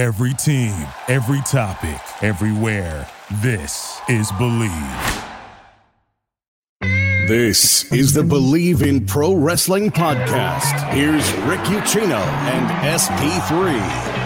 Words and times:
Every 0.00 0.32
team, 0.32 0.72
every 1.08 1.42
topic, 1.42 2.00
everywhere. 2.22 3.06
This 3.42 4.00
is 4.08 4.32
Bleav. 4.32 5.26
This 7.28 7.84
is 7.92 8.14
the 8.14 8.22
Bleav 8.22 8.80
in 8.80 9.04
Pro 9.04 9.34
Wrestling 9.34 9.90
podcast. 9.90 10.90
Here's 10.94 11.30
Rick 11.42 11.60
Ucchino 11.68 12.18
and 12.18 12.66
SP3 12.98 13.78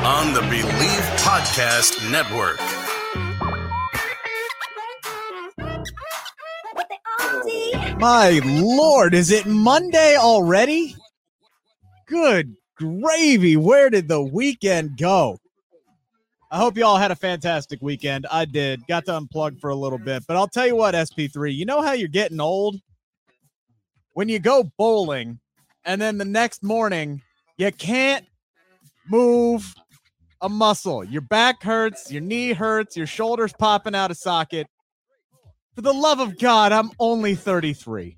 on 0.04 0.32
the 0.32 0.42
Bleav 0.42 1.16
Podcast 1.18 2.08
Network. 2.12 2.60
My 7.98 8.40
lord, 8.44 9.12
is 9.12 9.32
it 9.32 9.44
Monday 9.44 10.14
already? 10.16 10.94
Good 12.06 12.54
gravy. 12.76 13.56
Where 13.56 13.90
did 13.90 14.06
the 14.06 14.22
weekend 14.22 14.96
go? 14.96 15.40
I 16.54 16.58
hope 16.58 16.76
you 16.76 16.86
all 16.86 16.98
had 16.98 17.10
a 17.10 17.16
fantastic 17.16 17.82
weekend. 17.82 18.28
I 18.30 18.44
did. 18.44 18.86
Got 18.86 19.06
to 19.06 19.10
unplug 19.10 19.58
for 19.58 19.70
a 19.70 19.74
little 19.74 19.98
bit. 19.98 20.22
But 20.28 20.36
I'll 20.36 20.46
tell 20.46 20.68
you 20.68 20.76
what, 20.76 20.94
SP3, 20.94 21.52
you 21.52 21.64
know 21.64 21.82
how 21.82 21.94
you're 21.94 22.06
getting 22.06 22.38
old? 22.38 22.76
When 24.12 24.28
you 24.28 24.38
go 24.38 24.70
bowling 24.78 25.40
and 25.84 26.00
then 26.00 26.16
the 26.16 26.24
next 26.24 26.62
morning 26.62 27.20
you 27.56 27.72
can't 27.72 28.24
move 29.08 29.74
a 30.42 30.48
muscle. 30.48 31.02
Your 31.02 31.22
back 31.22 31.60
hurts, 31.60 32.12
your 32.12 32.22
knee 32.22 32.52
hurts, 32.52 32.96
your 32.96 33.08
shoulders 33.08 33.52
popping 33.52 33.96
out 33.96 34.12
of 34.12 34.16
socket. 34.16 34.68
For 35.74 35.80
the 35.80 35.92
love 35.92 36.20
of 36.20 36.38
God, 36.38 36.70
I'm 36.70 36.92
only 37.00 37.34
33. 37.34 38.16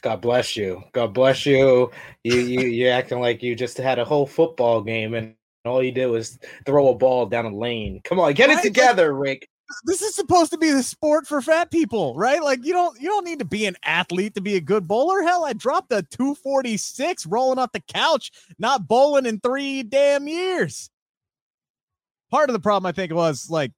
God 0.00 0.22
bless 0.22 0.56
you. 0.56 0.82
God 0.92 1.12
bless 1.12 1.44
you. 1.44 1.90
You 2.22 2.36
you 2.36 2.60
you're 2.60 2.92
acting 2.92 3.20
like 3.20 3.42
you 3.42 3.54
just 3.54 3.76
had 3.76 3.98
a 3.98 4.04
whole 4.06 4.26
football 4.26 4.80
game 4.80 5.12
and 5.12 5.34
all 5.64 5.82
you 5.82 5.92
did 5.92 6.06
was 6.06 6.38
throw 6.66 6.88
a 6.88 6.94
ball 6.94 7.26
down 7.26 7.46
a 7.46 7.54
lane. 7.54 8.00
Come 8.04 8.20
on, 8.20 8.32
get 8.34 8.50
it 8.50 8.62
together, 8.62 9.14
Rick. 9.14 9.48
This 9.86 10.02
is 10.02 10.14
supposed 10.14 10.52
to 10.52 10.58
be 10.58 10.70
the 10.70 10.82
sport 10.82 11.26
for 11.26 11.40
fat 11.40 11.70
people, 11.70 12.14
right? 12.16 12.42
Like 12.42 12.64
you 12.64 12.72
don't 12.72 13.00
you 13.00 13.08
don't 13.08 13.24
need 13.24 13.38
to 13.38 13.44
be 13.44 13.64
an 13.66 13.76
athlete 13.84 14.34
to 14.34 14.42
be 14.42 14.56
a 14.56 14.60
good 14.60 14.86
bowler. 14.86 15.22
Hell, 15.22 15.44
I 15.44 15.54
dropped 15.54 15.90
a 15.92 16.02
246 16.02 17.26
rolling 17.26 17.58
off 17.58 17.72
the 17.72 17.80
couch, 17.80 18.30
not 18.58 18.86
bowling 18.86 19.26
in 19.26 19.40
3 19.40 19.84
damn 19.84 20.28
years. 20.28 20.90
Part 22.30 22.50
of 22.50 22.52
the 22.52 22.60
problem 22.60 22.88
I 22.88 22.92
think 22.92 23.12
was 23.12 23.48
like 23.48 23.72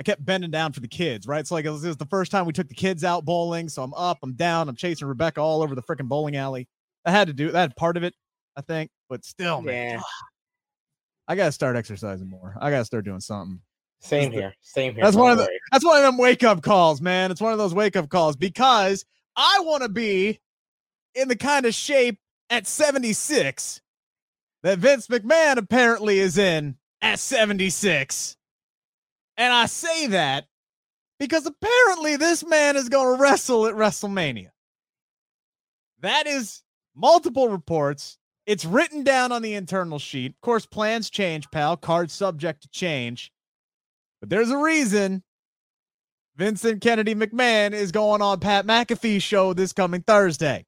I 0.00 0.02
kept 0.02 0.24
bending 0.24 0.50
down 0.50 0.72
for 0.72 0.80
the 0.80 0.88
kids, 0.88 1.26
right? 1.26 1.46
So 1.46 1.54
like 1.54 1.66
it 1.66 1.70
was, 1.70 1.84
it 1.84 1.88
was 1.88 1.96
the 1.98 2.06
first 2.06 2.32
time 2.32 2.46
we 2.46 2.52
took 2.52 2.68
the 2.68 2.74
kids 2.74 3.04
out 3.04 3.24
bowling, 3.24 3.68
so 3.68 3.82
I'm 3.82 3.94
up, 3.94 4.18
I'm 4.22 4.32
down, 4.32 4.68
I'm 4.68 4.76
chasing 4.76 5.06
Rebecca 5.06 5.40
all 5.40 5.62
over 5.62 5.74
the 5.74 5.82
freaking 5.82 6.08
bowling 6.08 6.36
alley. 6.36 6.66
I 7.04 7.10
had 7.10 7.28
to 7.28 7.34
do 7.34 7.50
that 7.52 7.76
part 7.76 7.96
of 7.96 8.02
it, 8.02 8.14
I 8.56 8.62
think, 8.62 8.90
but 9.08 9.24
still, 9.24 9.60
man, 9.60 9.98
Yeah, 9.98 10.02
I 11.28 11.36
gotta 11.36 11.52
start 11.52 11.76
exercising 11.76 12.28
more. 12.28 12.56
I 12.60 12.70
gotta 12.70 12.84
start 12.84 13.04
doing 13.04 13.20
something. 13.20 13.60
same 14.00 14.32
here. 14.32 14.54
Same 14.60 14.94
here. 14.94 15.04
That's 15.04 15.16
one 15.16 15.32
of 15.32 15.38
the 15.38 15.48
that's 15.70 15.84
one 15.84 15.96
of 15.96 16.02
them 16.02 16.18
wake 16.18 16.42
up 16.42 16.62
calls, 16.62 17.00
man. 17.00 17.30
It's 17.30 17.40
one 17.40 17.52
of 17.52 17.58
those 17.58 17.74
wake 17.74 17.96
up 17.96 18.08
calls 18.08 18.36
because 18.36 19.04
I 19.36 19.60
want 19.60 19.82
to 19.82 19.88
be 19.88 20.40
in 21.14 21.28
the 21.28 21.36
kind 21.36 21.66
of 21.66 21.74
shape 21.74 22.18
at 22.50 22.66
76 22.66 23.80
that 24.62 24.78
Vince 24.78 25.06
McMahon 25.08 25.56
apparently 25.56 26.18
is 26.18 26.38
in 26.38 26.76
at 27.00 27.18
76. 27.18 28.36
And 29.36 29.52
I 29.52 29.66
say 29.66 30.08
that 30.08 30.46
because 31.18 31.46
apparently 31.46 32.16
this 32.16 32.44
man 32.44 32.76
is 32.76 32.88
going 32.88 33.16
to 33.16 33.22
wrestle 33.22 33.66
at 33.66 33.74
WrestleMania. 33.74 34.50
That 36.00 36.26
is 36.26 36.62
multiple 36.94 37.48
reports. 37.48 38.18
It's 38.46 38.64
written 38.64 39.04
down 39.04 39.30
on 39.30 39.42
the 39.42 39.54
internal 39.54 39.98
sheet. 39.98 40.32
Of 40.32 40.40
course, 40.40 40.66
plans 40.66 41.10
change, 41.10 41.50
pal. 41.50 41.76
Cards 41.76 42.12
subject 42.12 42.62
to 42.62 42.68
change. 42.68 43.32
But 44.20 44.30
there's 44.30 44.50
a 44.50 44.56
reason 44.56 45.22
Vincent 46.36 46.80
Kennedy 46.80 47.14
McMahon 47.14 47.72
is 47.72 47.92
going 47.92 48.22
on 48.22 48.40
Pat 48.40 48.66
McAfee's 48.66 49.22
show 49.22 49.52
this 49.52 49.72
coming 49.72 50.02
Thursday. 50.02 50.64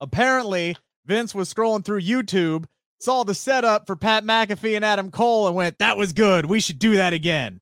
Apparently, 0.00 0.76
Vince 1.06 1.34
was 1.34 1.52
scrolling 1.52 1.84
through 1.84 2.02
YouTube, 2.02 2.66
saw 3.00 3.24
the 3.24 3.34
setup 3.34 3.86
for 3.86 3.96
Pat 3.96 4.24
McAfee 4.24 4.76
and 4.76 4.84
Adam 4.84 5.10
Cole, 5.10 5.48
and 5.48 5.56
went, 5.56 5.78
That 5.78 5.96
was 5.96 6.12
good. 6.12 6.46
We 6.46 6.60
should 6.60 6.78
do 6.78 6.96
that 6.96 7.12
again. 7.12 7.60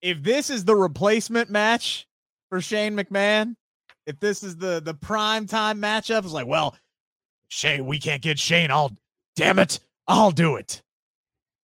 If 0.00 0.22
this 0.22 0.50
is 0.50 0.64
the 0.64 0.76
replacement 0.76 1.50
match 1.50 2.06
for 2.48 2.60
Shane 2.60 2.94
McMahon, 2.94 3.56
if 4.06 4.20
this 4.20 4.42
is 4.42 4.56
the 4.56 4.80
the 4.84 4.94
prime 4.94 5.46
time 5.46 5.80
matchup, 5.80 6.24
it's 6.24 6.32
like, 6.32 6.46
well, 6.46 6.76
Shane, 7.54 7.86
we 7.86 8.00
can't 8.00 8.20
get 8.20 8.36
Shane. 8.36 8.72
I'll 8.72 8.90
damn 9.36 9.60
it, 9.60 9.78
I'll 10.08 10.32
do 10.32 10.56
it. 10.56 10.82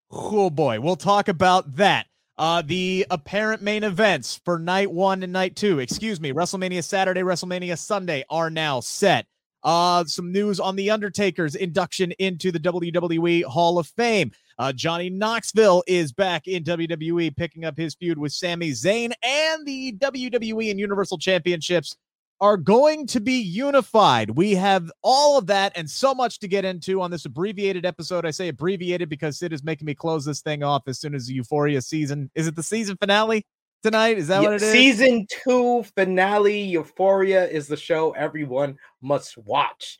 Oh 0.09 0.49
boy, 0.49 0.79
we'll 0.79 0.95
talk 0.95 1.27
about 1.27 1.75
that. 1.75 2.07
Uh, 2.37 2.61
the 2.65 3.05
apparent 3.11 3.61
main 3.61 3.83
events 3.83 4.39
for 4.45 4.57
night 4.57 4.89
one 4.89 5.21
and 5.21 5.33
night 5.33 5.57
two, 5.57 5.79
excuse 5.79 6.21
me, 6.21 6.31
WrestleMania 6.31 6.81
Saturday, 6.81 7.21
WrestleMania 7.21 7.77
Sunday 7.77 8.23
are 8.29 8.49
now 8.49 8.79
set. 8.79 9.25
Uh, 9.63 10.05
some 10.05 10.31
news 10.31 10.61
on 10.61 10.77
the 10.77 10.89
Undertaker's 10.89 11.55
induction 11.55 12.13
into 12.13 12.53
the 12.53 12.59
WWE 12.59 13.43
Hall 13.43 13.77
of 13.77 13.85
Fame. 13.87 14.31
Uh, 14.57 14.71
Johnny 14.71 15.09
Knoxville 15.09 15.83
is 15.87 16.13
back 16.13 16.47
in 16.47 16.63
WWE, 16.63 17.35
picking 17.35 17.65
up 17.65 17.77
his 17.77 17.95
feud 17.95 18.17
with 18.17 18.31
Sami 18.31 18.71
Zayn, 18.71 19.11
and 19.21 19.67
the 19.67 19.91
WWE 19.99 20.71
and 20.71 20.79
Universal 20.79 21.17
Championships 21.17 21.97
are 22.41 22.57
going 22.57 23.05
to 23.05 23.19
be 23.21 23.39
unified. 23.39 24.31
We 24.31 24.55
have 24.55 24.91
all 25.03 25.37
of 25.37 25.45
that 25.47 25.71
and 25.75 25.87
so 25.87 26.15
much 26.15 26.39
to 26.39 26.47
get 26.47 26.65
into 26.65 26.99
on 26.99 27.11
this 27.11 27.25
abbreviated 27.25 27.85
episode. 27.85 28.25
I 28.25 28.31
say 28.31 28.47
abbreviated 28.47 29.09
because 29.09 29.37
Sid 29.37 29.53
is 29.53 29.63
making 29.63 29.85
me 29.85 29.93
close 29.93 30.25
this 30.25 30.41
thing 30.41 30.63
off 30.63 30.81
as 30.87 30.99
soon 30.99 31.13
as 31.13 31.27
the 31.27 31.35
Euphoria 31.35 31.81
season. 31.83 32.31
Is 32.33 32.47
it 32.47 32.55
the 32.55 32.63
season 32.63 32.97
finale 32.97 33.45
tonight? 33.83 34.17
Is 34.17 34.27
that 34.27 34.41
Yeah, 34.41 34.49
what 34.49 34.55
it 34.55 34.63
is? 34.63 34.71
Season 34.71 35.27
two 35.45 35.83
finale, 35.95 36.61
Euphoria 36.61 37.47
is 37.47 37.67
the 37.67 37.77
show 37.77 38.11
everyone 38.13 38.75
must 39.01 39.37
watch. 39.37 39.99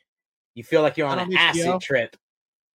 You 0.54 0.64
feel 0.64 0.82
like 0.82 0.96
you're 0.96 1.06
on 1.08 1.18
That 1.18 1.28
an 1.28 1.38
on 1.38 1.38
acid 1.38 1.80
trip. 1.80 2.16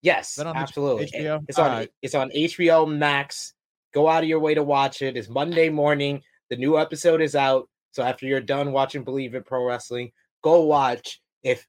Yes, 0.04 0.38
on 0.38 0.56
absolutely. 0.56 1.08
HBO? 1.08 1.44
It's 1.48 1.58
on 1.58 1.72
Alright. 1.72 1.90
it's 2.04 2.14
on 2.14 2.30
HBO 2.30 2.88
Max. 2.88 3.54
Go 3.96 4.08
out 4.08 4.22
of 4.22 4.30
your 4.30 4.40
way 4.40 4.54
to 4.54 4.62
watch 4.64 5.02
it. 5.02 5.18
It's 5.18 5.28
Monday 5.28 5.70
morning. 5.70 6.22
The 6.52 6.58
new 6.58 6.78
episode 6.78 7.22
is 7.22 7.36
out. 7.36 7.68
So 7.96 8.04
after 8.04 8.26
you're 8.26 8.42
done 8.42 8.74
watching 8.74 9.06
Bleav 9.06 9.36
It 9.36 9.46
Pro 9.46 9.64
Wrestling, 9.66 10.12
go 10.42 10.64
watch. 10.64 11.22
If 11.44 11.66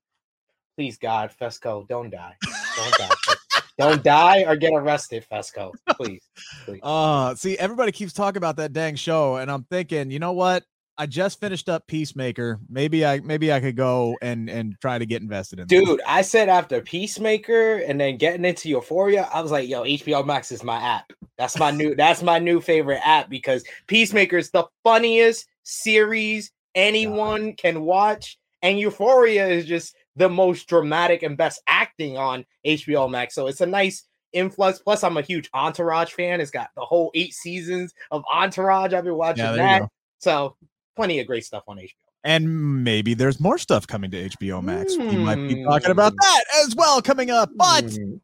please 0.76 0.98
God, 0.98 1.30
Fezco, 1.40 1.86
don't 1.86 2.10
die. 2.10 2.34
Don't 2.76 2.94
die. 2.98 3.34
don't 3.78 4.02
die 4.02 4.42
or 4.42 4.56
get 4.56 4.72
arrested, 4.74 5.24
Fezco. 5.30 5.72
Please. 5.90 6.28
Please. 6.64 6.80
Uh, 6.82 7.32
see, 7.36 7.56
everybody 7.58 7.92
keeps 7.92 8.12
talking 8.12 8.38
about 8.38 8.56
that 8.56 8.72
dang 8.72 8.96
show, 8.96 9.36
and 9.36 9.48
I'm 9.48 9.62
thinking, 9.70 10.10
you 10.10 10.18
know 10.18 10.32
what? 10.32 10.64
I 10.98 11.06
just 11.06 11.38
finished 11.38 11.68
up 11.68 11.86
Peacemaker. 11.86 12.58
Maybe 12.68 13.06
I 13.06 13.20
maybe 13.20 13.52
I 13.52 13.60
could 13.60 13.76
go 13.76 14.16
and 14.20 14.50
and 14.50 14.74
try 14.80 14.98
to 14.98 15.06
get 15.06 15.22
invested 15.22 15.60
in. 15.60 15.68
that. 15.68 15.84
Dude, 15.84 16.00
I 16.08 16.22
said 16.22 16.48
after 16.48 16.80
Peacemaker 16.80 17.76
and 17.86 18.00
then 18.00 18.16
getting 18.16 18.44
into 18.44 18.68
Euphoria, 18.68 19.28
I 19.32 19.42
was 19.42 19.52
like, 19.52 19.68
yo, 19.68 19.84
HBO 19.84 20.26
Max 20.26 20.50
is 20.50 20.64
my 20.64 20.78
app. 20.78 21.12
That's 21.38 21.56
my 21.56 21.70
new 21.70 21.94
that's 21.94 22.22
my 22.22 22.40
new 22.40 22.60
favorite 22.60 23.00
app 23.04 23.30
because 23.30 23.62
Peacemaker 23.86 24.38
is 24.38 24.50
the 24.50 24.64
funniest 24.82 25.46
series 25.66 26.50
anyone 26.74 27.54
can 27.54 27.82
watch. 27.82 28.38
And 28.62 28.78
Euphoria 28.78 29.46
is 29.46 29.66
just 29.66 29.94
the 30.16 30.28
most 30.28 30.68
dramatic 30.68 31.22
and 31.22 31.36
best 31.36 31.60
acting 31.66 32.16
on 32.16 32.44
HBO 32.66 33.10
Max. 33.10 33.34
So 33.34 33.46
it's 33.48 33.60
a 33.60 33.66
nice 33.66 34.04
influx. 34.32 34.78
Plus, 34.78 35.04
I'm 35.04 35.16
a 35.16 35.22
huge 35.22 35.50
Entourage 35.54 36.12
fan. 36.12 36.40
It's 36.40 36.50
got 36.50 36.70
the 36.74 36.84
whole 36.84 37.10
eight 37.14 37.34
seasons 37.34 37.92
of 38.10 38.22
Entourage. 38.32 38.94
I've 38.94 39.04
been 39.04 39.14
watching 39.14 39.44
Yeah, 39.44 39.56
that. 39.56 39.82
So 40.18 40.56
plenty 40.96 41.20
of 41.20 41.26
great 41.26 41.44
stuff 41.44 41.64
on 41.68 41.76
HBO. 41.76 41.90
And 42.24 42.82
maybe 42.82 43.14
there's 43.14 43.38
more 43.38 43.56
stuff 43.58 43.86
coming 43.86 44.10
to 44.10 44.30
HBO 44.30 44.62
Max. 44.62 44.96
We 44.96 45.16
might 45.16 45.36
be 45.36 45.62
talking 45.62 45.92
about 45.92 46.12
that 46.20 46.44
as 46.64 46.74
well 46.74 47.00
coming 47.00 47.30
up. 47.30 47.50
But 47.54 47.84
Mm. 47.84 48.20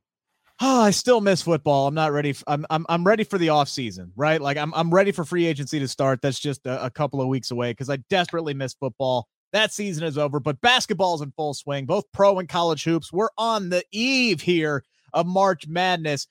Oh, 0.61 0.83
I 0.83 0.91
still 0.91 1.21
miss 1.21 1.43
football. 1.43 1.87
I'm 1.87 1.95
not 1.95 2.13
ready. 2.13 2.31
f- 2.31 2.45
I'm 2.47 2.67
I'm 2.71 2.87
I'm 2.89 3.05
ready 3.05 3.25
for 3.25 3.39
the 3.39 3.51
off 3.51 3.69
season, 3.69 4.13
right? 4.17 4.41
Like 4.41 4.57
I'm 4.57 4.73
I'm 4.75 4.93
ready 4.93 5.13
for 5.13 5.25
free 5.25 5.47
agency 5.47 5.79
to 5.81 5.89
start. 5.89 6.21
That's 6.23 6.39
just 6.39 6.67
a, 6.67 6.87
a 6.87 6.91
couple 6.91 7.21
of 7.21 7.29
weeks 7.29 7.51
away 7.51 7.71
because 7.73 7.91
I 7.91 7.97
desperately 8.09 8.55
miss 8.55 8.75
football. 8.75 9.29
That 9.53 9.73
season 9.73 10.05
is 10.05 10.17
over, 10.17 10.41
but 10.41 10.61
basketball's 10.61 11.21
in 11.21 11.33
full 11.33 11.55
swing. 11.55 11.85
Both 11.87 12.05
pro 12.13 12.39
and 12.39 12.49
college 12.49 12.85
hoops. 12.85 13.13
We're 13.13 13.29
on 13.37 13.69
the 13.69 13.85
eve 13.93 14.41
here 14.41 14.83
of 15.13 15.27
March 15.27 15.67
Madness, 15.69 16.27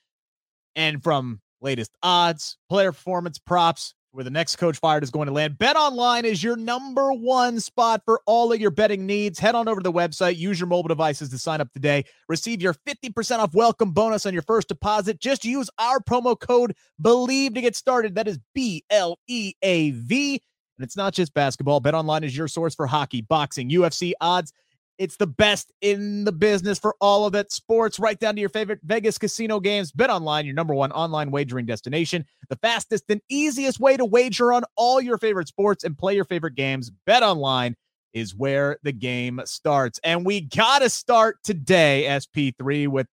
and 0.76 1.04
from 1.04 1.42
latest 1.62 1.92
odds, 2.02 2.58
player 2.70 2.92
performance 2.92 3.38
props, 3.38 3.94
where 4.12 4.24
the 4.24 4.30
next 4.30 4.58
coach 4.58 4.78
fired 4.78 5.04
is 5.04 5.10
going 5.10 5.28
to 5.28 5.34
land. 5.34 5.58
Bet 5.58 5.76
online 5.76 6.26
is 6.26 6.44
your 6.44 6.56
number 6.56 7.14
one 7.14 7.60
spot 7.60 8.02
for 8.04 8.22
all 8.26 8.52
of 8.52 8.60
your 8.60 8.72
betting 8.72 9.06
needs. 9.06 9.40
Head 9.40 9.56
on 9.56 9.68
over 9.68 9.80
to 9.80 9.84
the 9.84 9.92
website, 9.92 10.38
use 10.38 10.60
your 10.60 10.68
mobile 10.68 10.90
devices 10.90 11.30
to 11.30 11.38
sign 11.38 11.62
up 11.62 11.72
today. 11.72 12.04
Receive 12.28 12.62
your 12.62 12.74
50% 12.74 13.40
off 13.40 13.54
welcome 13.54 13.92
bonus 13.92 14.26
on 14.26 14.34
your 14.34 14.42
first 14.42 14.68
deposit. 14.68 15.20
Just 15.20 15.46
use 15.46 15.70
our 15.78 16.00
promo 16.00 16.38
code 16.40 16.76
BLEAV 17.02 17.56
to 17.56 17.62
get 17.62 17.76
started. 17.76 18.16
That 18.16 18.28
is 18.28 18.40
B 18.54 18.84
L 18.90 19.18
E 19.28 19.54
A 19.62 19.92
V. 19.92 20.42
And 20.78 20.86
it's 20.86 20.98
not 20.98 21.14
just 21.14 21.34
basketball. 21.34 21.80
Bet 21.80 21.94
online 21.94 22.24
is 22.24 22.36
your 22.36 22.48
source 22.48 22.76
for 22.76 22.88
hockey, 22.88 23.22
boxing, 23.22 23.70
UFC 23.70 24.14
odds, 24.20 24.52
It's 24.98 25.18
the 25.18 25.28
best 25.28 25.72
in 25.82 26.26
the 26.26 26.32
business 26.32 26.78
for 26.78 26.96
all 27.02 27.26
of 27.26 27.34
it. 27.34 27.52
Sports, 27.52 28.00
right 28.00 28.20
down 28.20 28.36
to 28.36 28.40
your 28.40 28.50
favorite 28.50 28.80
Vegas 28.84 29.18
casino 29.18 29.60
games. 29.60 29.92
Bet 29.92 30.10
online, 30.10 30.46
your 30.46 30.54
number 30.54 30.74
one 30.74 30.92
online 30.92 31.32
wagering 31.32 31.66
destination. 31.66 32.26
The 32.50 32.56
fastest 32.58 33.06
and 33.10 33.22
easiest 33.30 33.80
way 33.80 33.98
to 33.98 34.06
wager 34.06 34.54
on 34.54 34.64
all 34.76 35.02
your 35.02 35.18
favorite 35.18 35.48
sports 35.48 35.84
and 35.84 35.98
play 35.98 36.16
your 36.16 36.26
favorite 36.26 36.56
games. 36.56 36.92
Bet 37.06 37.24
online 37.24 37.76
is 38.14 38.36
where 38.36 38.78
the 38.84 38.92
game 38.92 39.42
starts. 39.46 40.00
And 40.04 40.26
we 40.26 40.42
got 40.42 40.80
to 40.80 40.90
start 40.90 41.38
today, 41.44 42.06
SP3, 42.08 42.88
with 42.88 43.08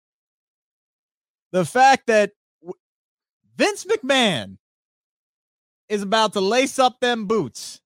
the 1.52 1.64
fact 1.64 2.08
that 2.08 2.32
Vince 3.56 3.84
McMahon 3.84 4.58
is 5.88 6.02
about 6.02 6.34
to 6.34 6.40
lace 6.40 6.78
up 6.78 7.00
them 7.00 7.26
boots 7.26 7.80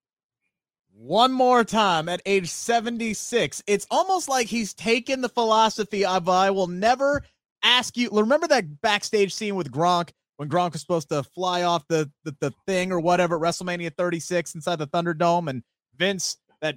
one 1.03 1.33
more 1.33 1.65
time 1.65 2.09
at 2.09 2.23
age 2.27 2.49
76. 2.49 3.63
It's 3.67 3.87
almost 3.91 4.29
like 4.29 4.47
he's 4.47 4.73
taken 4.73 5.21
the 5.21 5.29
philosophy 5.29 6.05
of 6.05 6.29
I 6.29 6.51
will 6.51 6.69
never 6.69 7.25
ask 7.65 7.97
you. 7.97 8.09
Remember 8.13 8.47
that 8.47 8.81
backstage 8.81 9.35
scene 9.35 9.57
with 9.57 9.73
Gronk 9.73 10.11
when 10.37 10.49
Gronk 10.49 10.73
was 10.73 10.81
supposed 10.81 11.09
to 11.09 11.25
fly 11.25 11.65
off 11.65 11.87
the, 11.89 12.11
the, 12.25 12.37
the 12.41 12.55
thing 12.67 12.93
or 12.93 13.01
whatever 13.01 13.39
WrestleMania 13.39 13.93
36 13.97 14.55
inside 14.55 14.77
the 14.77 14.87
Thunderdome 14.87 15.51
and 15.51 15.65
Vince 15.97 16.37
that 16.61 16.77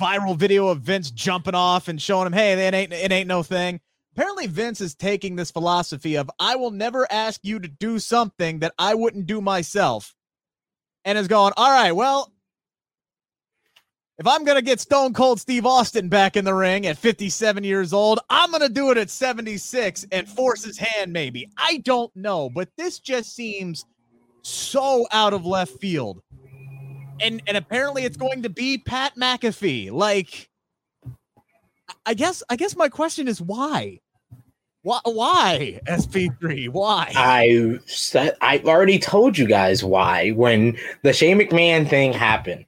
viral 0.00 0.36
video 0.36 0.68
of 0.68 0.80
Vince 0.80 1.10
jumping 1.10 1.56
off 1.56 1.88
and 1.88 2.00
showing 2.00 2.28
him, 2.28 2.32
hey, 2.32 2.52
it 2.52 2.74
ain't 2.74 2.92
it 2.92 3.10
ain't 3.10 3.28
no 3.28 3.42
thing. 3.42 3.80
Apparently, 4.14 4.46
Vince 4.46 4.80
is 4.80 4.94
taking 4.94 5.34
this 5.34 5.50
philosophy 5.50 6.16
of 6.16 6.30
I 6.38 6.54
will 6.54 6.70
never 6.70 7.10
ask 7.10 7.40
you 7.42 7.58
to 7.58 7.68
do 7.68 7.98
something 7.98 8.60
that 8.60 8.74
I 8.78 8.94
wouldn't 8.94 9.26
do 9.26 9.40
myself. 9.40 10.14
And 11.04 11.16
is 11.16 11.28
going, 11.28 11.54
all 11.56 11.70
right, 11.70 11.92
well, 11.92 12.30
if 14.20 14.26
I'm 14.26 14.44
going 14.44 14.56
to 14.56 14.62
get 14.62 14.80
Stone 14.80 15.14
Cold 15.14 15.40
Steve 15.40 15.64
Austin 15.64 16.10
back 16.10 16.36
in 16.36 16.44
the 16.44 16.52
ring 16.52 16.86
at 16.86 16.98
57 16.98 17.64
years 17.64 17.94
old, 17.94 18.20
I'm 18.28 18.50
going 18.50 18.60
to 18.60 18.68
do 18.68 18.90
it 18.90 18.98
at 18.98 19.08
76 19.08 20.06
and 20.12 20.28
force 20.28 20.62
his 20.62 20.76
hand, 20.76 21.10
maybe. 21.10 21.48
I 21.56 21.78
don't 21.78 22.14
know, 22.14 22.50
but 22.50 22.68
this 22.76 22.98
just 22.98 23.34
seems 23.34 23.86
so 24.42 25.06
out 25.10 25.32
of 25.32 25.46
left 25.46 25.72
field. 25.80 26.20
And 27.22 27.42
and 27.46 27.56
apparently 27.56 28.04
it's 28.04 28.18
going 28.18 28.42
to 28.42 28.50
be 28.50 28.76
Pat 28.76 29.14
McAfee. 29.16 29.90
Like 29.90 30.50
I 32.04 32.12
guess 32.12 32.42
I 32.50 32.56
guess 32.56 32.76
my 32.76 32.90
question 32.90 33.26
is 33.26 33.40
why? 33.40 34.00
Why 34.82 35.00
why 35.04 35.80
SP3? 35.86 36.68
Why? 36.68 37.10
I 37.14 37.78
said 37.86 38.36
I've 38.42 38.66
already 38.66 38.98
told 38.98 39.38
you 39.38 39.46
guys 39.46 39.82
why 39.82 40.30
when 40.30 40.76
the 41.02 41.14
Shane 41.14 41.38
McMahon 41.38 41.88
thing 41.88 42.12
happened. 42.12 42.66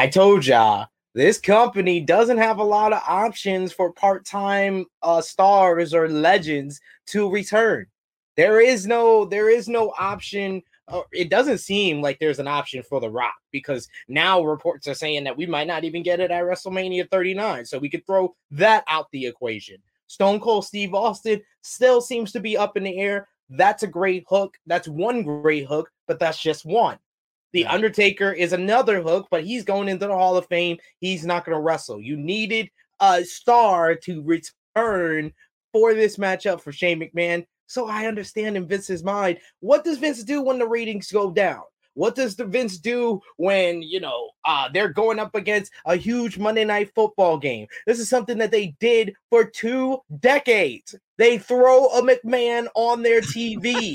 I 0.00 0.06
told 0.06 0.46
y'all 0.46 0.86
this 1.14 1.38
company 1.38 2.00
doesn't 2.00 2.38
have 2.38 2.56
a 2.56 2.64
lot 2.64 2.94
of 2.94 3.02
options 3.06 3.70
for 3.70 3.92
part-time 3.92 4.86
uh, 5.02 5.20
stars 5.20 5.92
or 5.92 6.08
legends 6.08 6.80
to 7.08 7.30
return. 7.30 7.84
There 8.34 8.62
is 8.62 8.86
no 8.86 9.26
there 9.26 9.50
is 9.50 9.68
no 9.68 9.92
option. 9.98 10.62
It 11.12 11.28
doesn't 11.28 11.58
seem 11.58 12.00
like 12.00 12.18
there's 12.18 12.38
an 12.38 12.48
option 12.48 12.82
for 12.82 12.98
The 12.98 13.10
Rock 13.10 13.34
because 13.50 13.86
now 14.08 14.42
reports 14.42 14.88
are 14.88 14.94
saying 14.94 15.24
that 15.24 15.36
we 15.36 15.44
might 15.44 15.66
not 15.66 15.84
even 15.84 16.02
get 16.02 16.18
it 16.18 16.30
at 16.30 16.44
WrestleMania 16.44 17.10
39. 17.10 17.66
So 17.66 17.78
we 17.78 17.90
could 17.90 18.06
throw 18.06 18.34
that 18.52 18.84
out 18.88 19.08
the 19.12 19.26
equation. 19.26 19.76
Stone 20.06 20.40
Cold 20.40 20.64
Steve 20.64 20.94
Austin 20.94 21.42
still 21.60 22.00
seems 22.00 22.32
to 22.32 22.40
be 22.40 22.56
up 22.56 22.78
in 22.78 22.84
the 22.84 22.98
air. 22.98 23.28
That's 23.50 23.82
a 23.82 23.86
great 23.86 24.24
hook. 24.30 24.56
That's 24.66 24.88
one 24.88 25.24
great 25.24 25.66
hook, 25.66 25.90
but 26.06 26.18
that's 26.18 26.40
just 26.40 26.64
one. 26.64 26.98
The 27.52 27.66
Undertaker 27.66 28.32
is 28.32 28.52
another 28.52 29.02
hook, 29.02 29.28
but 29.30 29.44
he's 29.44 29.64
going 29.64 29.88
into 29.88 30.06
the 30.06 30.14
Hall 30.14 30.36
of 30.36 30.46
Fame. 30.46 30.78
He's 30.98 31.26
not 31.26 31.44
going 31.44 31.56
to 31.56 31.62
wrestle. 31.62 32.00
You 32.00 32.16
needed 32.16 32.70
a 33.00 33.24
star 33.24 33.94
to 33.96 34.22
return 34.22 35.32
for 35.72 35.94
this 35.94 36.16
matchup 36.16 36.60
for 36.60 36.72
Shane 36.72 37.00
McMahon. 37.00 37.44
So 37.66 37.88
I 37.88 38.06
understand 38.06 38.56
in 38.56 38.66
Vince's 38.66 39.04
mind, 39.04 39.38
what 39.60 39.84
does 39.84 39.98
Vince 39.98 40.24
do 40.24 40.42
when 40.42 40.58
the 40.58 40.66
ratings 40.66 41.10
go 41.10 41.30
down? 41.30 41.62
What 41.94 42.14
does 42.14 42.36
the 42.36 42.44
Vince 42.44 42.78
do 42.78 43.20
when 43.36 43.82
you 43.82 44.00
know 44.00 44.30
uh, 44.44 44.68
they're 44.72 44.92
going 44.92 45.18
up 45.18 45.34
against 45.34 45.72
a 45.86 45.96
huge 45.96 46.38
Monday 46.38 46.64
night 46.64 46.90
football 46.94 47.38
game? 47.38 47.66
This 47.86 47.98
is 47.98 48.08
something 48.08 48.38
that 48.38 48.50
they 48.50 48.74
did 48.80 49.14
for 49.28 49.44
two 49.44 49.98
decades. 50.20 50.94
They 51.18 51.36
throw 51.36 51.86
a 51.86 52.02
McMahon 52.02 52.66
on 52.74 53.02
their 53.02 53.20
TV. 53.20 53.94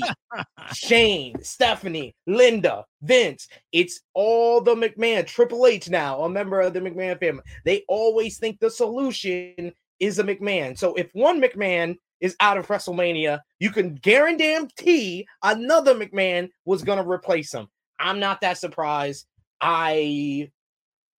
Shane, 0.72 1.42
Stephanie, 1.42 2.14
Linda, 2.26 2.84
Vince. 3.02 3.48
It's 3.72 4.00
all 4.14 4.60
the 4.60 4.74
McMahon. 4.74 5.26
Triple 5.26 5.66
H 5.66 5.88
now, 5.88 6.22
a 6.22 6.28
member 6.28 6.60
of 6.60 6.72
the 6.72 6.80
McMahon 6.80 7.18
family. 7.18 7.42
They 7.64 7.82
always 7.88 8.38
think 8.38 8.60
the 8.60 8.70
solution 8.70 9.72
is 9.98 10.18
a 10.18 10.24
McMahon. 10.24 10.78
So 10.78 10.94
if 10.94 11.08
one 11.14 11.40
McMahon 11.40 11.96
is 12.20 12.36
out 12.40 12.58
of 12.58 12.66
WrestleMania, 12.68 13.40
you 13.58 13.70
can 13.70 13.94
guarantee 13.94 15.26
another 15.42 15.94
McMahon 15.94 16.48
was 16.64 16.82
going 16.82 17.02
to 17.02 17.08
replace 17.08 17.52
him. 17.52 17.68
I'm 17.98 18.20
not 18.20 18.40
that 18.42 18.58
surprised. 18.58 19.26
I 19.60 20.50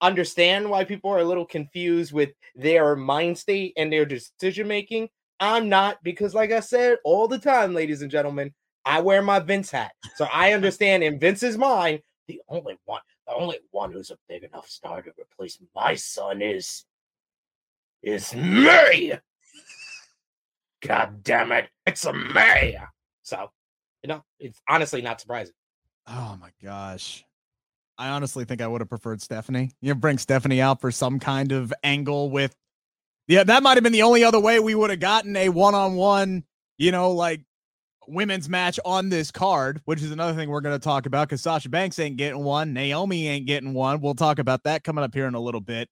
understand 0.01 0.69
why 0.69 0.83
people 0.83 1.12
are 1.12 1.19
a 1.19 1.24
little 1.25 1.45
confused 1.45 2.13
with 2.13 2.29
their 2.56 2.95
mind 2.95 3.38
state 3.38 3.74
and 3.77 3.91
their 3.91 4.06
decision 4.06 4.68
making. 4.68 5.09
I'm 5.39 5.69
not 5.69 6.03
because, 6.03 6.33
like 6.33 6.51
I 6.51 6.59
said 6.59 6.97
all 7.03 7.27
the 7.27 7.39
time, 7.39 7.74
ladies 7.74 8.01
and 8.01 8.12
gentlemen, 8.12 8.53
I 8.85 9.01
wear 9.01 9.21
my 9.21 9.39
Vince 9.39 9.71
hat. 9.71 9.91
So 10.15 10.27
I 10.31 10.53
understand 10.53 11.03
in 11.03 11.19
Vince's 11.19 11.57
mind, 11.57 12.01
the 12.27 12.41
only 12.50 12.77
one, 12.85 13.01
the 13.27 13.33
only 13.33 13.59
one 13.71 13.91
who's 13.91 14.12
a 14.12 14.18
big 14.27 14.44
enough 14.44 14.68
star 14.68 15.01
to 15.01 15.12
replace 15.19 15.59
my 15.75 15.95
son 15.95 16.41
is 16.41 16.85
is 18.03 18.33
me. 18.35 19.13
God 20.81 21.23
damn 21.23 21.51
it, 21.51 21.69
it's 21.85 22.06
a 22.06 22.13
me. 22.13 22.77
So, 23.23 23.50
you 24.03 24.07
know, 24.07 24.23
it's 24.39 24.62
honestly 24.69 25.01
not 25.01 25.19
surprising. 25.19 25.53
Oh 26.07 26.38
my 26.39 26.50
gosh. 26.63 27.25
I 27.98 28.09
honestly 28.09 28.45
think 28.45 28.62
I 28.62 28.68
would 28.68 28.81
have 28.81 28.89
preferred 28.89 29.21
Stephanie. 29.21 29.71
You 29.81 29.95
bring 29.95 30.18
Stephanie 30.19 30.62
out 30.62 30.81
for 30.81 30.92
some 30.92 31.19
kind 31.19 31.51
of 31.51 31.74
angle 31.83 32.30
with 32.30 32.56
Yeah, 33.27 33.44
that 33.45 33.63
might 33.63 33.75
have 33.75 33.83
been 33.83 33.94
the 33.94 34.04
only 34.04 34.24
other 34.24 34.39
way 34.39 34.59
we 34.59 34.75
would 34.75 34.89
have 34.92 35.00
gotten 35.00 35.36
a 35.38 35.50
one-on-one, 35.50 36.44
you 36.77 36.92
know, 36.92 37.12
like 37.12 37.42
women's 38.07 38.50
match 38.50 38.80
on 38.86 39.09
this 39.09 39.31
card, 39.31 39.81
which 39.86 40.01
is 40.04 40.12
another 40.12 40.33
thing 40.33 40.50
we're 40.50 40.62
going 40.62 40.75
to 40.80 40.83
talk 40.83 41.06
about 41.07 41.30
cuz 41.30 41.42
Sasha 41.42 41.69
Banks 41.69 42.00
ain't 42.00 42.18
getting 42.18 42.44
one, 42.44 42.74
Naomi 42.74 43.27
ain't 43.27 43.48
getting 43.48 43.74
one. 43.74 44.01
We'll 44.01 44.15
talk 44.15 44.39
about 44.39 44.63
that 44.63 44.83
coming 44.83 45.04
up 45.04 45.13
here 45.13 45.27
in 45.27 45.36
a 45.36 45.39
little 45.42 45.62
bit. 45.62 45.89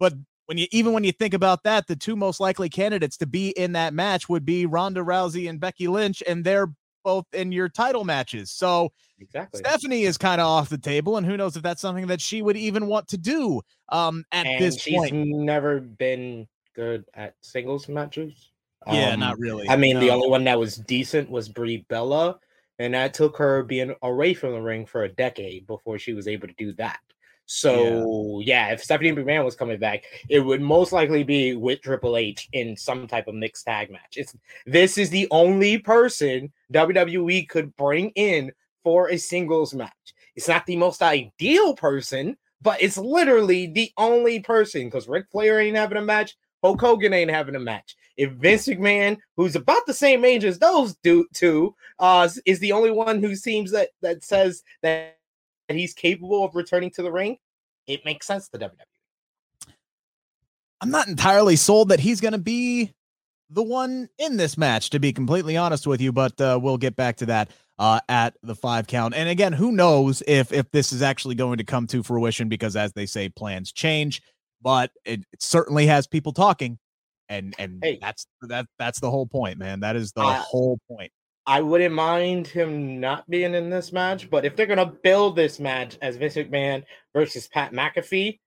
But 0.00 0.14
when 0.46 0.58
you 0.58 0.66
even 0.72 0.92
when 0.94 1.04
you 1.04 1.12
think 1.12 1.34
about 1.34 1.64
that, 1.64 1.86
the 1.88 1.96
two 1.96 2.16
most 2.16 2.40
likely 2.40 2.68
candidates 2.70 3.16
to 3.18 3.26
be 3.26 3.50
in 3.50 3.72
that 3.72 3.94
match 3.94 4.28
would 4.28 4.44
be 4.46 4.66
Ronda 4.66 5.00
Rousey 5.02 5.48
and 5.50 5.60
Becky 5.60 5.88
Lynch 5.88 6.22
and 6.26 6.44
they're 6.44 6.68
both 7.08 7.24
in 7.32 7.50
your 7.52 7.70
title 7.70 8.04
matches. 8.04 8.50
So 8.50 8.92
exactly. 9.18 9.60
Stephanie 9.60 10.02
is 10.02 10.18
kind 10.18 10.42
of 10.42 10.46
off 10.46 10.68
the 10.68 10.76
table, 10.76 11.16
and 11.16 11.24
who 11.24 11.38
knows 11.38 11.56
if 11.56 11.62
that's 11.62 11.80
something 11.80 12.08
that 12.08 12.20
she 12.20 12.42
would 12.42 12.58
even 12.58 12.86
want 12.86 13.08
to 13.08 13.16
do 13.16 13.62
um, 13.88 14.26
at 14.30 14.44
and 14.44 14.62
this 14.62 14.78
she's 14.78 14.94
point. 14.94 15.12
She's 15.12 15.34
never 15.34 15.80
been 15.80 16.46
good 16.74 17.06
at 17.14 17.34
singles 17.40 17.88
matches. 17.88 18.50
Yeah, 18.86 19.14
Um, 19.14 19.20
not 19.20 19.38
really. 19.38 19.66
I 19.70 19.76
mean, 19.76 20.00
the 20.00 20.10
only 20.10 20.28
one 20.28 20.44
that 20.44 20.58
was 20.58 20.76
decent 20.76 21.30
was 21.30 21.48
Brie 21.48 21.86
Bella, 21.88 22.38
and 22.78 22.92
that 22.92 23.14
took 23.14 23.38
her 23.38 23.62
being 23.62 23.94
away 24.02 24.34
from 24.34 24.52
the 24.52 24.60
ring 24.60 24.84
for 24.84 25.04
a 25.04 25.08
decade 25.08 25.66
before 25.66 25.98
she 25.98 26.12
was 26.12 26.28
able 26.28 26.46
to 26.46 26.54
do 26.58 26.74
that. 26.74 27.00
So 27.50 28.40
yeah, 28.44 28.72
if 28.72 28.84
Stephanie 28.84 29.12
McMahon 29.12 29.42
was 29.42 29.56
coming 29.56 29.78
back, 29.78 30.04
it 30.28 30.40
would 30.40 30.60
most 30.60 30.92
likely 30.92 31.24
be 31.24 31.54
with 31.54 31.80
Triple 31.80 32.18
H 32.18 32.46
in 32.52 32.76
some 32.76 33.06
type 33.06 33.26
of 33.26 33.34
mixed 33.34 33.64
tag 33.64 33.90
match. 33.90 34.16
It's 34.16 34.36
this 34.66 34.98
is 34.98 35.08
the 35.08 35.26
only 35.30 35.78
person 35.78 36.52
WWE 36.74 37.48
could 37.48 37.74
bring 37.74 38.10
in 38.10 38.52
for 38.84 39.08
a 39.08 39.16
singles 39.16 39.72
match. 39.72 39.92
It's 40.36 40.46
not 40.46 40.66
the 40.66 40.76
most 40.76 41.00
ideal 41.00 41.74
person, 41.74 42.36
but 42.60 42.82
it's 42.82 42.98
literally 42.98 43.66
the 43.66 43.92
only 43.96 44.40
person 44.40 44.84
because 44.84 45.08
Ric 45.08 45.24
Flair 45.32 45.58
ain't 45.58 45.74
having 45.76 45.96
a 45.96 46.02
match, 46.02 46.36
Hulk 46.62 46.82
Hogan 46.82 47.14
ain't 47.14 47.30
having 47.30 47.54
a 47.56 47.60
match. 47.60 47.96
If 48.18 48.32
Vince 48.32 48.68
McMahon, 48.68 49.16
who's 49.38 49.56
about 49.56 49.86
the 49.86 49.94
same 49.94 50.22
age 50.26 50.44
as 50.44 50.58
those 50.58 50.96
two, 51.02 51.74
uh, 51.98 52.28
is 52.44 52.58
the 52.58 52.72
only 52.72 52.90
one 52.90 53.22
who 53.22 53.34
seems 53.34 53.70
that 53.70 53.88
that 54.02 54.22
says 54.22 54.62
that 54.82 55.17
he's 55.76 55.92
capable 55.92 56.44
of 56.44 56.54
returning 56.54 56.90
to 56.92 57.02
the 57.02 57.10
ring, 57.12 57.36
it 57.86 58.04
makes 58.04 58.26
sense 58.26 58.48
to 58.50 58.58
WWE. 58.58 58.70
I'm 60.80 60.90
not 60.90 61.08
entirely 61.08 61.56
sold 61.56 61.88
that 61.88 62.00
he's 62.00 62.20
going 62.20 62.32
to 62.32 62.38
be 62.38 62.94
the 63.50 63.62
one 63.62 64.08
in 64.18 64.36
this 64.36 64.56
match, 64.56 64.90
to 64.90 65.00
be 65.00 65.12
completely 65.12 65.56
honest 65.56 65.86
with 65.86 66.00
you. 66.00 66.12
But 66.12 66.40
uh, 66.40 66.58
we'll 66.62 66.76
get 66.78 66.94
back 66.94 67.16
to 67.16 67.26
that 67.26 67.50
uh, 67.78 68.00
at 68.08 68.36
the 68.42 68.54
five 68.54 68.86
count. 68.86 69.14
And 69.14 69.28
again, 69.28 69.52
who 69.52 69.72
knows 69.72 70.22
if 70.26 70.52
if 70.52 70.70
this 70.70 70.92
is 70.92 71.02
actually 71.02 71.34
going 71.34 71.58
to 71.58 71.64
come 71.64 71.86
to 71.88 72.02
fruition? 72.02 72.48
Because 72.48 72.76
as 72.76 72.92
they 72.92 73.06
say, 73.06 73.28
plans 73.28 73.72
change. 73.72 74.22
But 74.62 74.92
it, 75.04 75.20
it 75.32 75.42
certainly 75.42 75.86
has 75.86 76.06
people 76.06 76.32
talking, 76.32 76.78
and 77.28 77.54
and 77.58 77.78
Hey. 77.82 77.98
that's 78.00 78.26
that 78.42 78.66
that's 78.78 79.00
the 79.00 79.10
whole 79.10 79.26
point, 79.26 79.58
man. 79.58 79.80
That 79.80 79.96
is 79.96 80.12
the 80.12 80.20
Uh, 80.20 80.34
whole 80.40 80.78
point. 80.88 81.10
I 81.48 81.62
wouldn't 81.62 81.94
mind 81.94 82.46
him 82.46 83.00
not 83.00 83.28
being 83.30 83.54
in 83.54 83.70
this 83.70 83.90
match, 83.90 84.28
but 84.28 84.44
if 84.44 84.54
they're 84.54 84.66
gonna 84.66 84.92
build 85.02 85.34
this 85.34 85.58
match 85.58 85.96
as 86.02 86.16
Vince 86.16 86.34
McMahon 86.34 86.84
versus 87.14 87.48
Pat 87.48 87.72
McAfee, 87.72 88.38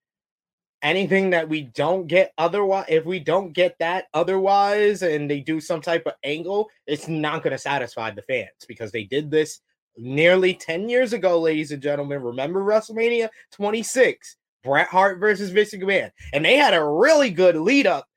anything 0.84 1.32
that 1.32 1.50
we 1.50 1.64
don't 1.64 2.06
get 2.06 2.32
otherwise, 2.38 2.86
if 2.90 3.04
we 3.04 3.20
don't 3.20 3.54
get 3.54 3.76
that 3.80 4.06
otherwise, 4.14 5.02
and 5.02 5.28
they 5.28 5.40
do 5.40 5.60
some 5.60 5.82
type 5.82 6.06
of 6.06 6.14
angle, 6.24 6.70
it's 6.86 7.08
not 7.08 7.42
to 7.44 7.58
satisfy 7.58 8.12
the 8.12 8.22
fans 8.22 8.52
because 8.68 8.92
they 8.92 9.06
did 9.06 9.32
this 9.32 9.62
nearly 9.98 10.54
10 10.54 10.88
years 10.88 11.12
ago, 11.12 11.40
ladies 11.40 11.72
and 11.72 11.82
gentlemen. 11.82 12.22
Remember 12.22 12.62
WrestleMania 12.62 13.30
26, 13.52 14.38
Bret 14.64 14.90
Hart 14.90 15.20
versus 15.20 15.50
Vince 15.50 15.74
McMahon, 15.74 16.12
and 16.34 16.46
they 16.46 16.56
had 16.56 16.76
a 16.76 16.86
really 16.86 17.32
good 17.32 17.56
lead 17.56 17.88
up 17.88 18.08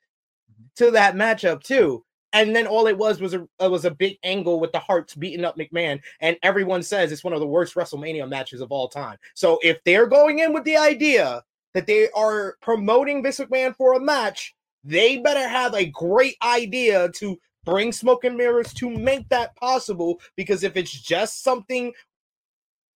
to 0.76 0.90
that 0.90 1.14
matchup 1.14 1.62
too. 1.62 2.04
And 2.34 2.54
then 2.54 2.66
all 2.66 2.88
it 2.88 2.98
was 2.98 3.20
was 3.20 3.32
a 3.32 3.46
uh, 3.62 3.70
was 3.70 3.84
a 3.84 3.90
big 3.92 4.18
angle 4.24 4.60
with 4.60 4.72
the 4.72 4.78
hearts 4.80 5.14
beating 5.14 5.44
up 5.44 5.56
McMahon, 5.56 6.00
and 6.20 6.36
everyone 6.42 6.82
says 6.82 7.12
it's 7.12 7.24
one 7.24 7.32
of 7.32 7.40
the 7.40 7.46
worst 7.46 7.76
WrestleMania 7.76 8.28
matches 8.28 8.60
of 8.60 8.72
all 8.72 8.88
time. 8.88 9.16
So 9.34 9.58
if 9.62 9.78
they're 9.84 10.08
going 10.08 10.40
in 10.40 10.52
with 10.52 10.64
the 10.64 10.76
idea 10.76 11.44
that 11.74 11.86
they 11.86 12.10
are 12.10 12.56
promoting 12.60 13.22
Vince 13.22 13.38
McMahon 13.38 13.74
for 13.76 13.94
a 13.94 14.00
match, 14.00 14.54
they 14.82 15.18
better 15.18 15.48
have 15.48 15.74
a 15.74 15.86
great 15.86 16.36
idea 16.42 17.08
to 17.12 17.38
bring 17.64 17.92
smoke 17.92 18.24
and 18.24 18.36
mirrors 18.36 18.74
to 18.74 18.90
make 18.90 19.28
that 19.28 19.54
possible. 19.56 20.20
Because 20.36 20.64
if 20.64 20.76
it's 20.76 20.92
just 20.92 21.44
something 21.44 21.92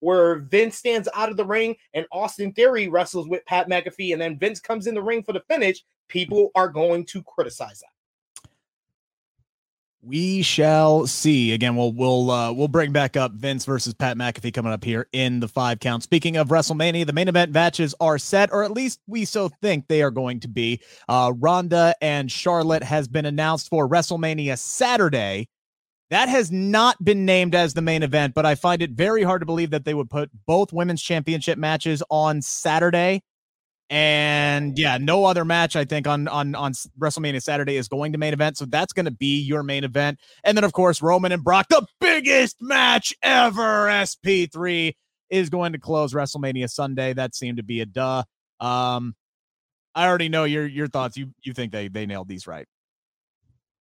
where 0.00 0.40
Vince 0.40 0.76
stands 0.76 1.08
out 1.14 1.30
of 1.30 1.36
the 1.36 1.44
ring 1.44 1.76
and 1.94 2.06
Austin 2.10 2.52
Theory 2.52 2.88
wrestles 2.88 3.28
with 3.28 3.46
Pat 3.46 3.68
McAfee, 3.68 4.12
and 4.12 4.20
then 4.20 4.38
Vince 4.38 4.60
comes 4.60 4.86
in 4.86 4.94
the 4.94 5.02
ring 5.02 5.22
for 5.22 5.32
the 5.32 5.42
finish, 5.48 5.84
people 6.08 6.50
are 6.54 6.68
going 6.68 7.04
to 7.06 7.22
criticize 7.22 7.80
that. 7.80 7.97
We 10.00 10.42
shall 10.42 11.08
see. 11.08 11.52
Again, 11.52 11.74
we'll 11.74 11.92
we'll 11.92 12.30
uh, 12.30 12.52
we'll 12.52 12.68
bring 12.68 12.92
back 12.92 13.16
up 13.16 13.32
Vince 13.32 13.64
versus 13.64 13.94
Pat 13.94 14.16
McAfee 14.16 14.54
coming 14.54 14.72
up 14.72 14.84
here 14.84 15.08
in 15.12 15.40
the 15.40 15.48
five 15.48 15.80
count. 15.80 16.04
Speaking 16.04 16.36
of 16.36 16.48
WrestleMania, 16.48 17.04
the 17.04 17.12
main 17.12 17.26
event 17.26 17.50
matches 17.50 17.96
are 17.98 18.16
set, 18.16 18.52
or 18.52 18.62
at 18.62 18.70
least 18.70 19.00
we 19.08 19.24
so 19.24 19.48
think 19.60 19.88
they 19.88 20.00
are 20.02 20.12
going 20.12 20.38
to 20.40 20.48
be. 20.48 20.80
Uh, 21.08 21.32
Ronda 21.36 21.96
and 22.00 22.30
Charlotte 22.30 22.84
has 22.84 23.08
been 23.08 23.26
announced 23.26 23.68
for 23.68 23.88
WrestleMania 23.88 24.56
Saturday. 24.56 25.48
That 26.10 26.28
has 26.28 26.52
not 26.52 27.02
been 27.04 27.26
named 27.26 27.54
as 27.56 27.74
the 27.74 27.82
main 27.82 28.02
event, 28.02 28.34
but 28.34 28.46
I 28.46 28.54
find 28.54 28.80
it 28.80 28.92
very 28.92 29.24
hard 29.24 29.42
to 29.42 29.46
believe 29.46 29.70
that 29.70 29.84
they 29.84 29.94
would 29.94 30.08
put 30.08 30.30
both 30.46 30.72
women's 30.72 31.02
championship 31.02 31.58
matches 31.58 32.02
on 32.08 32.40
Saturday. 32.40 33.22
And 33.90 34.78
yeah, 34.78 34.98
no 34.98 35.24
other 35.24 35.44
match 35.44 35.74
I 35.74 35.84
think 35.84 36.06
on 36.06 36.28
on 36.28 36.54
on 36.54 36.72
WrestleMania 36.98 37.42
Saturday 37.42 37.76
is 37.76 37.88
going 37.88 38.12
to 38.12 38.18
main 38.18 38.34
event, 38.34 38.58
so 38.58 38.66
that's 38.66 38.92
going 38.92 39.06
to 39.06 39.10
be 39.10 39.40
your 39.40 39.62
main 39.62 39.82
event. 39.82 40.18
And 40.44 40.56
then 40.58 40.64
of 40.64 40.72
course 40.72 41.00
Roman 41.00 41.32
and 41.32 41.42
Brock, 41.42 41.68
the 41.70 41.86
biggest 42.00 42.56
match 42.60 43.14
ever. 43.22 43.86
SP3 43.86 44.94
is 45.30 45.48
going 45.48 45.72
to 45.72 45.78
close 45.78 46.12
WrestleMania 46.12 46.68
Sunday. 46.70 47.14
That 47.14 47.34
seemed 47.34 47.56
to 47.56 47.62
be 47.62 47.80
a 47.80 47.86
duh. 47.86 48.24
Um, 48.60 49.14
I 49.94 50.06
already 50.06 50.28
know 50.28 50.44
your 50.44 50.66
your 50.66 50.88
thoughts. 50.88 51.16
You 51.16 51.32
you 51.42 51.54
think 51.54 51.72
they 51.72 51.88
they 51.88 52.06
nailed 52.06 52.28
these 52.28 52.46
right? 52.46 52.66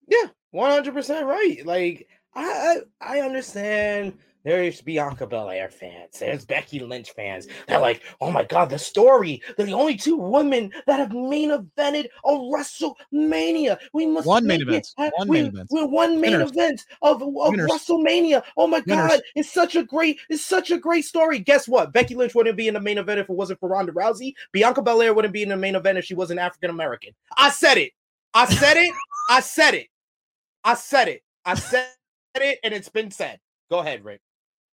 Yeah, 0.07 0.27
one 0.51 0.71
hundred 0.71 0.93
percent 0.93 1.25
right. 1.25 1.65
Like 1.65 2.07
I 2.35 2.81
I 3.01 3.21
understand 3.21 4.17
there's 4.45 4.79
Bianca 4.79 5.27
Belair 5.27 5.69
fans. 5.69 6.19
There's 6.19 6.45
Becky 6.45 6.79
Lynch 6.79 7.11
fans. 7.11 7.47
They're 7.67 7.79
like, 7.79 8.03
oh 8.21 8.31
my 8.31 8.43
God, 8.43 8.69
the 8.69 8.77
story. 8.79 9.41
They're 9.57 9.65
the 9.65 9.73
only 9.73 9.97
two 9.97 10.15
women 10.15 10.71
that 10.87 10.99
have 10.99 11.11
main 11.11 11.49
evented 11.49 12.05
a 12.23 12.29
WrestleMania. 12.29 13.77
We 13.91 14.05
must 14.05 14.27
one 14.27 14.45
main 14.45 14.61
event. 14.61 14.87
One 14.95 15.27
we, 15.27 15.41
main 15.41 15.47
event. 15.47 15.69
We're 15.71 15.87
one 15.87 16.21
main 16.21 16.31
Winners. 16.33 16.51
event 16.51 16.85
of, 17.01 17.21
of 17.21 17.53
WrestleMania. 17.53 18.43
Oh 18.55 18.67
my 18.67 18.83
Winners. 18.85 19.09
God, 19.09 19.21
it's 19.35 19.51
such 19.51 19.75
a 19.75 19.83
great, 19.83 20.19
it's 20.29 20.45
such 20.45 20.71
a 20.71 20.77
great 20.77 21.05
story. 21.05 21.39
Guess 21.39 21.67
what? 21.67 21.91
Becky 21.91 22.15
Lynch 22.15 22.35
wouldn't 22.35 22.55
be 22.55 22.67
in 22.67 22.75
the 22.75 22.79
main 22.79 22.99
event 22.99 23.19
if 23.19 23.29
it 23.29 23.35
wasn't 23.35 23.59
for 23.59 23.69
Ronda 23.69 23.91
Rousey. 23.91 24.35
Bianca 24.51 24.81
Belair 24.81 25.13
wouldn't 25.13 25.33
be 25.33 25.43
in 25.43 25.49
the 25.49 25.57
main 25.57 25.75
event 25.75 25.97
if 25.97 26.05
she 26.05 26.13
wasn't 26.13 26.39
African 26.39 26.69
American. 26.69 27.09
I 27.35 27.49
said 27.49 27.77
it. 27.77 27.91
I 28.33 28.45
said 28.45 28.77
it. 28.77 28.93
I 29.29 29.39
said 29.39 29.73
it. 29.73 29.87
I 30.63 30.75
said 30.75 31.07
it. 31.07 31.23
I 31.45 31.55
said 31.55 31.87
it, 32.35 32.59
and 32.63 32.73
it's 32.73 32.89
been 32.89 33.09
said. 33.09 33.39
Go 33.71 33.79
ahead, 33.79 34.03
Rick. 34.05 34.21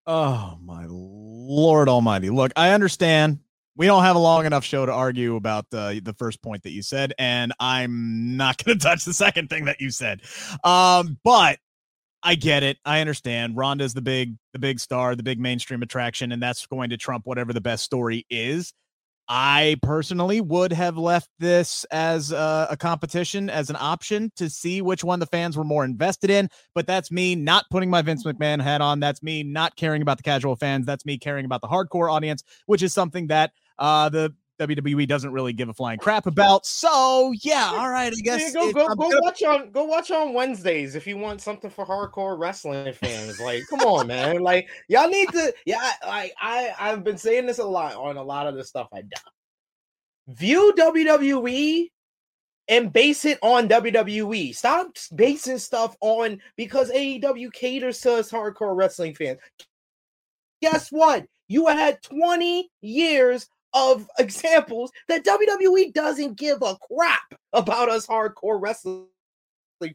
Oh 0.06 0.58
my 0.62 0.86
lord 0.88 1.88
almighty. 1.88 2.30
Look, 2.30 2.52
I 2.56 2.70
understand 2.70 3.38
we 3.76 3.86
don't 3.86 4.02
have 4.02 4.16
a 4.16 4.18
long 4.20 4.46
enough 4.46 4.64
show 4.64 4.84
to 4.84 4.92
argue 4.92 5.36
about 5.36 5.70
the 5.70 6.00
the 6.02 6.12
first 6.14 6.42
point 6.42 6.62
that 6.64 6.72
you 6.72 6.82
said 6.82 7.14
and 7.18 7.52
I'm 7.60 8.36
not 8.36 8.62
going 8.64 8.78
to 8.78 8.82
touch 8.82 9.04
the 9.04 9.14
second 9.14 9.48
thing 9.48 9.66
that 9.66 9.80
you 9.80 9.90
said. 9.90 10.22
Um 10.64 11.18
but 11.24 11.58
I 12.24 12.36
get 12.36 12.62
it. 12.62 12.78
I 12.84 13.00
understand. 13.00 13.56
Ronda's 13.56 13.94
the 13.94 14.02
big 14.02 14.36
the 14.52 14.58
big 14.58 14.80
star, 14.80 15.16
the 15.16 15.22
big 15.22 15.38
mainstream 15.40 15.82
attraction 15.82 16.32
and 16.32 16.42
that's 16.42 16.66
going 16.66 16.90
to 16.90 16.96
trump 16.96 17.26
whatever 17.26 17.52
the 17.52 17.60
best 17.60 17.84
story 17.84 18.26
is. 18.28 18.72
I 19.28 19.76
personally 19.82 20.40
would 20.40 20.72
have 20.72 20.98
left 20.98 21.30
this 21.38 21.84
as 21.90 22.32
a, 22.32 22.68
a, 22.70 22.76
competition, 22.76 23.48
as 23.48 23.70
an 23.70 23.76
option 23.78 24.32
to 24.36 24.50
see 24.50 24.82
which 24.82 25.04
one 25.04 25.20
the 25.20 25.26
fans 25.26 25.56
were 25.56 25.64
more 25.64 25.84
invested 25.84 26.28
in. 26.28 26.48
But 26.74 26.86
that's 26.86 27.10
me 27.10 27.34
not 27.34 27.64
putting 27.70 27.88
my 27.88 28.02
Vince 28.02 28.24
McMahon 28.24 28.60
hat 28.60 28.80
on. 28.80 29.00
That's 29.00 29.22
me 29.22 29.42
not 29.42 29.76
caring 29.76 30.02
about 30.02 30.16
the 30.16 30.24
casual 30.24 30.56
fans. 30.56 30.86
That's 30.86 31.06
me 31.06 31.18
caring 31.18 31.44
about 31.44 31.60
the 31.60 31.68
hardcore 31.68 32.12
audience, 32.12 32.42
which 32.66 32.82
is 32.82 32.92
something 32.92 33.28
that 33.28 33.52
uh, 33.78 34.08
the 34.08 34.34
WWE 34.66 35.06
doesn't 35.06 35.32
really 35.32 35.52
give 35.52 35.68
a 35.68 35.74
flying 35.74 35.98
crap 35.98 36.26
about. 36.26 36.66
So 36.66 37.32
yeah, 37.42 37.70
all 37.74 37.90
right, 37.90 38.12
I 38.12 38.20
guess 38.22 38.52
go 38.52 38.72
go, 38.72 38.94
go 38.94 39.10
watch 39.20 39.42
on 39.42 39.70
go 39.70 39.84
watch 39.84 40.10
on 40.10 40.32
Wednesdays 40.32 40.94
if 40.94 41.06
you 41.06 41.16
want 41.16 41.40
something 41.40 41.70
for 41.70 41.86
hardcore 41.86 42.38
wrestling 42.38 42.92
fans. 42.92 43.40
Like, 43.40 43.62
come 43.68 43.80
on, 43.80 44.06
man. 44.06 44.40
Like, 44.40 44.68
y'all 44.88 45.08
need 45.08 45.28
to. 45.30 45.54
Yeah, 45.66 45.92
like 46.06 46.32
I 46.40 46.72
I've 46.78 47.04
been 47.04 47.18
saying 47.18 47.46
this 47.46 47.58
a 47.58 47.64
lot 47.64 47.94
on 47.94 48.16
a 48.16 48.22
lot 48.22 48.46
of 48.46 48.54
the 48.54 48.64
stuff 48.64 48.88
I 48.92 49.02
do. 49.02 49.08
View 50.28 50.72
WWE 50.78 51.88
and 52.68 52.92
base 52.92 53.24
it 53.24 53.38
on 53.42 53.68
WWE. 53.68 54.54
Stop 54.54 54.96
basing 55.14 55.58
stuff 55.58 55.96
on 56.00 56.40
because 56.56 56.90
AEW 56.90 57.52
caters 57.52 58.00
to 58.00 58.14
us 58.14 58.30
hardcore 58.30 58.76
wrestling 58.76 59.14
fans. 59.14 59.38
Guess 60.60 60.90
what? 60.90 61.26
You 61.48 61.66
had 61.66 62.02
20 62.02 62.70
years 62.80 63.48
of 63.74 64.08
examples 64.18 64.92
that 65.08 65.24
WWE 65.24 65.92
doesn't 65.92 66.36
give 66.36 66.62
a 66.62 66.76
crap 66.90 67.34
about 67.52 67.88
us 67.88 68.06
hardcore 68.06 68.60
wrestling 68.60 69.06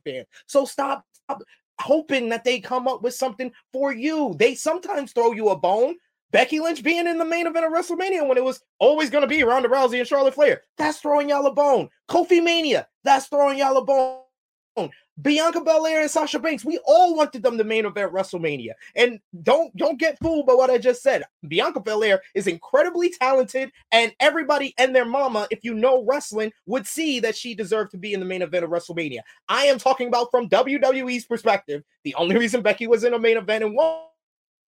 fans. 0.04 0.28
So 0.48 0.66
stop, 0.66 1.06
stop 1.12 1.44
hoping 1.80 2.30
that 2.30 2.44
they 2.44 2.60
come 2.60 2.88
up 2.88 3.02
with 3.02 3.14
something 3.14 3.52
for 3.72 3.94
you. 3.94 4.36
They 4.38 4.56
sometimes 4.56 5.12
throw 5.12 5.34
you 5.34 5.50
a 5.50 5.58
bone. 5.58 5.96
Becky 6.32 6.60
Lynch 6.60 6.84
being 6.84 7.08
in 7.08 7.18
the 7.18 7.26
main 7.26 7.48
event 7.48 7.66
of 7.66 7.72
WrestleMania 7.72 8.28
when 8.28 8.38
it 8.38 8.44
was 8.44 8.62
always 8.80 9.10
going 9.10 9.22
to 9.22 9.28
be 9.28 9.44
Ronda 9.44 9.70
Rousey 9.70 10.00
and 10.00 10.08
Charlotte 10.08 10.34
Flair. 10.34 10.62
That's 10.78 11.00
throwing 11.00 11.30
y'all 11.30 11.46
a 11.46 11.54
bone. 11.54 11.90
Kofi 12.10 12.44
Mania. 12.44 12.88
That's 13.04 13.28
throwing 13.28 13.58
y'all 13.58 13.78
a 13.78 13.86
bone. 13.86 14.92
Bianca 15.22 15.62
Belair 15.62 16.02
and 16.02 16.12
Sasha 16.12 16.40
Banks, 16.40 16.64
we 16.64 16.80
all 16.86 17.16
wanted 17.16 17.42
them 17.42 17.58
to 17.58 17.64
main 17.64 17.86
event 17.86 18.14
WrestleMania. 18.14 18.74
And 18.96 19.20
don't 19.42 19.76
don't 19.76 20.00
get 20.00 20.20
fooled 20.20 20.46
by 20.46 20.54
what 20.54 20.70
I 20.70 20.78
just 20.78 21.02
said. 21.02 21.24
Bianca 21.48 21.80
Belair 21.80 22.22
is 22.36 22.48
incredibly 22.48 23.10
talented, 23.10 23.72
and 23.92 24.14
everybody 24.20 24.74
and 24.78 24.96
their 24.96 25.06
mama, 25.06 25.48
if 25.50 25.64
you 25.64 25.74
know 25.74 26.04
wrestling, 26.06 26.52
would 26.66 26.86
see 26.86 27.20
that 27.22 27.36
she 27.36 27.56
deserved 27.56 27.92
to 27.92 27.98
be 27.98 28.14
in 28.14 28.20
the 28.20 28.26
main 28.26 28.42
event 28.42 28.64
of 28.64 28.70
WrestleMania. 28.70 29.22
I 29.50 29.66
am 29.66 29.80
talking 29.80 30.08
about 30.08 30.30
from 30.30 30.50
WWE's 30.50 31.26
perspective. 31.26 31.84
The 32.04 32.16
only 32.16 32.38
reason 32.38 32.62
Becky 32.62 32.88
was 32.88 33.04
in 33.04 33.14
a 33.14 33.20
main 33.20 33.38
event 33.38 33.64
and 33.64 33.76
won 33.76 34.02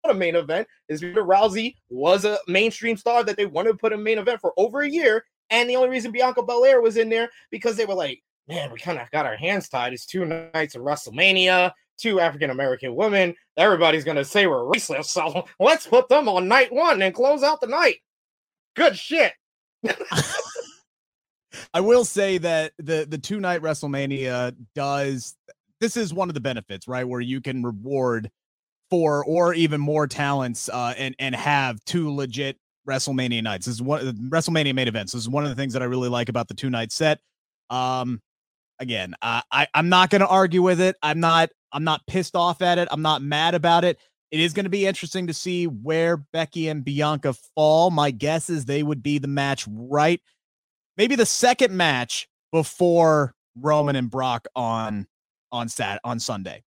a 0.05 0.15
main 0.15 0.37
event 0.37 0.67
is 0.89 1.01
because 1.01 1.25
Rousey 1.25 1.75
was 1.91 2.25
a 2.25 2.39
mainstream 2.47 2.97
star 2.97 3.25
that 3.25 3.37
they 3.37 3.47
wanted 3.47 3.73
to 3.73 3.79
put 3.79 3.93
in 3.93 4.03
main 4.03 4.19
event 4.19 4.41
for 4.41 4.53
over 4.57 4.81
a 4.81 4.89
year. 4.89 5.25
And 5.51 5.69
the 5.69 5.77
only 5.77 5.89
reason 5.89 6.13
Bianca 6.13 6.43
Belair 6.43 6.81
was 6.81 6.97
in 6.97 7.09
there 7.09 7.31
because 7.51 7.77
they 7.77 7.85
were 7.85 7.95
like, 7.95 8.23
man, 8.49 8.73
we 8.73 8.79
kind 8.79 8.99
of 8.99 9.11
got 9.11 9.27
our 9.27 9.37
hands 9.37 9.69
tied. 9.69 9.93
It's 9.93 10.07
two 10.07 10.25
nights 10.25 10.75
of 10.75 10.83
WrestleMania, 10.83 11.73
two 11.99 12.21
African 12.21 12.51
American 12.51 12.95
women. 12.95 13.35
Everybody's 13.57 14.05
to 14.05 14.25
say 14.25 14.47
we're 14.47 14.65
racist. 14.65 15.07
So 15.19 15.45
let's 15.61 15.87
put 15.87 16.09
them 16.09 16.29
on 16.29 16.49
night 16.49 16.73
one 16.73 17.03
and 17.03 17.15
close 17.15 17.43
out 17.43 17.61
the 17.61 17.67
night. 17.67 17.97
Good 18.75 18.97
shit. 18.97 19.33
I 21.75 21.81
will 21.81 22.05
say 22.05 22.39
that 22.39 22.73
the 22.79 23.07
the 23.09 23.19
two 23.19 23.41
night 23.41 23.63
WrestleMania 23.63 24.55
does 24.75 25.37
this 25.81 25.97
is 25.97 26.13
one 26.15 26.29
of 26.29 26.35
the 26.35 26.41
benefits, 26.41 26.89
right? 26.89 27.07
Where 27.07 27.21
you 27.21 27.41
can 27.41 27.63
reward 27.63 28.31
for 28.91 29.25
or 29.25 29.55
even 29.55 29.81
more 29.81 30.07
talents 30.07 30.69
uh, 30.69 30.95
and 30.97 31.15
and 31.19 31.35
have 31.35 31.85
two 31.85 32.15
legit 32.15 32.57
WrestleMania 32.89 33.43
nights. 33.43 33.67
This 33.67 33.77
is 33.77 33.83
one 33.83 34.17
WrestleMania 34.31 34.75
main 34.75 34.89
events. 34.89 35.13
This 35.13 35.23
is 35.23 35.29
one 35.29 35.45
of 35.45 35.51
the 35.51 35.57
things 35.57 35.73
that 35.75 35.83
I 35.83 35.87
really 35.87 36.09
like 36.09 36.29
about 36.29 36.49
the 36.49 36.55
two 36.55 36.71
night 36.71 36.93
set. 36.93 37.21
Um, 37.71 38.21
again, 38.79 39.15
uh, 39.23 39.43
I 39.51 39.67
I'm 39.75 39.89
not 39.89 40.11
going 40.11 40.21
to 40.21 40.29
argue 40.29 40.63
with 40.63 40.81
it. 40.81 40.97
I'm 41.03 41.21
not 41.21 41.51
I'm 41.73 41.85
not 41.85 42.07
pissed 42.07 42.37
off 42.37 42.63
at 42.63 42.79
it. 42.79 42.89
I'm 42.91 43.03
not 43.03 43.23
mad 43.23 43.55
about 43.55 43.85
it. 43.85 43.99
It 44.31 44.41
is 44.41 44.53
going 44.53 44.65
to 44.65 44.71
be 44.71 44.87
interesting 44.87 45.27
to 45.29 45.35
see 45.35 45.67
where 45.67 46.19
Becky 46.19 46.69
and 46.69 46.85
Bianca 46.85 47.35
fall. 47.55 47.91
My 47.91 48.11
guess 48.11 48.51
is 48.51 48.65
they 48.65 48.83
would 48.83 49.03
be 49.03 49.19
the 49.19 49.29
match 49.29 49.67
right, 49.69 50.21
maybe 50.97 51.17
the 51.17 51.27
second 51.27 51.77
match 51.77 52.29
before 52.53 53.35
Roman 53.57 53.97
and 53.97 54.11
Brock 54.11 54.47
on 54.55 55.07
on 55.51 55.69
Sat 55.69 56.01
on 56.05 56.21
Sunday. 56.21 56.63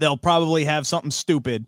They'll 0.00 0.18
probably 0.18 0.64
have 0.64 0.86
something 0.86 1.10
stupid 1.10 1.66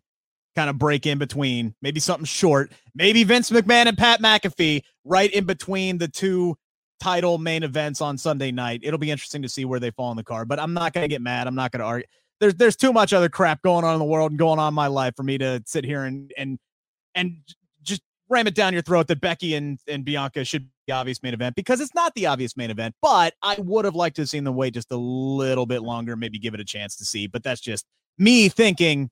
kind 0.55 0.71
of 0.71 0.79
break 0.79 1.07
in 1.07 1.19
between, 1.19 1.75
maybe 1.83 2.01
something 2.01 2.25
short, 2.25 2.73
maybe 2.95 3.25
Vince 3.25 3.51
McMahon 3.51 3.87
and 3.87 3.99
Pat 3.99 4.21
McAfee 4.21 4.83
right 5.05 5.31
in 5.33 5.45
between 5.45 5.99
the 5.99 6.09
two 6.09 6.57
title 7.05 7.37
main 7.37 7.63
events 7.63 8.01
on 8.01 8.17
Sunday 8.17 8.51
night. 8.51 8.81
It'll 8.83 8.99
be 8.99 9.11
interesting 9.11 9.43
to 9.43 9.49
see 9.49 9.67
where 9.67 9.79
they 9.79 9.91
fall 9.91 10.11
in 10.11 10.17
the 10.17 10.25
card, 10.25 10.49
but 10.49 10.59
I'm 10.59 10.73
not 10.73 10.95
going 10.95 11.05
to 11.05 11.09
get 11.09 11.21
mad. 11.21 11.47
I'm 11.47 11.55
not 11.55 11.71
going 11.71 11.81
to 11.81 11.85
argue. 11.85 12.07
There's 12.41 12.55
there's 12.55 12.77
too 12.77 12.95
much 12.95 13.13
other 13.13 13.29
crap 13.29 13.63
going 13.63 13.85
on 13.85 13.93
in 13.93 13.99
the 13.99 14.07
world 14.07 14.33
and 14.33 14.39
going 14.39 14.59
on 14.59 14.69
in 14.69 14.75
my 14.75 14.87
life 14.87 15.15
for 15.15 15.23
me 15.23 15.37
to 15.39 15.63
sit 15.67 15.85
here 15.85 16.05
and 16.05 16.33
and 16.39 16.59
and 17.15 17.37
just 17.83 18.01
ram 18.31 18.47
it 18.47 18.55
down 18.55 18.73
your 18.73 18.83
throat 18.83 19.07
that 19.09 19.21
Becky 19.21 19.55
and 19.55 19.79
and 19.87 20.05
Bianca 20.05 20.45
should 20.45 20.65
be 20.65 20.71
the 20.87 20.95
obvious 20.95 21.23
main 21.23 21.35
event 21.35 21.57
because 21.57 21.81
it's 21.81 21.95
not 21.95 22.15
the 22.15 22.27
obvious 22.27 22.57
main 22.57 22.71
event. 22.71 22.95
But 23.03 23.35
I 23.43 23.57
would 23.59 23.85
have 23.85 23.95
liked 23.95 24.17
to 24.17 24.23
have 24.23 24.31
seen 24.31 24.45
them 24.45 24.57
wait 24.57 24.73
just 24.73 24.91
a 24.91 24.97
little 24.97 25.67
bit 25.67 25.83
longer, 25.83 26.17
maybe 26.17 26.39
give 26.39 26.55
it 26.55 26.61
a 26.61 26.65
chance 26.65 26.97
to 26.97 27.05
see. 27.05 27.27
But 27.27 27.43
that's 27.43 27.61
just 27.61 27.85
me 28.19 28.49
thinking 28.49 29.11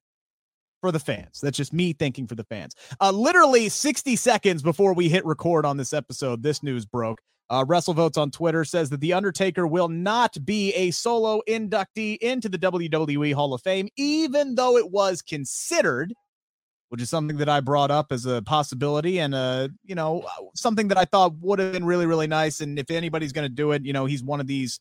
for 0.81 0.93
the 0.93 0.99
fans. 0.99 1.41
That's 1.43 1.59
just 1.59 1.75
me 1.75 1.93
thinking 1.93 2.27
for 2.27 2.37
the 2.37 2.45
fans. 2.45 2.75
Uh, 3.01 3.13
literally 3.13 3.69
60 3.69 4.17
seconds 4.17 4.63
before 4.63 4.95
we 4.95 5.11
hit 5.11 5.25
record 5.27 5.67
on 5.67 5.77
this 5.77 5.93
episode, 5.93 6.43
this 6.43 6.63
news 6.63 6.87
broke. 6.87 7.21
Uh, 7.53 7.67
WrestleVotes 7.67 8.17
on 8.17 8.31
Twitter 8.31 8.65
says 8.65 8.89
that 8.89 9.01
The 9.01 9.13
Undertaker 9.13 9.67
will 9.67 9.91
not 9.91 10.43
be 10.47 10.73
a 10.73 10.91
solo 10.91 11.43
inductee 11.47 12.17
into 12.17 12.49
the 12.49 12.57
WWE 12.57 13.35
Hall 13.35 13.53
of 13.53 13.61
Fame, 13.61 13.91
even 13.99 14.55
though 14.55 14.79
it 14.79 14.91
was 14.91 15.21
considered, 15.21 16.15
which 16.89 17.03
is 17.03 17.11
something 17.11 17.37
that 17.37 17.51
I 17.51 17.61
brought 17.61 17.91
up 17.91 18.11
as 18.11 18.25
a 18.25 18.41
possibility 18.41 19.21
and, 19.21 19.35
uh, 19.35 19.69
you 19.85 19.95
know, 19.95 20.27
something 20.55 20.89
that 20.89 20.97
I 20.97 21.05
thought 21.05 21.35
would 21.43 21.59
have 21.59 21.75
been 21.75 21.85
really, 21.85 22.07
really 22.07 22.27
nice. 22.27 22.63
And 22.63 22.79
if 22.79 22.91
anybody's 22.91 23.33
going 23.33 23.47
to 23.47 23.55
do 23.55 23.73
it, 23.73 23.85
you 23.85 23.93
know, 23.93 24.07
he's 24.07 24.23
one 24.23 24.41
of 24.41 24.47
these 24.47 24.81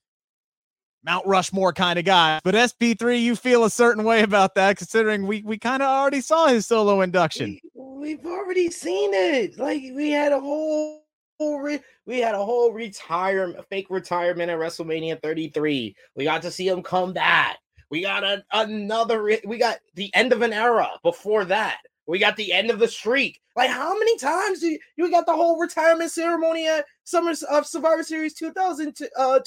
Mount 1.04 1.28
Rushmore 1.28 1.74
kind 1.74 2.00
of 2.00 2.06
guy. 2.06 2.40
But 2.42 2.56
SP3, 2.56 3.22
you 3.22 3.36
feel 3.36 3.66
a 3.66 3.70
certain 3.70 4.06
way 4.06 4.24
about 4.24 4.56
that, 4.56 4.78
considering 4.78 5.28
we 5.28 5.42
we 5.42 5.58
kind 5.58 5.84
of 5.84 5.90
already 5.90 6.22
saw 6.22 6.48
his 6.48 6.68
solo 6.68 7.02
induction. 7.02 7.60
We, 7.76 8.12
have 8.12 8.26
already 8.26 8.72
seen 8.72 9.14
it. 9.14 9.58
Like 9.58 9.82
we 9.94 10.12
had 10.12 10.32
a 10.32 10.40
whole 10.40 11.01
re, 11.50 11.80
we 12.06 12.20
had 12.20 12.36
a 12.36 12.44
whole 12.44 12.72
retirement, 12.72 13.66
fake 13.70 13.88
retirement 13.90 14.50
at 14.50 14.60
WrestleMania 14.60 15.22
33. 15.22 15.96
We 16.16 16.24
got 16.24 16.42
to 16.44 16.52
see 16.52 16.68
him 16.68 16.84
come 16.84 17.14
back. 17.14 17.58
We 17.90 18.02
got 18.02 18.24
a, 18.24 18.44
another. 18.54 19.24
We 19.24 19.58
got 19.58 19.80
the 19.96 20.14
end 20.16 20.32
of 20.32 20.42
an 20.42 20.54
era 20.54 20.90
before 21.04 21.46
that. 21.46 21.80
We 22.08 22.20
got 22.20 22.38
the 22.38 22.52
end 22.52 22.72
of 22.72 22.80
the 22.80 22.88
streak. 22.88 23.42
Like, 23.56 23.70
how 23.70 23.98
many 23.98 24.18
times 24.18 24.60
do 24.60 24.68
you, 24.68 24.80
you 24.96 25.12
got 25.12 25.26
the 25.26 25.36
whole 25.36 25.60
retirement 25.60 26.12
ceremony 26.12 26.68
at 26.68 26.86
Summer 27.04 27.34
of 27.50 27.68
Survivor 27.68 28.04
Series 28.04 28.34
2020? 28.34 29.10
Uh, 29.18 29.40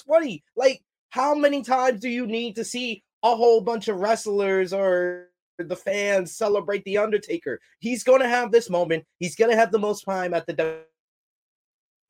like, 0.56 0.82
how 1.10 1.34
many 1.34 1.62
times 1.62 2.00
do 2.00 2.08
you 2.08 2.26
need 2.26 2.56
to 2.56 2.64
see 2.64 3.02
a 3.22 3.34
whole 3.34 3.60
bunch 3.60 3.88
of 3.88 3.96
wrestlers 3.96 4.72
or 4.72 5.28
the 5.58 5.76
fans 5.76 6.36
celebrate 6.36 6.84
the 6.84 6.98
Undertaker? 6.98 7.60
He's 7.78 8.04
going 8.04 8.20
to 8.20 8.28
have 8.28 8.52
this 8.52 8.68
moment. 8.68 9.04
He's 9.18 9.36
going 9.36 9.50
to 9.50 9.56
have 9.56 9.72
the 9.72 9.78
most 9.78 10.02
time 10.02 10.34
at 10.34 10.46
the 10.46 10.84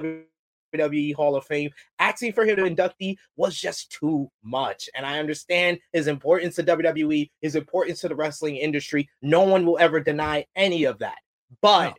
WWE 0.01 1.15
Hall 1.15 1.37
of 1.37 1.45
Fame. 1.45 1.71
Asking 1.99 2.33
for 2.33 2.45
him 2.45 2.57
to 2.57 2.63
inductee 2.63 3.17
was 3.37 3.57
just 3.57 3.93
too 3.93 4.31
much. 4.43 4.89
And 4.95 5.07
I 5.07 5.19
understand 5.19 5.79
his 5.93 6.07
importance 6.07 6.57
to 6.57 6.63
WWE, 6.63 7.31
his 7.41 7.57
importance 7.57 8.01
to 8.01 8.09
the 8.09 8.17
wrestling 8.17 8.57
industry. 8.57 9.09
No 9.23 9.43
one 9.43 9.67
will 9.67 9.79
ever 9.79 10.01
deny 10.01 10.47
any 10.57 10.85
of 10.85 10.99
that. 10.99 11.19
But 11.61 11.91
no. 11.91 11.95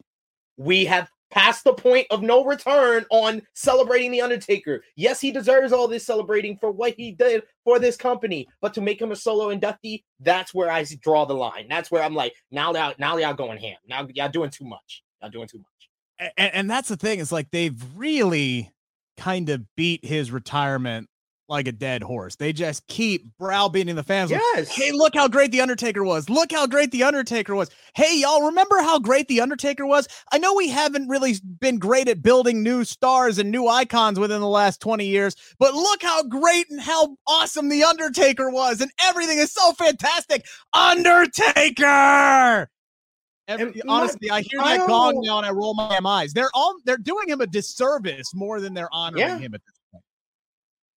we 0.57 0.85
have 0.85 1.09
past 1.31 1.63
the 1.63 1.73
point 1.73 2.07
of 2.11 2.21
no 2.21 2.45
return 2.45 3.05
on 3.09 3.41
celebrating 3.53 4.11
the 4.11 4.21
Undertaker. 4.21 4.83
Yes, 4.95 5.19
he 5.19 5.31
deserves 5.31 5.73
all 5.73 5.87
this 5.87 6.05
celebrating 6.05 6.57
for 6.57 6.71
what 6.71 6.93
he 6.97 7.11
did 7.11 7.43
for 7.63 7.79
this 7.79 7.97
company, 7.97 8.47
but 8.61 8.73
to 8.75 8.81
make 8.81 9.01
him 9.01 9.11
a 9.11 9.15
solo 9.15 9.53
inductee, 9.53 10.03
that's 10.19 10.53
where 10.53 10.71
I 10.71 10.85
draw 11.01 11.25
the 11.25 11.33
line. 11.33 11.67
That's 11.69 11.91
where 11.91 12.03
I'm 12.03 12.15
like, 12.15 12.33
now 12.51 12.73
y'all, 12.73 12.93
now 12.99 13.17
y'all 13.17 13.33
going 13.33 13.57
ham. 13.57 13.77
Now 13.87 14.07
y'all 14.13 14.29
doing 14.29 14.49
too 14.49 14.65
much. 14.65 15.03
Y'all 15.21 15.31
doing 15.31 15.47
too 15.47 15.57
much. 15.57 15.74
And, 16.19 16.31
and 16.37 16.69
that's 16.69 16.89
the 16.89 16.97
thing. 16.97 17.19
Is 17.19 17.31
like 17.31 17.51
they've 17.51 17.81
really 17.95 18.71
kind 19.17 19.49
of 19.49 19.63
beat 19.75 20.05
his 20.05 20.31
retirement 20.31 21.09
like 21.47 21.67
a 21.67 21.71
dead 21.71 22.01
horse. 22.01 22.35
They 22.35 22.51
just 22.53 22.87
keep 22.87 23.37
browbeating 23.37 23.95
the 23.95 24.03
fans. 24.03 24.31
Yes. 24.31 24.67
Like, 24.67 24.67
hey, 24.69 24.91
look 24.91 25.13
how 25.15 25.27
great 25.27 25.51
the 25.51 25.61
Undertaker 25.61 26.03
was. 26.03 26.29
Look 26.29 26.51
how 26.51 26.65
great 26.67 26.91
the 26.91 27.03
Undertaker 27.03 27.53
was. 27.55 27.69
Hey, 27.93 28.19
y'all, 28.19 28.47
remember 28.47 28.79
how 28.81 28.97
great 28.99 29.27
the 29.27 29.41
Undertaker 29.41 29.85
was? 29.85 30.07
I 30.31 30.37
know 30.37 30.53
we 30.55 30.69
haven't 30.69 31.07
really 31.07 31.35
been 31.59 31.77
great 31.77 32.07
at 32.07 32.23
building 32.23 32.63
new 32.63 32.83
stars 32.83 33.37
and 33.37 33.51
new 33.51 33.67
icons 33.67 34.19
within 34.19 34.41
the 34.41 34.47
last 34.47 34.81
20 34.81 35.05
years, 35.05 35.35
but 35.59 35.75
look 35.75 36.01
how 36.01 36.23
great 36.23 36.69
and 36.69 36.81
how 36.81 37.15
awesome 37.27 37.69
the 37.69 37.83
Undertaker 37.83 38.49
was, 38.49 38.81
and 38.81 38.91
everything 39.01 39.37
is 39.37 39.51
so 39.51 39.73
fantastic. 39.73 40.45
Undertaker. 40.73 42.69
Every, 43.47 43.81
honestly, 43.87 44.31
I 44.31 44.41
hear 44.41 44.59
that 44.59 44.87
gong 44.87 45.21
now 45.23 45.37
and 45.37 45.45
I 45.45 45.51
roll 45.51 45.75
my 45.75 45.99
eyes. 46.03 46.33
They're 46.33 46.49
all 46.53 46.77
they're 46.83 46.97
doing 46.97 47.29
him 47.29 47.41
a 47.41 47.47
disservice 47.47 48.33
more 48.33 48.59
than 48.59 48.73
they're 48.73 48.93
honoring 48.93 49.21
yeah. 49.21 49.37
him 49.37 49.53
at 49.53 49.61
this 49.65 49.75
point. 49.91 50.03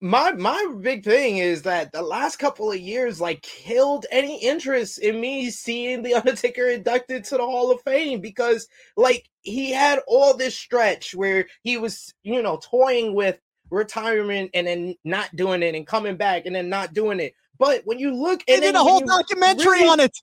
my 0.00 0.32
my 0.32 0.74
big 0.80 1.04
thing 1.04 1.38
is 1.38 1.62
that 1.62 1.92
the 1.92 2.00
last 2.00 2.36
couple 2.36 2.72
of 2.72 2.78
years 2.78 3.20
like 3.20 3.42
killed 3.42 4.06
any 4.10 4.40
interest 4.42 4.98
in 4.98 5.20
me 5.20 5.50
seeing 5.50 6.02
the 6.02 6.14
Undertaker 6.14 6.68
inducted 6.68 7.24
to 7.24 7.36
the 7.36 7.44
Hall 7.44 7.70
of 7.70 7.82
Fame 7.82 8.20
because 8.20 8.66
like 8.96 9.28
he 9.42 9.70
had 9.70 10.00
all 10.06 10.34
this 10.34 10.56
stretch 10.56 11.14
where 11.14 11.46
he 11.62 11.76
was 11.76 12.14
you 12.22 12.42
know 12.42 12.58
toying 12.62 13.14
with 13.14 13.38
retirement 13.70 14.50
and 14.54 14.66
then 14.66 14.94
not 15.04 15.34
doing 15.36 15.62
it 15.62 15.74
and 15.74 15.86
coming 15.86 16.16
back 16.16 16.46
and 16.46 16.54
then 16.54 16.68
not 16.68 16.94
doing 16.94 17.20
it. 17.20 17.34
But 17.58 17.82
when 17.84 17.98
you 17.98 18.14
look, 18.14 18.44
they 18.46 18.60
did 18.60 18.74
a 18.74 18.78
whole 18.78 19.00
documentary 19.00 19.66
really, 19.66 19.88
on 19.88 20.00
it. 20.00 20.16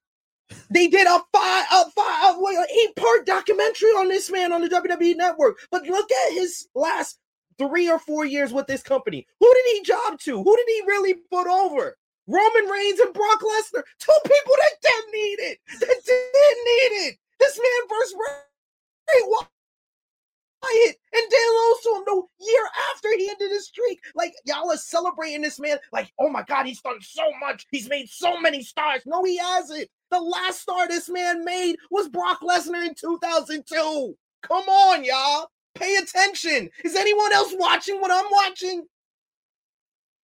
They 0.69 0.87
did 0.87 1.07
a 1.07 1.19
five, 1.33 1.65
a 1.71 1.91
five, 1.91 2.35
a 2.35 2.65
eight 2.81 2.95
part 2.95 3.25
documentary 3.25 3.89
on 3.89 4.07
this 4.07 4.31
man 4.31 4.51
on 4.51 4.61
the 4.61 4.69
WWE 4.69 5.15
Network. 5.15 5.57
But 5.71 5.83
look 5.83 6.09
at 6.11 6.33
his 6.33 6.67
last 6.75 7.19
three 7.57 7.89
or 7.89 7.99
four 7.99 8.25
years 8.25 8.53
with 8.53 8.67
this 8.67 8.83
company. 8.83 9.25
Who 9.39 9.53
did 9.53 9.75
he 9.75 9.83
job 9.83 10.19
to? 10.19 10.43
Who 10.43 10.55
did 10.55 10.65
he 10.67 10.81
really 10.87 11.15
put 11.31 11.47
over? 11.47 11.97
Roman 12.27 12.65
Reigns 12.69 12.99
and 12.99 13.13
Brock 13.13 13.41
Lesnar, 13.41 13.83
two 13.99 14.19
people 14.23 14.53
that 14.57 14.81
didn't 14.81 15.13
need 15.13 15.39
it, 15.39 15.59
that 15.79 16.01
didn't 16.05 16.65
need 16.65 17.07
it. 17.07 17.17
This 17.39 17.57
man 17.57 17.89
versus 17.89 18.15
Bray 18.15 19.21
Wyatt 19.27 20.97
and 21.13 21.23
Dan 21.29 21.49
Lewis 21.51 21.83
the 22.05 22.23
year 22.39 22.69
after 22.93 23.09
he 23.17 23.29
ended 23.29 23.51
his 23.51 23.67
streak. 23.67 23.99
Like 24.15 24.33
y'all 24.45 24.71
are 24.71 24.77
celebrating 24.77 25.41
this 25.41 25.59
man, 25.59 25.77
like 25.91 26.11
oh 26.19 26.29
my 26.29 26.43
god, 26.43 26.65
he's 26.65 26.81
done 26.81 27.01
so 27.01 27.23
much. 27.39 27.65
He's 27.71 27.89
made 27.89 28.09
so 28.09 28.39
many 28.39 28.63
stars. 28.63 29.01
No, 29.05 29.23
he 29.23 29.37
hasn't. 29.37 29.87
The 30.15 30.21
last 30.21 30.61
star 30.61 30.87
this 30.87 31.09
man 31.09 31.43
made 31.43 31.75
was 31.91 32.07
Brock 32.07 32.39
Lesnar 32.39 32.85
in 32.85 32.95
2002. 32.95 34.15
Come 34.43 34.63
on, 34.63 35.03
y'all. 35.03 35.49
Pay 35.73 35.97
attention. 35.97 36.69
Is 36.85 36.95
anyone 36.95 37.33
else 37.33 37.53
watching 37.57 37.99
what 37.99 38.11
I'm 38.11 38.31
watching? 38.31 38.85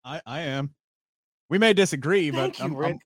I 0.05 0.21
I 0.25 0.41
am. 0.41 0.73
We 1.49 1.57
may 1.57 1.73
disagree, 1.73 2.31
Thank 2.31 2.53
but 2.53 2.59
you, 2.59 2.83
I'm. 2.83 2.85
I'm, 2.85 2.99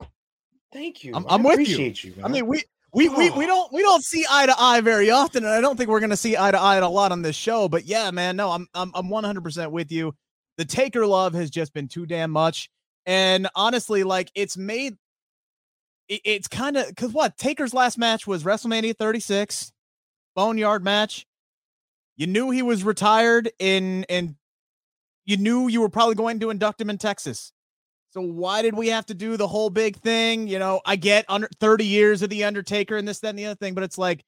Thank 0.72 1.04
you. 1.04 1.16
I'm, 1.16 1.26
I'm 1.28 1.42
with 1.42 1.68
you. 1.68 1.92
you 1.96 2.14
I 2.24 2.28
mean, 2.28 2.46
we 2.46 2.62
we, 2.94 3.10
we 3.10 3.32
we 3.32 3.48
don't 3.48 3.74
we 3.74 3.82
don't 3.82 4.04
see 4.04 4.24
eye 4.30 4.46
to 4.46 4.54
eye 4.56 4.82
very 4.82 5.10
often, 5.10 5.44
and 5.44 5.52
I 5.52 5.60
don't 5.60 5.76
think 5.76 5.90
we're 5.90 6.00
gonna 6.00 6.16
see 6.16 6.38
eye 6.38 6.52
to 6.52 6.60
eye 6.60 6.76
a 6.76 6.88
lot 6.88 7.12
on 7.12 7.24
this 7.24 7.36
show. 7.36 7.68
But 7.68 7.86
yeah, 7.86 8.12
man, 8.12 8.36
no, 8.36 8.52
I'm 8.52 8.68
I'm 8.76 8.92
I'm 8.94 9.10
100 9.10 9.44
percent 9.44 9.72
with 9.72 9.92
you. 9.92 10.14
The 10.58 10.66
Taker 10.66 11.08
love 11.08 11.34
has 11.34 11.50
just 11.50 11.74
been 11.74 11.88
too 11.88 12.06
damn 12.06 12.30
much, 12.30 12.70
and 13.08 13.48
honestly, 13.56 14.04
like 14.04 14.30
it's 14.36 14.56
made 14.56 14.96
it, 16.08 16.22
it's 16.24 16.48
kind 16.48 16.78
of 16.78 16.88
because 16.88 17.12
what 17.12 17.38
Taker's 17.38 17.74
last 17.74 17.98
match 17.98 18.28
was 18.28 18.44
WrestleMania 18.44 18.96
36, 18.98 19.72
Boneyard 20.36 20.84
match. 20.84 21.26
You 22.18 22.28
knew 22.28 22.50
he 22.50 22.62
was 22.62 22.84
retired 22.84 23.52
in 23.60 24.06
and 24.10 24.36
you 25.26 25.38
knew 25.38 25.68
you 25.68 25.82
were 25.82 25.90
probably 25.90 26.16
going 26.16 26.40
to 26.40 26.50
induct 26.50 26.80
him 26.80 26.90
in 26.90 26.98
Texas. 26.98 27.52
So 28.12 28.22
why 28.22 28.62
did 28.62 28.76
we 28.76 28.88
have 28.90 29.06
to 29.08 29.14
do 29.14 29.36
the 29.36 29.48
whole 29.48 29.70
big 29.70 29.98
thing? 29.98 30.48
You 30.48 30.58
know, 30.60 30.80
I 30.86 30.96
get 30.96 31.26
under 31.28 31.50
30 31.60 31.86
years 31.86 32.22
of 32.22 32.30
the 32.30 32.46
Undertaker 32.46 32.96
and 32.96 33.06
this, 33.06 33.20
that, 33.20 33.30
and 33.30 33.40
the 33.40 33.48
other 33.48 33.56
thing, 33.56 33.74
but 33.74 33.84
it's 33.84 33.98
like 33.98 34.24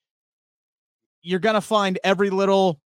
you're 1.22 1.40
gonna 1.40 1.62
find 1.62 1.98
every 2.04 2.30
little 2.30 2.82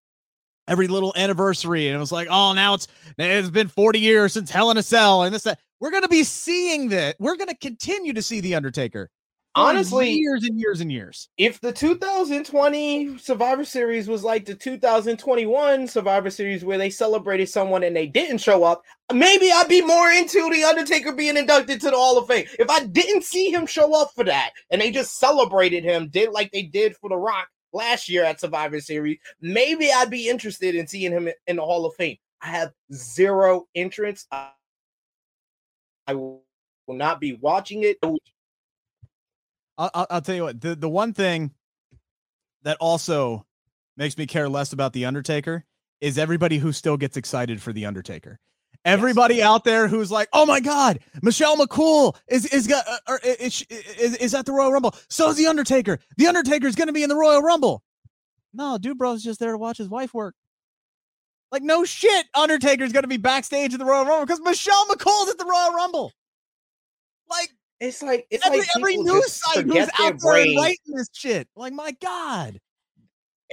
every 0.68 0.86
little 0.86 1.12
anniversary. 1.16 1.88
And 1.88 1.96
it 1.96 1.98
was 1.98 2.12
like, 2.12 2.28
oh, 2.30 2.52
now 2.52 2.74
it's 2.74 2.86
it's 3.18 3.50
been 3.50 3.68
40 3.68 3.98
years 3.98 4.32
since 4.32 4.50
Hell 4.50 4.70
in 4.70 4.76
a 4.76 4.82
Cell, 4.82 5.22
and 5.24 5.34
this 5.34 5.42
that 5.42 5.58
we're 5.82 5.90
gonna 5.90 6.06
be 6.06 6.22
seeing 6.22 6.90
that. 6.90 7.16
We're 7.18 7.36
gonna 7.36 7.56
continue 7.56 8.12
to 8.12 8.22
see 8.22 8.38
the 8.38 8.54
Undertaker 8.54 9.10
honestly 9.56 10.12
years 10.12 10.44
and 10.44 10.56
years 10.56 10.80
and 10.80 10.92
years. 10.92 11.28
If 11.38 11.60
the 11.60 11.72
2020 11.72 13.18
Survivor 13.18 13.64
Series 13.64 14.06
was 14.06 14.22
like 14.22 14.44
the 14.44 14.54
2021 14.54 15.88
Survivor 15.88 16.30
Series 16.30 16.64
where 16.64 16.78
they 16.78 16.88
celebrated 16.88 17.48
someone 17.48 17.82
and 17.82 17.96
they 17.96 18.06
didn't 18.06 18.38
show 18.38 18.62
up, 18.62 18.84
maybe 19.12 19.50
I'd 19.50 19.66
be 19.66 19.82
more 19.82 20.08
into 20.12 20.48
the 20.50 20.62
Undertaker 20.62 21.12
being 21.12 21.36
inducted 21.36 21.80
to 21.80 21.90
the 21.90 21.96
Hall 21.96 22.16
of 22.16 22.28
Fame. 22.28 22.46
If 22.60 22.70
I 22.70 22.84
didn't 22.84 23.24
see 23.24 23.50
him 23.50 23.66
show 23.66 24.00
up 24.00 24.12
for 24.14 24.22
that 24.22 24.52
and 24.70 24.80
they 24.80 24.92
just 24.92 25.18
celebrated 25.18 25.82
him, 25.82 26.10
did 26.10 26.30
like 26.30 26.52
they 26.52 26.62
did 26.62 26.96
for 26.96 27.10
The 27.10 27.16
Rock 27.16 27.48
last 27.72 28.08
year 28.08 28.22
at 28.22 28.38
Survivor 28.38 28.78
Series, 28.78 29.18
maybe 29.40 29.90
I'd 29.92 30.10
be 30.10 30.28
interested 30.28 30.76
in 30.76 30.86
seeing 30.86 31.10
him 31.10 31.28
in 31.48 31.56
the 31.56 31.62
Hall 31.62 31.84
of 31.86 31.94
Fame. 31.96 32.18
I 32.40 32.46
have 32.46 32.72
zero 32.92 33.66
interest. 33.74 34.28
I 34.30 34.50
will 36.14 36.42
not 36.88 37.20
be 37.20 37.34
watching 37.34 37.82
it. 37.82 37.98
I'll, 39.78 40.06
I'll 40.10 40.20
tell 40.20 40.34
you 40.34 40.42
what 40.44 40.60
the 40.60 40.74
the 40.74 40.88
one 40.88 41.12
thing 41.12 41.52
that 42.62 42.76
also 42.80 43.46
makes 43.96 44.16
me 44.16 44.26
care 44.26 44.48
less 44.48 44.72
about 44.72 44.92
the 44.92 45.04
Undertaker 45.04 45.64
is 46.00 46.18
everybody 46.18 46.58
who 46.58 46.72
still 46.72 46.96
gets 46.96 47.16
excited 47.16 47.62
for 47.62 47.72
the 47.72 47.86
Undertaker. 47.86 48.38
Everybody 48.84 49.36
yes. 49.36 49.46
out 49.46 49.64
there 49.64 49.86
who's 49.86 50.10
like, 50.10 50.28
"Oh 50.32 50.44
my 50.44 50.58
God, 50.58 50.98
Michelle 51.22 51.56
McCool 51.56 52.16
is 52.28 52.46
is 52.46 52.66
got 52.66 52.84
uh, 52.88 52.98
or 53.08 53.20
is, 53.22 53.64
is 53.70 54.16
is 54.16 54.34
at 54.34 54.44
the 54.44 54.52
Royal 54.52 54.72
Rumble. 54.72 54.94
So 55.08 55.30
is 55.30 55.36
the 55.36 55.46
Undertaker. 55.46 55.98
The 56.16 56.26
Undertaker 56.26 56.66
is 56.66 56.74
going 56.74 56.88
to 56.88 56.92
be 56.92 57.04
in 57.04 57.08
the 57.08 57.16
Royal 57.16 57.42
Rumble." 57.42 57.82
No, 58.52 58.78
dude, 58.78 58.98
bro's 58.98 59.22
just 59.22 59.40
there 59.40 59.52
to 59.52 59.58
watch 59.58 59.78
his 59.78 59.88
wife 59.88 60.12
work. 60.12 60.34
Like, 61.52 61.62
no 61.62 61.84
shit, 61.84 62.26
Undertaker's 62.34 62.92
going 62.92 63.02
to 63.02 63.08
be 63.08 63.18
backstage 63.18 63.72
at 63.74 63.78
the 63.78 63.84
Royal 63.84 64.06
Rumble 64.06 64.26
because 64.26 64.40
Michelle 64.40 64.86
McCool's 64.86 65.30
at 65.30 65.38
the 65.38 65.44
Royal 65.44 65.72
Rumble. 65.74 66.10
Like, 67.30 67.50
it's 67.78 68.02
like 68.02 68.26
it's 68.30 68.44
every 68.44 68.58
like 68.58 68.68
every 68.76 68.96
news 68.96 69.32
site 69.32 69.64
who's 69.64 69.88
out 70.00 70.14
there 70.18 70.44
writing 70.56 70.76
this 70.86 71.08
shit. 71.12 71.46
Like, 71.54 71.72
my 71.72 71.94
God 72.00 72.58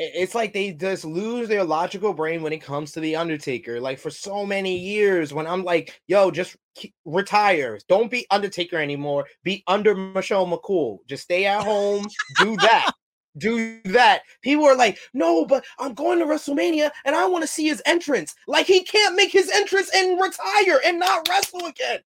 it's 0.02 0.34
like 0.34 0.54
they 0.54 0.72
just 0.72 1.04
lose 1.04 1.50
their 1.50 1.66
logical 1.66 2.14
brain 2.14 2.42
when 2.42 2.54
it 2.54 2.60
comes 2.60 2.94
to 2.94 3.02
the 3.02 3.18
Undertaker. 3.18 3.82
Like 3.82 4.00
for 4.00 4.10
so 4.10 4.46
many 4.46 4.78
years, 4.78 5.34
when 5.34 5.46
I'm 5.46 5.64
like, 5.66 6.00
"Yo, 6.08 6.32
just 6.32 6.56
retire. 7.04 7.78
Don't 7.90 8.10
be 8.10 8.26
Undertaker 8.32 8.78
anymore. 8.78 9.26
Be 9.44 9.62
under 9.68 9.94
Michelle 9.94 10.48
McCool. 10.48 11.00
Just 11.06 11.24
stay 11.24 11.46
at 11.46 11.64
home. 11.64 12.08
do 12.40 12.56
that." 12.58 12.92
Do 13.38 13.80
that. 13.86 14.22
People 14.42 14.66
are 14.66 14.76
like, 14.76 14.98
no, 15.14 15.46
but 15.46 15.64
I'm 15.78 15.94
going 15.94 16.20
to 16.20 16.26
WrestleMania 16.26 16.92
and 17.06 17.16
I 17.16 17.26
want 17.28 17.44
to 17.44 17.48
see 17.48 17.68
his 17.68 17.82
entrance. 17.86 18.36
Like 18.48 18.66
he 18.66 18.84
can't 18.84 19.16
make 19.16 19.32
his 19.32 19.50
entrance 19.50 19.90
and 19.96 20.20
retire 20.20 20.82
and 20.86 21.00
not 21.00 21.28
wrestle 21.30 21.66
again. 21.66 22.00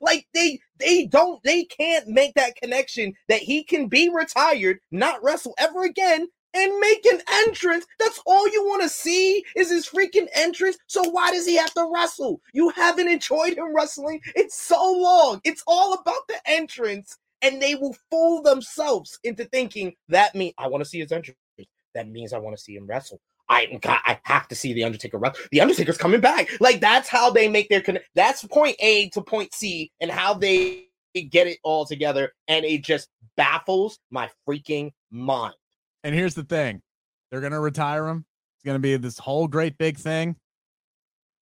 Like 0.00 0.26
they 0.34 0.60
they 0.78 1.06
don't 1.06 1.42
they 1.44 1.64
can't 1.64 2.08
make 2.08 2.34
that 2.34 2.56
connection 2.56 3.14
that 3.28 3.42
he 3.42 3.62
can 3.62 3.88
be 3.88 4.08
retired, 4.08 4.78
not 4.90 5.22
wrestle 5.22 5.54
ever 5.58 5.84
again, 5.84 6.26
and 6.54 6.78
make 6.78 7.04
an 7.06 7.20
entrance. 7.46 7.86
That's 7.98 8.20
all 8.26 8.48
you 8.48 8.64
want 8.64 8.82
to 8.82 8.88
see 8.88 9.44
is 9.56 9.70
his 9.70 9.86
freaking 9.86 10.28
entrance. 10.34 10.78
So 10.86 11.02
why 11.10 11.30
does 11.30 11.46
he 11.46 11.56
have 11.56 11.74
to 11.74 11.90
wrestle? 11.92 12.40
You 12.52 12.70
haven't 12.70 13.08
enjoyed 13.08 13.56
him 13.56 13.74
wrestling. 13.74 14.20
It's 14.34 14.60
so 14.60 14.92
long. 14.92 15.40
It's 15.44 15.62
all 15.66 15.94
about 15.94 16.26
the 16.28 16.40
entrance. 16.46 17.18
And 17.44 17.60
they 17.60 17.74
will 17.74 17.94
fool 18.10 18.42
themselves 18.42 19.18
into 19.22 19.44
thinking 19.44 19.94
that 20.08 20.34
means 20.34 20.54
I 20.58 20.66
want 20.66 20.82
to 20.82 20.88
see 20.88 21.00
his 21.00 21.12
entrance. 21.12 21.38
That 21.94 22.08
means 22.08 22.32
I 22.32 22.38
want 22.38 22.56
to 22.56 22.62
see 22.62 22.74
him 22.74 22.86
wrestle. 22.86 23.20
I 23.48 23.78
I 23.84 24.18
have 24.24 24.48
to 24.48 24.54
see 24.54 24.72
the 24.72 24.84
Undertaker 24.84 25.18
wrestle. 25.18 25.44
The 25.52 25.60
Undertaker's 25.60 25.98
coming 25.98 26.20
back. 26.20 26.48
Like 26.60 26.80
that's 26.80 27.08
how 27.08 27.30
they 27.30 27.46
make 27.46 27.68
their. 27.68 27.82
That's 28.14 28.44
point 28.44 28.76
A 28.80 29.10
to 29.10 29.22
point 29.22 29.54
C, 29.54 29.92
and 30.00 30.10
how 30.10 30.34
they 30.34 30.86
get 31.30 31.46
it 31.46 31.58
all 31.62 31.84
together. 31.84 32.32
And 32.48 32.64
it 32.64 32.82
just 32.82 33.08
baffles 33.36 33.98
my 34.10 34.30
freaking 34.48 34.92
mind. 35.10 35.54
And 36.02 36.14
here's 36.14 36.34
the 36.34 36.44
thing 36.44 36.82
they're 37.30 37.40
to 37.52 37.60
retire 37.60 38.08
him. 38.08 38.24
It's 38.56 38.64
to 38.74 38.78
be 38.80 38.96
this 38.96 39.18
whole 39.18 39.46
great 39.46 39.76
big 39.78 39.98
thing. 39.98 40.36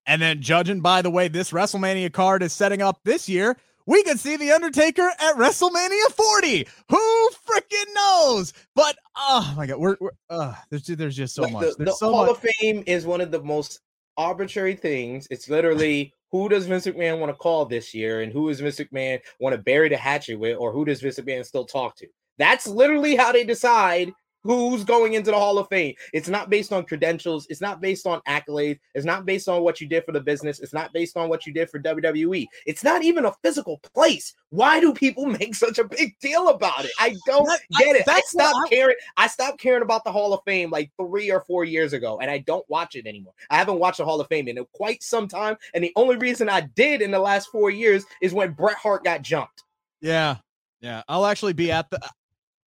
And 0.07 0.21
then, 0.21 0.43
judging 0.43 0.81
by 0.81 1.03
the 1.03 1.11
way 1.11 1.29
this 1.29 1.53
WrestleMania 1.53 2.13
card 2.13 2.43
is 2.43 2.53
setting 2.53 2.83
up 2.83 2.99
this 3.05 3.29
year, 3.29 3.57
we 3.87 4.03
could 4.03 4.21
see 4.21 4.37
The 4.37 4.53
Undertaker 4.53 5.09
at 5.19 5.37
WrestleMania 5.37 6.13
40. 6.13 6.67
Who 6.91 7.31
freaking 7.49 7.95
knows? 7.95 8.53
But 8.75 8.97
oh 9.17 9.55
my 9.57 9.67
God, 9.67 9.79
we're, 9.79 9.97
we're 10.01 10.11
uh, 10.31 10.55
there's, 10.71 10.85
there's 10.85 11.17
just 11.17 11.35
so 11.35 11.43
like 11.43 11.53
much. 11.53 11.77
The, 11.79 11.85
the 11.85 11.93
so 11.93 12.13
Hall 12.13 12.27
much. 12.27 12.37
of 12.37 12.51
Fame 12.61 12.85
is 12.87 13.07
one 13.07 13.21
of 13.21 13.31
the 13.31 13.43
most 13.43 13.81
arbitrary 14.17 14.75
things. 14.75 15.27
It's 15.31 15.49
literally 15.49 16.15
who 16.31 16.49
does 16.49 16.67
Vince 16.67 16.87
McMahon 16.87 17.19
want 17.19 17.31
to 17.31 17.37
call 17.37 17.67
this 17.67 17.93
year, 17.95 18.23
and 18.23 18.33
who 18.33 18.49
does 18.49 18.61
Vince 18.61 18.79
McMahon 18.79 19.21
want 19.41 19.55
to 19.55 19.63
bury 19.63 19.89
the 19.89 19.97
hatchet 19.97 20.39
with, 20.39 20.57
or 20.59 20.73
who 20.73 20.85
does 20.85 21.01
Vince 21.01 21.19
McMahon 21.19 21.45
still 21.45 21.65
talk 21.65 21.97
to? 21.97 22.07
That's 22.39 22.67
literally 22.67 23.17
how 23.17 23.33
they 23.33 23.45
decide 23.45 24.13
who's 24.43 24.85
going 24.85 25.15
into 25.15 25.31
the 25.31 25.39
Hall 25.39 25.59
of 25.59 25.69
Fame. 25.69 25.95
It's 26.13 26.29
not 26.29 26.51
based 26.51 26.73
on 26.73 26.85
credentials. 26.85 27.47
It's 27.49 27.61
not 27.61 27.81
based 27.81 28.07
on 28.07 28.21
accolades. 28.29 28.79
It's 28.95 29.05
not 29.05 29.25
based 29.25 29.49
on 29.49 29.63
what 29.63 29.81
you 29.81 29.89
did 29.89 30.05
for 30.05 30.13
the 30.13 30.21
business. 30.21 30.61
It's 30.61 30.73
not 30.73 30.93
based 30.93 31.17
on 31.17 31.29
what 31.29 31.47
you 31.47 31.53
did 31.53 31.71
for 31.71 31.81
WWE. 31.81 32.47
It's 32.67 32.85
not 32.85 33.03
even 33.03 33.25
a 33.25 33.33
physical 33.43 33.79
place. 33.95 34.35
Why 34.51 34.81
do 34.81 34.93
people 34.93 35.27
make 35.41 35.55
such 35.55 35.79
a 35.79 35.85
big 35.85 36.19
deal 36.21 36.49
about 36.49 36.85
it? 36.85 36.91
I 36.99 37.15
don't 37.27 37.49
get 37.79 37.97
it. 37.97 38.09
I 38.09 38.21
stopped 38.27 38.71
caring. 38.71 38.97
I 39.17 39.27
stopped 39.27 39.61
caring 39.61 39.83
about 39.83 40.05
the 40.05 40.13
Hall 40.13 40.35
of 40.35 40.41
Fame 40.45 40.71
like 40.71 40.91
three 41.01 41.31
or 41.31 41.41
four 41.41 41.65
years 41.65 41.93
ago, 41.93 42.19
and 42.21 42.31
I 42.31 42.39
don't 42.39 42.69
watch 42.69 42.95
it 42.95 43.07
anymore. 43.07 43.35
I 43.51 43.57
haven't 43.57 43.79
watched 43.79 43.99
the 43.99 44.05
Hall 44.05 44.21
of 44.21 44.29
Fame 44.29 44.49
in 44.49 44.65
quite 44.73 45.03
some 45.03 45.29
time, 45.29 45.57
and 45.75 45.83
the 45.83 45.93
only 45.97 46.17
reason 46.17 46.49
I 46.49 46.63
did 46.63 47.03
in 47.03 47.11
the 47.11 47.19
last 47.19 47.49
four 47.49 47.71
years 47.71 48.05
is 48.21 48.33
when 48.33 48.53
Bret 48.53 48.77
Hart 48.77 49.05
got 49.05 49.23
jumped. 49.23 49.65
Yeah, 50.01 50.37
yeah. 50.81 51.03
I'll 51.09 51.27
actually 51.27 51.53
be 51.53 51.71
at 51.71 51.89
the 51.91 52.01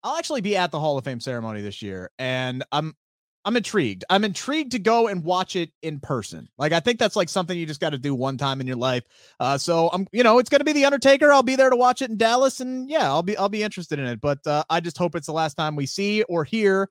I'll 0.06 0.18
actually 0.18 0.42
be 0.42 0.56
at 0.56 0.70
the 0.70 0.80
Hall 0.80 1.00
of 1.00 1.04
Fame 1.04 1.20
ceremony 1.20 1.62
this 1.62 1.82
year, 1.82 2.12
and 2.20 2.64
I'm 2.72 2.96
I'm 3.44 3.58
intrigued. 3.58 4.06
I'm 4.08 4.24
intrigued 4.24 4.72
to 4.74 4.80
go 4.80 5.08
and 5.08 5.24
watch 5.24 5.56
it 5.56 5.72
in 5.82 6.00
person. 6.00 6.48
Like 6.60 6.74
I 6.74 6.80
think 6.80 7.00
that's 7.00 7.16
like 7.16 7.28
something 7.28 7.58
you 7.58 7.66
just 7.66 7.82
got 7.82 7.90
to 7.90 7.98
do 7.98 8.14
one 8.14 8.38
time 8.38 8.62
in 8.62 8.68
your 8.68 8.76
life. 8.76 9.04
Uh, 9.40 9.58
so 9.58 9.90
I'm, 9.92 10.08
you 10.12 10.22
know, 10.22 10.38
it's 10.38 10.50
gonna 10.50 10.64
be 10.64 10.74
the 10.74 10.86
Undertaker. 10.86 11.34
I'll 11.34 11.42
be 11.42 11.56
there 11.56 11.72
to 11.72 11.76
watch 11.76 12.04
it 12.04 12.12
in 12.12 12.18
Dallas, 12.18 12.60
and 12.60 12.88
yeah, 12.88 13.06
I'll 13.06 13.24
be 13.24 13.36
I'll 13.36 13.50
be 13.50 13.64
interested 13.64 13.98
in 13.98 14.06
it. 14.06 14.22
But 14.22 14.46
uh, 14.46 14.64
I 14.70 14.80
just 14.80 14.98
hope 14.98 15.16
it's 15.16 15.26
the 15.26 15.34
last 15.34 15.56
time 15.56 15.76
we 15.76 15.88
see 15.88 16.22
or 16.24 16.44
hear 16.44 16.88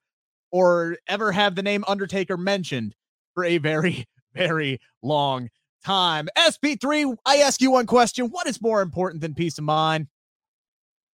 or 0.50 0.96
ever 1.06 1.30
have 1.30 1.54
the 1.54 1.62
name 1.62 1.84
Undertaker 1.86 2.36
mentioned 2.36 2.96
for 3.34 3.44
a 3.44 3.58
very 3.58 4.06
very 4.34 4.80
long 5.02 5.50
time. 5.84 6.28
SP3, 6.36 7.16
I 7.24 7.36
ask 7.36 7.60
you 7.60 7.70
one 7.70 7.86
question: 7.86 8.26
What 8.26 8.48
is 8.48 8.60
more 8.60 8.82
important 8.82 9.20
than 9.20 9.34
peace 9.34 9.58
of 9.58 9.64
mind? 9.64 10.08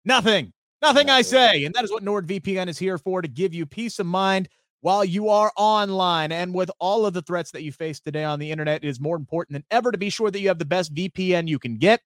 Nothing. 0.05 0.53
Nothing 0.81 1.09
I 1.09 1.21
say. 1.21 1.65
And 1.65 1.73
that 1.75 1.83
is 1.83 1.91
what 1.91 2.03
NordVPN 2.03 2.67
is 2.67 2.77
here 2.77 2.97
for 2.97 3.21
to 3.21 3.27
give 3.27 3.53
you 3.53 3.65
peace 3.65 3.99
of 3.99 4.05
mind 4.05 4.47
while 4.81 5.03
you 5.03 5.29
are 5.29 5.51
online. 5.57 6.31
And 6.31 6.53
with 6.53 6.69
all 6.79 7.05
of 7.05 7.13
the 7.13 7.21
threats 7.21 7.51
that 7.51 7.63
you 7.63 7.71
face 7.71 7.99
today 7.99 8.23
on 8.23 8.39
the 8.39 8.51
internet, 8.51 8.83
it 8.83 8.87
is 8.87 8.99
more 8.99 9.15
important 9.15 9.55
than 9.55 9.65
ever 9.71 9.91
to 9.91 9.97
be 9.97 10.09
sure 10.09 10.29
that 10.29 10.39
you 10.39 10.47
have 10.49 10.59
the 10.59 10.65
best 10.65 10.93
VPN 10.93 11.47
you 11.47 11.59
can 11.59 11.77
get. 11.77 12.01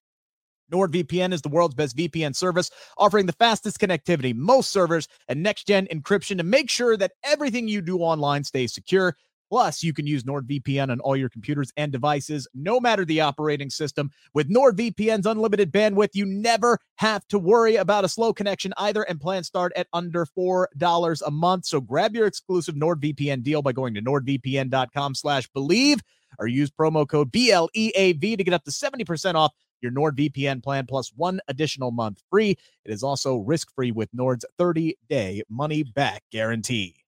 NordVPN 0.72 1.34
is 1.34 1.42
the 1.42 1.50
world's 1.50 1.74
best 1.74 1.96
VPN 1.96 2.34
service, 2.34 2.70
offering 2.96 3.26
the 3.26 3.34
fastest 3.34 3.78
connectivity, 3.78 4.34
most 4.34 4.72
servers, 4.72 5.06
and 5.28 5.42
next 5.42 5.66
gen 5.66 5.86
encryption 5.92 6.38
to 6.38 6.44
make 6.44 6.70
sure 6.70 6.96
that 6.96 7.12
everything 7.24 7.68
you 7.68 7.82
do 7.82 7.98
online 7.98 8.42
stays 8.42 8.72
secure. 8.72 9.14
Plus, 9.52 9.82
you 9.82 9.92
can 9.92 10.06
use 10.06 10.22
NordVPN 10.22 10.90
on 10.90 10.98
all 11.00 11.14
your 11.14 11.28
computers 11.28 11.70
and 11.76 11.92
devices, 11.92 12.48
no 12.54 12.80
matter 12.80 13.04
the 13.04 13.20
operating 13.20 13.68
system. 13.68 14.10
With 14.32 14.48
NordVPN's 14.48 15.26
unlimited 15.26 15.70
bandwidth, 15.70 16.14
you 16.14 16.24
never 16.24 16.78
have 16.96 17.28
to 17.28 17.38
worry 17.38 17.76
about 17.76 18.06
a 18.06 18.08
slow 18.08 18.32
connection 18.32 18.72
either, 18.78 19.02
and 19.02 19.20
plans 19.20 19.48
start 19.48 19.74
at 19.76 19.88
under 19.92 20.24
$4 20.24 21.22
a 21.26 21.30
month. 21.30 21.66
So 21.66 21.82
grab 21.82 22.14
your 22.14 22.26
exclusive 22.26 22.76
NordVPN 22.76 23.42
deal 23.42 23.60
by 23.60 23.72
going 23.72 23.92
to 23.92 24.00
nordvpn.com 24.00 25.14
slash 25.14 25.50
bleav 25.54 26.00
or 26.38 26.46
use 26.46 26.70
promo 26.70 27.06
code 27.06 27.30
BLEAV 27.30 28.38
to 28.38 28.44
get 28.44 28.54
up 28.54 28.64
to 28.64 28.70
70% 28.70 29.34
off 29.34 29.52
your 29.82 29.92
NordVPN 29.92 30.62
plan 30.62 30.86
plus 30.86 31.12
one 31.14 31.40
additional 31.48 31.90
month 31.90 32.22
free. 32.30 32.52
It 32.86 32.90
is 32.90 33.02
also 33.02 33.36
risk-free 33.36 33.92
with 33.92 34.08
Nord's 34.14 34.46
30-day 34.58 35.42
money-back 35.50 36.22
guarantee. 36.32 37.01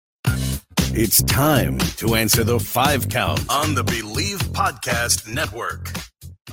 It's 0.96 1.24
time 1.24 1.76
to 1.96 2.14
answer 2.14 2.44
the 2.44 2.60
five 2.60 3.08
count 3.08 3.40
on 3.50 3.74
the 3.74 3.82
Bleav 3.82 4.38
Podcast 4.52 5.26
Network. 5.26 5.90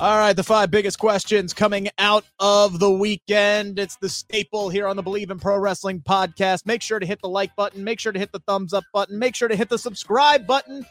All 0.00 0.18
right, 0.18 0.32
the 0.32 0.42
five 0.42 0.68
biggest 0.68 0.98
questions 0.98 1.54
coming 1.54 1.88
out 1.98 2.24
of 2.40 2.80
the 2.80 2.90
weekend. 2.90 3.78
It's 3.78 3.94
the 3.98 4.08
staple 4.08 4.68
here 4.68 4.88
on 4.88 4.96
the 4.96 5.02
Bleav 5.04 5.30
in 5.30 5.38
Pro 5.38 5.58
Wrestling 5.58 6.00
podcast. 6.00 6.66
Make 6.66 6.82
sure 6.82 6.98
to 6.98 7.06
hit 7.06 7.22
the 7.22 7.28
like 7.28 7.54
button, 7.54 7.84
make 7.84 8.00
sure 8.00 8.10
to 8.10 8.18
hit 8.18 8.32
the 8.32 8.40
thumbs 8.40 8.74
up 8.74 8.82
button, 8.92 9.16
make 9.16 9.36
sure 9.36 9.46
to 9.46 9.54
hit 9.54 9.68
the 9.68 9.78
subscribe 9.78 10.44
button. 10.44 10.84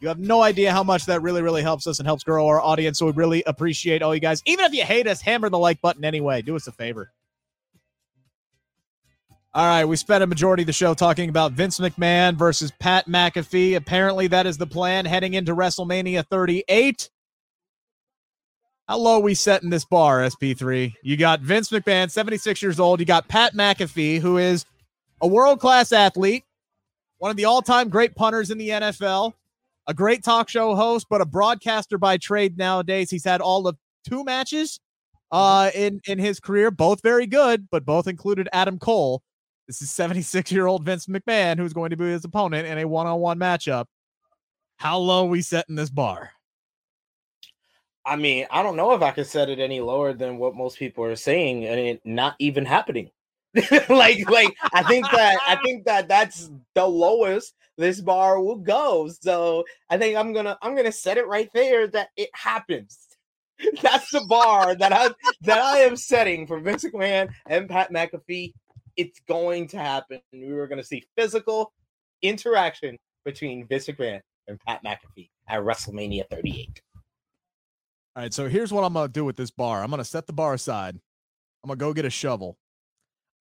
You 0.00 0.08
have 0.08 0.18
no 0.18 0.42
idea 0.42 0.72
how 0.72 0.82
much 0.82 1.06
that 1.06 1.22
really, 1.22 1.42
really 1.42 1.62
helps 1.62 1.86
us 1.86 2.00
and 2.00 2.08
helps 2.08 2.24
grow 2.24 2.48
our 2.48 2.60
audience. 2.60 2.98
So 2.98 3.06
we 3.06 3.12
really 3.12 3.44
appreciate 3.44 4.02
all 4.02 4.16
you 4.16 4.20
guys. 4.20 4.42
Even 4.46 4.64
if 4.64 4.72
you 4.72 4.82
hate 4.82 5.06
us, 5.06 5.20
hammer 5.20 5.48
the 5.48 5.60
like 5.60 5.80
button 5.80 6.04
anyway. 6.04 6.42
Do 6.42 6.56
us 6.56 6.66
a 6.66 6.72
favor. 6.72 7.12
All 9.56 9.64
right, 9.64 9.86
we 9.86 9.96
spent 9.96 10.22
a 10.22 10.26
majority 10.26 10.64
of 10.64 10.66
the 10.66 10.74
show 10.74 10.92
talking 10.92 11.30
about 11.30 11.52
Vince 11.52 11.78
McMahon 11.78 12.36
versus 12.36 12.70
Pat 12.78 13.06
McAfee. 13.08 13.74
Apparently, 13.74 14.26
that 14.26 14.44
is 14.44 14.58
the 14.58 14.66
plan 14.66 15.06
heading 15.06 15.32
into 15.32 15.56
WrestleMania 15.56 16.26
38. 16.26 17.08
How 18.86 18.98
low 18.98 19.18
we 19.18 19.32
setting 19.32 19.70
this 19.70 19.86
bar, 19.86 20.18
SP3? 20.20 20.92
You 21.02 21.16
got 21.16 21.40
Vince 21.40 21.70
McMahon, 21.70 22.10
76 22.10 22.60
years 22.60 22.78
old. 22.78 23.00
You 23.00 23.06
got 23.06 23.28
Pat 23.28 23.54
McAfee, 23.54 24.20
who 24.20 24.36
is 24.36 24.66
a 25.22 25.26
world 25.26 25.58
class 25.58 25.90
athlete, 25.90 26.44
one 27.16 27.30
of 27.30 27.38
the 27.38 27.46
all 27.46 27.62
time 27.62 27.88
great 27.88 28.14
punters 28.14 28.50
in 28.50 28.58
the 28.58 28.68
NFL, 28.68 29.32
a 29.86 29.94
great 29.94 30.22
talk 30.22 30.50
show 30.50 30.74
host, 30.74 31.06
but 31.08 31.22
a 31.22 31.26
broadcaster 31.26 31.96
by 31.96 32.18
trade 32.18 32.58
nowadays. 32.58 33.10
He's 33.10 33.24
had 33.24 33.40
all 33.40 33.66
of 33.66 33.78
two 34.06 34.22
matches 34.22 34.80
uh, 35.32 35.70
in 35.74 36.02
in 36.06 36.18
his 36.18 36.40
career, 36.40 36.70
both 36.70 37.00
very 37.00 37.26
good, 37.26 37.68
but 37.70 37.86
both 37.86 38.06
included 38.06 38.50
Adam 38.52 38.78
Cole. 38.78 39.22
This 39.66 39.82
is 39.82 39.90
76 39.90 40.52
year 40.52 40.66
old 40.66 40.84
Vince 40.84 41.06
McMahon 41.06 41.58
who's 41.58 41.72
going 41.72 41.90
to 41.90 41.96
be 41.96 42.04
his 42.04 42.24
opponent 42.24 42.66
in 42.66 42.78
a 42.78 42.86
one 42.86 43.06
on 43.06 43.18
one 43.20 43.38
matchup. 43.38 43.86
How 44.76 44.98
low 44.98 45.24
we 45.24 45.42
setting 45.42 45.74
this 45.74 45.90
bar? 45.90 46.30
I 48.04 48.14
mean, 48.14 48.46
I 48.50 48.62
don't 48.62 48.76
know 48.76 48.92
if 48.92 49.02
I 49.02 49.10
could 49.10 49.26
set 49.26 49.48
it 49.48 49.58
any 49.58 49.80
lower 49.80 50.12
than 50.12 50.38
what 50.38 50.54
most 50.54 50.78
people 50.78 51.02
are 51.04 51.16
saying, 51.16 51.64
and 51.64 51.80
it 51.80 52.00
not 52.04 52.36
even 52.38 52.64
happening. 52.64 53.10
like, 53.88 54.30
like 54.30 54.54
I 54.72 54.84
think 54.84 55.10
that 55.10 55.38
I 55.48 55.56
think 55.64 55.86
that 55.86 56.06
that's 56.06 56.50
the 56.74 56.86
lowest 56.86 57.54
this 57.76 58.00
bar 58.00 58.40
will 58.40 58.56
go. 58.56 59.08
So 59.08 59.64
I 59.90 59.98
think 59.98 60.16
I'm 60.16 60.32
gonna 60.32 60.56
I'm 60.62 60.76
gonna 60.76 60.92
set 60.92 61.18
it 61.18 61.26
right 61.26 61.50
there 61.52 61.88
that 61.88 62.08
it 62.16 62.30
happens. 62.32 62.98
That's 63.82 64.10
the 64.10 64.20
bar 64.28 64.74
that 64.74 64.92
I 64.92 65.08
that 65.42 65.58
I 65.58 65.78
am 65.78 65.96
setting 65.96 66.46
for 66.46 66.60
Vince 66.60 66.84
McMahon 66.84 67.30
and 67.46 67.68
Pat 67.68 67.90
McAfee. 67.90 68.52
It's 68.96 69.20
going 69.28 69.68
to 69.68 69.78
happen. 69.78 70.20
We 70.32 70.52
were 70.52 70.66
going 70.66 70.80
to 70.80 70.86
see 70.86 71.04
physical 71.16 71.72
interaction 72.22 72.96
between 73.24 73.66
Vince 73.66 73.86
McMahon 73.86 74.20
and 74.48 74.58
Pat 74.66 74.82
McAfee 74.84 75.28
at 75.48 75.60
WrestleMania 75.60 76.24
38. 76.30 76.80
All 78.14 78.22
right, 78.22 78.32
so 78.32 78.48
here's 78.48 78.72
what 78.72 78.82
I'm 78.82 78.94
gonna 78.94 79.08
do 79.08 79.26
with 79.26 79.36
this 79.36 79.50
bar. 79.50 79.82
I'm 79.82 79.90
gonna 79.90 80.04
set 80.04 80.26
the 80.26 80.32
bar 80.32 80.54
aside. 80.54 80.94
I'm 81.62 81.68
gonna 81.68 81.76
go 81.76 81.92
get 81.92 82.06
a 82.06 82.10
shovel. 82.10 82.56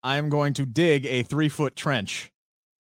I 0.03 0.17
am 0.17 0.29
going 0.29 0.53
to 0.55 0.65
dig 0.65 1.05
a 1.05 1.23
three 1.23 1.47
foot 1.47 1.75
trench, 1.77 2.31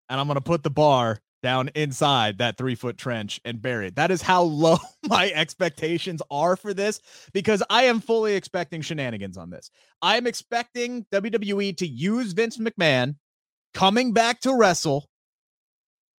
and 0.09 0.20
I'm 0.20 0.28
gonna 0.28 0.40
put 0.40 0.62
the 0.62 0.70
bar 0.70 1.18
down 1.42 1.70
inside 1.74 2.38
that 2.38 2.57
three 2.57 2.74
foot 2.74 2.98
trench 2.98 3.40
and 3.44 3.62
bury 3.62 3.88
it. 3.88 3.96
That 3.96 4.11
is 4.11 4.22
how 4.22 4.42
low 4.44 4.79
my 5.05 5.31
expectations 5.31 6.22
are 6.31 6.57
for 6.57 6.74
this 6.74 7.00
because 7.33 7.62
I 7.70 7.85
am 7.85 8.00
fully 8.00 8.35
expecting 8.35 8.83
shenanigans 8.83 9.37
on 9.37 9.50
this. 9.50 9.70
I 10.03 10.16
am 10.16 10.26
expecting 10.26 11.07
WWE 11.12 11.76
to 11.79 11.87
use 11.87 12.33
Vince 12.33 12.59
McMahon 12.59 13.16
coming 13.74 14.12
back 14.12 14.40
to 14.40 14.55
wrestle 14.55 15.09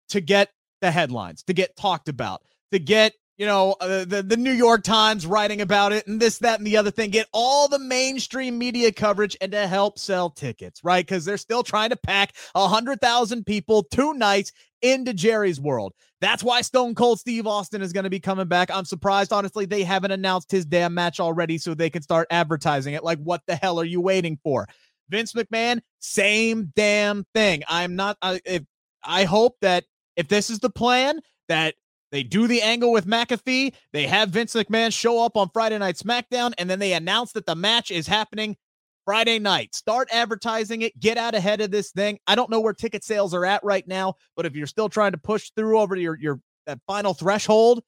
to 0.09 0.21
get 0.21 0.49
the 0.81 0.91
headlines, 0.91 1.43
to 1.43 1.53
get 1.53 1.75
talked 1.75 2.09
about, 2.09 2.41
to 2.71 2.79
get 2.79 3.13
you 3.41 3.47
know, 3.47 3.75
uh, 3.81 4.05
the, 4.05 4.21
the 4.21 4.37
New 4.37 4.51
York 4.51 4.83
Times 4.83 5.25
writing 5.25 5.61
about 5.61 5.93
it 5.93 6.05
and 6.05 6.19
this, 6.19 6.37
that, 6.37 6.59
and 6.59 6.67
the 6.67 6.77
other 6.77 6.91
thing, 6.91 7.09
get 7.09 7.27
all 7.33 7.67
the 7.67 7.79
mainstream 7.79 8.55
media 8.55 8.91
coverage 8.91 9.35
and 9.41 9.51
to 9.51 9.65
help 9.65 9.97
sell 9.97 10.29
tickets, 10.29 10.83
right? 10.83 11.03
Because 11.03 11.25
they're 11.25 11.37
still 11.37 11.63
trying 11.63 11.89
to 11.89 11.95
pack 11.95 12.35
a 12.53 12.61
100,000 12.61 13.43
people 13.43 13.81
two 13.81 14.13
nights 14.13 14.51
into 14.83 15.11
Jerry's 15.11 15.59
world. 15.59 15.93
That's 16.19 16.43
why 16.43 16.61
Stone 16.61 16.93
Cold 16.93 17.19
Steve 17.19 17.47
Austin 17.47 17.81
is 17.81 17.91
going 17.91 18.03
to 18.03 18.11
be 18.11 18.19
coming 18.19 18.45
back. 18.45 18.69
I'm 18.69 18.85
surprised, 18.85 19.33
honestly, 19.33 19.65
they 19.65 19.81
haven't 19.81 20.11
announced 20.11 20.51
his 20.51 20.67
damn 20.67 20.93
match 20.93 21.19
already 21.19 21.57
so 21.57 21.73
they 21.73 21.89
can 21.89 22.03
start 22.03 22.27
advertising 22.29 22.93
it. 22.93 23.03
Like, 23.03 23.17
what 23.23 23.41
the 23.47 23.55
hell 23.55 23.79
are 23.79 23.85
you 23.85 24.01
waiting 24.01 24.37
for? 24.43 24.67
Vince 25.09 25.33
McMahon, 25.33 25.81
same 25.97 26.71
damn 26.75 27.25
thing. 27.33 27.63
I'm 27.67 27.95
not, 27.95 28.19
I, 28.21 28.39
if, 28.45 28.61
I 29.03 29.23
hope 29.23 29.55
that 29.61 29.85
if 30.15 30.27
this 30.27 30.51
is 30.51 30.59
the 30.59 30.69
plan, 30.69 31.21
that 31.47 31.73
they 32.11 32.23
do 32.23 32.47
the 32.47 32.61
angle 32.61 32.91
with 32.91 33.07
McAfee. 33.07 33.73
They 33.93 34.07
have 34.07 34.29
Vince 34.29 34.53
McMahon 34.53 34.93
show 34.93 35.23
up 35.23 35.37
on 35.37 35.49
Friday 35.53 35.77
Night 35.77 35.95
SmackDown, 35.95 36.53
and 36.57 36.69
then 36.69 36.79
they 36.79 36.93
announce 36.93 37.31
that 37.33 37.45
the 37.45 37.55
match 37.55 37.89
is 37.89 38.07
happening 38.07 38.57
Friday 39.05 39.39
night. 39.39 39.73
Start 39.73 40.09
advertising 40.11 40.83
it. 40.83 40.99
Get 40.99 41.17
out 41.17 41.33
ahead 41.33 41.61
of 41.61 41.71
this 41.71 41.91
thing. 41.91 42.19
I 42.27 42.35
don't 42.35 42.49
know 42.49 42.59
where 42.59 42.73
ticket 42.73 43.03
sales 43.03 43.33
are 43.33 43.45
at 43.45 43.63
right 43.63 43.87
now, 43.87 44.15
but 44.35 44.45
if 44.45 44.55
you're 44.55 44.67
still 44.67 44.89
trying 44.89 45.13
to 45.13 45.17
push 45.17 45.51
through 45.55 45.79
over 45.79 45.95
your 45.95 46.17
your 46.19 46.39
that 46.67 46.79
final 46.85 47.13
threshold, 47.13 47.81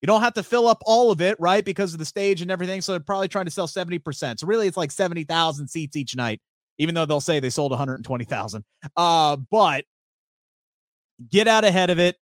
you 0.00 0.06
don't 0.06 0.22
have 0.22 0.34
to 0.34 0.42
fill 0.42 0.66
up 0.66 0.82
all 0.86 1.10
of 1.10 1.20
it, 1.20 1.36
right? 1.38 1.64
Because 1.64 1.92
of 1.92 1.98
the 1.98 2.04
stage 2.04 2.42
and 2.42 2.50
everything. 2.50 2.80
So 2.80 2.92
they're 2.92 3.00
probably 3.00 3.28
trying 3.28 3.44
to 3.44 3.50
sell 3.50 3.66
70%. 3.66 4.38
So 4.38 4.46
really 4.46 4.66
it's 4.66 4.76
like 4.76 4.90
70,000 4.90 5.68
seats 5.68 5.96
each 5.96 6.16
night, 6.16 6.40
even 6.78 6.94
though 6.94 7.06
they'll 7.06 7.20
say 7.20 7.40
they 7.40 7.50
sold 7.50 7.72
120,000. 7.72 8.64
Uh, 8.96 9.36
but 9.50 9.84
get 11.30 11.48
out 11.48 11.64
ahead 11.64 11.90
of 11.90 11.98
it 11.98 12.16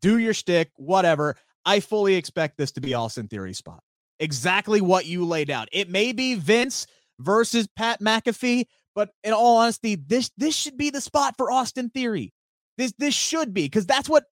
do 0.00 0.18
your 0.18 0.34
stick, 0.34 0.70
whatever. 0.76 1.36
I 1.64 1.80
fully 1.80 2.14
expect 2.14 2.56
this 2.56 2.72
to 2.72 2.80
be 2.80 2.94
Austin 2.94 3.28
Theory 3.28 3.52
spot. 3.52 3.82
Exactly 4.18 4.80
what 4.80 5.06
you 5.06 5.24
laid 5.24 5.50
out. 5.50 5.68
It 5.72 5.88
may 5.88 6.12
be 6.12 6.34
Vince 6.34 6.86
versus 7.18 7.66
Pat 7.76 8.00
McAfee, 8.00 8.66
but 8.94 9.10
in 9.24 9.32
all 9.32 9.58
honesty, 9.58 9.94
this 9.94 10.30
this 10.36 10.54
should 10.54 10.76
be 10.76 10.90
the 10.90 11.00
spot 11.00 11.34
for 11.36 11.50
Austin 11.50 11.90
Theory. 11.90 12.32
This 12.76 12.92
this 12.98 13.14
should 13.14 13.54
be 13.54 13.64
because 13.64 13.86
that's 13.86 14.08
what 14.08 14.24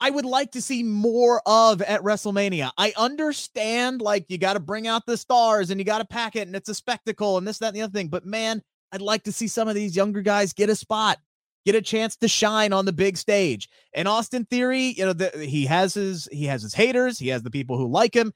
I 0.00 0.10
would 0.10 0.24
like 0.24 0.50
to 0.52 0.60
see 0.60 0.82
more 0.82 1.40
of 1.46 1.80
at 1.82 2.00
WrestleMania. 2.00 2.72
I 2.76 2.92
understand 2.96 4.02
like 4.02 4.26
you 4.28 4.36
got 4.36 4.54
to 4.54 4.60
bring 4.60 4.88
out 4.88 5.06
the 5.06 5.16
stars 5.16 5.70
and 5.70 5.78
you 5.78 5.84
got 5.84 5.98
to 5.98 6.04
pack 6.04 6.34
it 6.34 6.48
and 6.48 6.56
it's 6.56 6.68
a 6.68 6.74
spectacle 6.74 7.38
and 7.38 7.46
this 7.46 7.58
that 7.58 7.68
and 7.68 7.76
the 7.76 7.82
other 7.82 7.92
thing, 7.92 8.08
but 8.08 8.26
man, 8.26 8.62
I'd 8.90 9.00
like 9.00 9.22
to 9.24 9.32
see 9.32 9.46
some 9.46 9.68
of 9.68 9.74
these 9.74 9.94
younger 9.94 10.20
guys 10.20 10.52
get 10.52 10.70
a 10.70 10.74
spot 10.74 11.18
get 11.64 11.74
a 11.74 11.82
chance 11.82 12.16
to 12.16 12.28
shine 12.28 12.72
on 12.72 12.84
the 12.84 12.92
big 12.92 13.16
stage. 13.16 13.68
And 13.94 14.08
Austin 14.08 14.44
Theory, 14.44 14.94
you 14.96 15.04
know, 15.04 15.12
the, 15.12 15.30
he 15.38 15.66
has 15.66 15.94
his 15.94 16.28
he 16.32 16.46
has 16.46 16.62
his 16.62 16.74
haters, 16.74 17.18
he 17.18 17.28
has 17.28 17.42
the 17.42 17.50
people 17.50 17.76
who 17.76 17.88
like 17.88 18.14
him. 18.14 18.32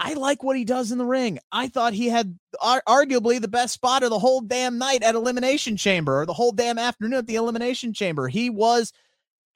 I 0.00 0.14
like 0.14 0.44
what 0.44 0.56
he 0.56 0.64
does 0.64 0.92
in 0.92 0.98
the 0.98 1.04
ring. 1.04 1.40
I 1.50 1.66
thought 1.66 1.92
he 1.92 2.08
had 2.08 2.38
ar- 2.62 2.84
arguably 2.88 3.40
the 3.40 3.48
best 3.48 3.74
spot 3.74 4.04
of 4.04 4.10
the 4.10 4.18
whole 4.18 4.40
damn 4.40 4.78
night 4.78 5.02
at 5.02 5.16
Elimination 5.16 5.76
Chamber 5.76 6.20
or 6.20 6.26
the 6.26 6.32
whole 6.32 6.52
damn 6.52 6.78
afternoon 6.78 7.14
at 7.14 7.26
the 7.26 7.34
Elimination 7.34 7.92
Chamber. 7.92 8.28
He 8.28 8.48
was 8.48 8.92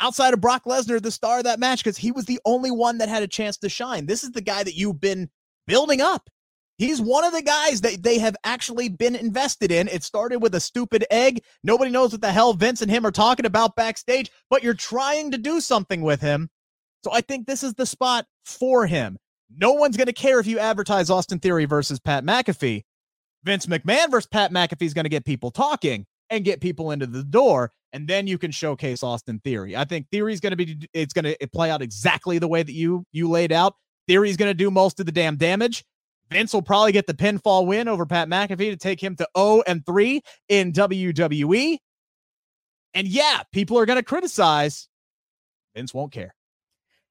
outside 0.01 0.35
of 0.35 0.41
Brock 0.41 0.65
Lesnar 0.65 1.01
the 1.01 1.13
star 1.13 1.39
of 1.39 1.45
that 1.45 1.61
match 1.61 1.85
because 1.85 1.97
he 1.97 2.11
was 2.11 2.25
the 2.25 2.41
only 2.45 2.73
one 2.73 2.99
that 2.99 3.09
had 3.09 3.23
a 3.23 3.29
chance 3.29 3.57
to 3.59 3.69
shine. 3.69 4.07
This 4.07 4.25
is 4.25 4.33
the 4.33 4.41
guy 4.41 4.65
that 4.65 4.75
you've 4.75 5.01
been 5.01 5.31
building 5.69 6.01
up. 6.01 6.29
He's 6.83 7.01
one 7.01 7.23
of 7.23 7.33
the 7.33 7.42
guys 7.42 7.81
that 7.83 8.03
they 8.03 8.18
have 8.18 8.35
actually 8.42 8.88
been 8.88 9.14
invested 9.14 9.71
in. 9.71 9.87
It 9.87 10.03
started 10.03 10.40
with 10.40 10.53
a 10.57 10.61
stupid 10.61 11.07
egg. 11.12 11.45
Nobody 11.62 11.92
knows 11.92 12.11
what 12.11 12.23
the 12.23 12.33
hell 12.33 12.55
Vince 12.55 12.83
and 12.83 12.90
him 12.90 13.07
are 13.07 13.12
talking 13.12 13.47
about 13.47 13.77
backstage, 13.77 14.33
but 14.51 14.64
you're 14.64 14.75
trying 14.75 15.31
to 15.31 15.38
do 15.38 15.61
something 15.61 16.03
with 16.03 16.21
him. 16.21 16.51
So 17.05 17.12
I 17.12 17.21
think 17.21 17.47
this 17.47 17.62
is 17.62 17.75
the 17.75 17.87
spot 17.87 18.27
for 18.45 18.85
him. 18.88 19.16
No 19.57 19.75
one's 19.75 19.97
going 19.97 20.09
to 20.09 20.12
care 20.12 20.40
if 20.40 20.47
you 20.49 20.59
advertise 20.59 21.09
Austin 21.09 21.38
Theory 21.38 21.66
versus 21.66 22.01
Pat 22.01 22.25
McAfee. 22.25 22.83
Vince 23.45 23.66
McMahon 23.66 24.11
versus 24.11 24.27
Pat 24.27 24.51
McAfee 24.51 24.83
is 24.83 24.95
going 24.95 25.05
to 25.05 25.09
get 25.09 25.25
people 25.25 25.53
talking 25.53 26.05
and 26.31 26.45
get 26.45 26.61
people 26.61 26.90
into 26.90 27.07
the 27.07 27.23
door, 27.23 27.71
and 27.92 28.09
then 28.09 28.27
you 28.27 28.38
can 28.38 28.51
showcase 28.51 29.05
Austin 29.05 29.40
Theory. 29.45 29.77
I 29.77 29.85
think 29.85 30.09
Theory 30.11 30.33
is 30.33 30.40
going 30.40 30.51
to 30.51 30.57
be 30.57 30.88
it's 30.92 31.14
going 31.14 31.27
to 31.27 31.49
play 31.53 31.71
out 31.71 31.81
exactly 31.81 32.40
the 32.40 32.49
way 32.49 32.64
that 32.64 32.73
you 32.73 33.05
you 33.12 33.31
laid 33.31 33.53
out. 33.53 33.77
Theory 34.09 34.31
is 34.31 34.37
going 34.37 34.51
to 34.51 34.55
do 34.55 34.68
most 34.68 34.99
of 34.99 35.07
the 35.07 35.12
damn 35.12 35.37
damage. 35.37 35.85
Vince 36.33 36.53
will 36.53 36.62
probably 36.62 36.92
get 36.92 37.07
the 37.07 37.14
pinfall 37.14 37.66
win 37.66 37.88
over 37.88 38.07
Pat 38.07 38.29
McAfee 38.29 38.71
to 38.71 38.77
take 38.77 39.03
him 39.03 39.16
to 39.16 39.29
0 39.37 39.62
and 39.66 39.85
3 39.85 40.21
in 40.49 40.73
WWE. 40.73 41.79
And 42.95 43.09
yeah, 43.09 43.42
people 43.53 43.79
are 43.79 43.87
going 43.87 43.99
to 43.99 44.03
criticize. 44.03 44.88
Vince 45.75 45.95
won't 45.95 46.12
care. 46.12 46.35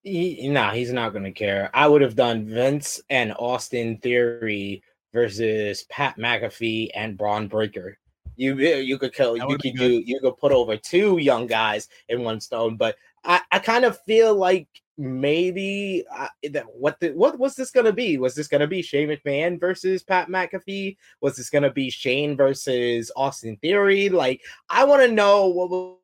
He, 0.03 0.49
nah, 0.49 0.71
he's 0.71 0.91
not 0.91 1.11
going 1.11 1.25
to 1.25 1.31
care. 1.31 1.69
I 1.73 1.87
would 1.87 2.01
have 2.01 2.15
done 2.15 2.45
Vince 2.45 3.01
and 3.09 3.33
Austin 3.37 3.97
Theory 3.97 4.83
versus 5.13 5.83
Pat 5.89 6.17
McAfee 6.17 6.89
and 6.95 7.17
Bron 7.17 7.47
Breakker. 7.47 7.97
You 8.35 8.59
eh, 8.59 8.77
you 8.77 8.97
could 8.97 9.13
kill 9.13 9.37
you 9.37 9.57
could 9.57 9.75
do 9.75 10.01
you 10.05 10.19
could 10.19 10.37
put 10.37 10.51
over 10.51 10.77
two 10.77 11.17
young 11.17 11.47
guys 11.47 11.89
in 12.07 12.23
one 12.23 12.39
stone, 12.39 12.77
but 12.77 12.95
I, 13.23 13.41
I 13.51 13.59
kind 13.59 13.85
of 13.85 13.99
feel 14.01 14.33
like 14.33 14.67
maybe 14.97 16.03
uh, 16.15 16.27
what 16.73 16.99
the, 16.99 17.09
what 17.09 17.39
was 17.39 17.55
this 17.55 17.71
going 17.71 17.85
to 17.85 17.93
be? 17.93 18.17
Was 18.17 18.35
this 18.35 18.47
going 18.47 18.61
to 18.61 18.67
be 18.67 18.81
Shane 18.81 19.09
McMahon 19.09 19.59
versus 19.59 20.03
Pat 20.03 20.27
McAfee? 20.27 20.97
Was 21.21 21.35
this 21.35 21.49
going 21.49 21.63
to 21.63 21.71
be 21.71 21.89
Shane 21.89 22.35
versus 22.35 23.11
Austin 23.15 23.57
Theory? 23.57 24.09
Like, 24.09 24.41
I 24.69 24.83
want 24.83 25.01
to 25.01 25.11
know 25.11 25.47
what 25.47 25.97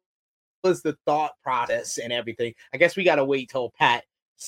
was 0.63 0.81
the 0.81 0.97
thought 1.05 1.33
process 1.43 1.97
and 1.97 2.11
everything. 2.11 2.53
I 2.73 2.77
guess 2.77 2.95
we 2.95 3.03
got 3.03 3.15
to 3.15 3.25
wait 3.25 3.49
till 3.49 3.71
Pat 3.77 4.03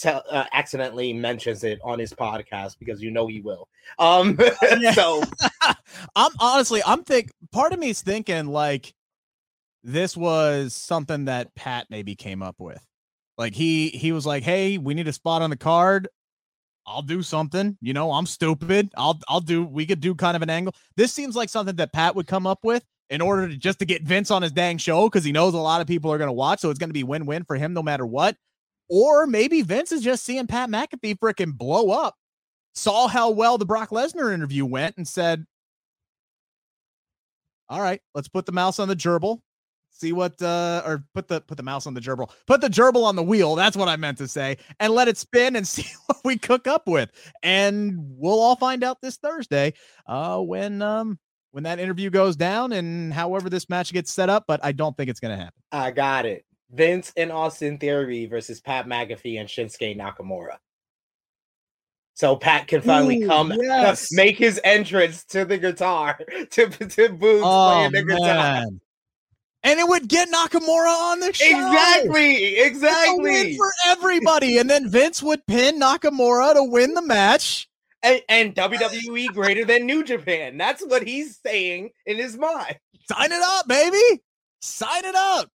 uh, 0.06 0.45
accidentally 0.54 1.13
mentions 1.13 1.63
it 1.63 1.80
on 1.84 1.99
his 1.99 2.13
podcast 2.13 2.78
because 2.80 3.02
you 3.02 3.12
know 3.12 3.28
he 3.28 3.41
will. 3.41 3.67
Um, 3.97 4.38
so 4.93 5.23
I'm 6.15 6.32
honestly, 6.39 6.82
I'm 6.86 7.04
think 7.04 7.32
part 7.52 7.73
of 7.73 7.80
me 7.80 7.89
is 7.89 8.02
thinking 8.02 8.47
like 8.47 8.93
this 9.84 10.15
was 10.15 10.73
something 10.73 11.25
that 11.25 11.54
Pat 11.56 11.88
maybe 11.89 12.15
came 12.15 12.43
up 12.43 12.56
with 12.60 12.86
like 13.39 13.56
he 13.56 13.88
he 13.89 14.12
was 14.12 14.25
like, 14.25 14.43
"Hey, 14.43 14.78
we 14.78 14.93
need 14.93 15.08
a 15.08 15.13
spot 15.13 15.41
on 15.41 15.49
the 15.49 15.58
card. 15.58 16.10
I'll 16.86 17.02
do 17.02 17.23
something. 17.23 17.78
You 17.82 17.93
know, 17.93 18.12
I'm 18.12 18.25
stupid. 18.25 18.91
I'll 18.97 19.17
I'll 19.30 19.39
do. 19.39 19.63
We 19.63 19.86
could 19.86 20.02
do 20.02 20.13
kind 20.13 20.36
of 20.36 20.41
an 20.41 20.49
angle. 20.49 20.75
This 20.97 21.13
seems 21.13 21.38
like 21.38 21.47
something 21.47 21.78
that 21.78 21.93
Pat 21.93 22.15
would 22.15 22.28
come 22.28 22.45
up 22.45 22.60
with 22.63 22.84
in 23.10 23.21
order 23.21 23.47
to 23.47 23.56
just 23.56 23.80
to 23.80 23.86
get 23.86 24.04
Vince 24.04 24.30
on 24.30 24.41
his 24.41 24.52
dang 24.52 24.78
show 24.78 25.08
because 25.08 25.23
he 25.23 25.32
knows 25.32 25.54
a 25.54 25.58
lot 25.58 25.80
of 25.80 25.88
people 25.88 26.12
are 26.12 26.17
going 26.17 26.28
to 26.28 26.34
watch, 26.34 26.60
so 26.60 26.69
it's 26.69 26.80
going 26.80 26.89
to 26.89 26.93
be 26.93 27.04
win 27.04 27.25
win 27.25 27.45
for 27.45 27.56
him 27.56 27.73
no 27.73 27.82
matter 27.82 28.06
what. 28.06 28.36
Or 28.89 29.25
maybe 29.25 29.62
Vince 29.62 29.93
is 29.93 30.02
just 30.02 30.25
seeing 30.25 30.45
Pat 30.45 30.69
McAfee 30.69 31.17
freaking 31.19 31.58
blow 31.58 31.91
up, 31.91 32.15
saw 32.75 33.08
how 33.08 33.30
well 33.30 33.58
the 33.58 33.65
Brock 33.65 33.91
Lesnar 33.91 34.34
interview 34.34 34.65
went, 34.65 34.97
and 34.97 35.08
said, 35.08 35.45
"All 37.69 37.80
right, 37.80 38.02
let's 38.13 38.28
put 38.28 38.45
the 38.45 38.52
mouse 38.52 38.80
on 38.80 38.89
the 38.89 38.97
gerbil 38.97 39.39
see 39.99 40.13
what 40.13 40.41
uh 40.41 40.81
or 40.85 41.03
put 41.13 41.27
the 41.27 41.41
put 41.41 41.57
the 41.57 41.63
mouse 41.63 41.85
on 41.85 41.93
the 41.93 42.01
gerbil. 42.01 42.29
Put 42.47 42.62
the 42.62 42.69
gerbil 42.69 43.03
on 43.03 43.15
the 43.15 43.23
wheel 43.23 43.55
that's 43.55 43.77
what 43.77 43.88
i 43.88 43.95
meant 43.95 44.17
to 44.19 44.27
say 44.27 44.57
and 44.79 44.93
let 44.93 45.07
it 45.07 45.17
spin 45.17 45.55
and 45.55 45.67
see 45.67 45.85
what 46.07 46.19
we 46.23 46.38
cook 46.38 46.67
up 46.67 46.88
with. 46.88 47.09
And 47.43 47.95
we'll 47.97 48.39
all 48.39 48.55
find 48.55 48.83
out 48.83 49.01
this 49.01 49.17
thursday 49.17 49.73
uh 50.07 50.39
when 50.39 50.81
um 50.81 51.19
when 51.51 51.63
that 51.63 51.79
interview 51.79 52.09
goes 52.09 52.35
down 52.35 52.71
and 52.73 53.13
however 53.13 53.49
this 53.49 53.69
match 53.69 53.91
gets 53.91 54.13
set 54.13 54.29
up 54.29 54.45
but 54.47 54.59
i 54.63 54.71
don't 54.71 54.95
think 54.95 55.09
it's 55.09 55.19
gonna 55.19 55.38
happen. 55.38 55.62
I 55.71 55.91
got 55.91 56.25
it. 56.25 56.45
Vince 56.71 57.12
and 57.17 57.31
austin 57.31 57.77
theory 57.77 58.25
versus 58.25 58.62
pat 58.62 58.88
mcafee 58.88 59.39
and 59.39 59.49
shinsuke 59.49 59.97
nakamura. 59.97 60.57
So 62.19 62.35
Pat 62.35 62.67
can 62.67 62.81
finally 62.81 63.23
Ooh, 63.23 63.27
come 63.27 63.53
yes. 63.62 64.09
make 64.12 64.38
his 64.38 64.59
entrance 64.65 65.23
to 65.27 65.45
the 65.45 65.57
guitar 65.57 66.19
to 66.49 66.67
to 66.67 67.09
Boogs 67.09 67.41
Oh 67.41 67.89
playing 67.89 67.91
the 67.93 68.03
guitar. 68.03 68.65
And 69.63 69.80
it 69.80 69.88
would 69.88 70.08
get 70.08 70.30
Nakamura 70.30 71.12
on 71.12 71.19
the 71.19 71.34
show. 71.34 71.45
Exactly, 71.45 72.60
a 72.60 72.62
win 72.62 72.67
exactly. 72.67 73.58
for 73.58 73.72
everybody. 73.88 74.58
And 74.58 74.69
then 74.69 74.89
Vince 74.89 75.22
would 75.22 75.45
pin 75.48 75.80
Nakamura 75.80 76.54
to 76.54 76.63
win 76.63 76.93
the 76.93 77.02
match. 77.02 77.69
And, 78.02 78.22
and 78.30 78.56
WWE 78.56 79.34
greater 79.34 79.65
than 79.65 79.86
New 79.86 80.06
Japan. 80.06 80.58
That's 80.58 80.82
what 80.86 81.06
he's 81.06 81.38
saying 81.45 81.89
in 82.06 82.17
his 82.17 82.38
mind. 82.38 82.80
Sign 83.12 83.32
it 83.34 83.41
up, 83.43 83.67
baby. 83.67 84.22
Sign 84.62 85.04
it 85.04 85.15
up. 85.15 85.52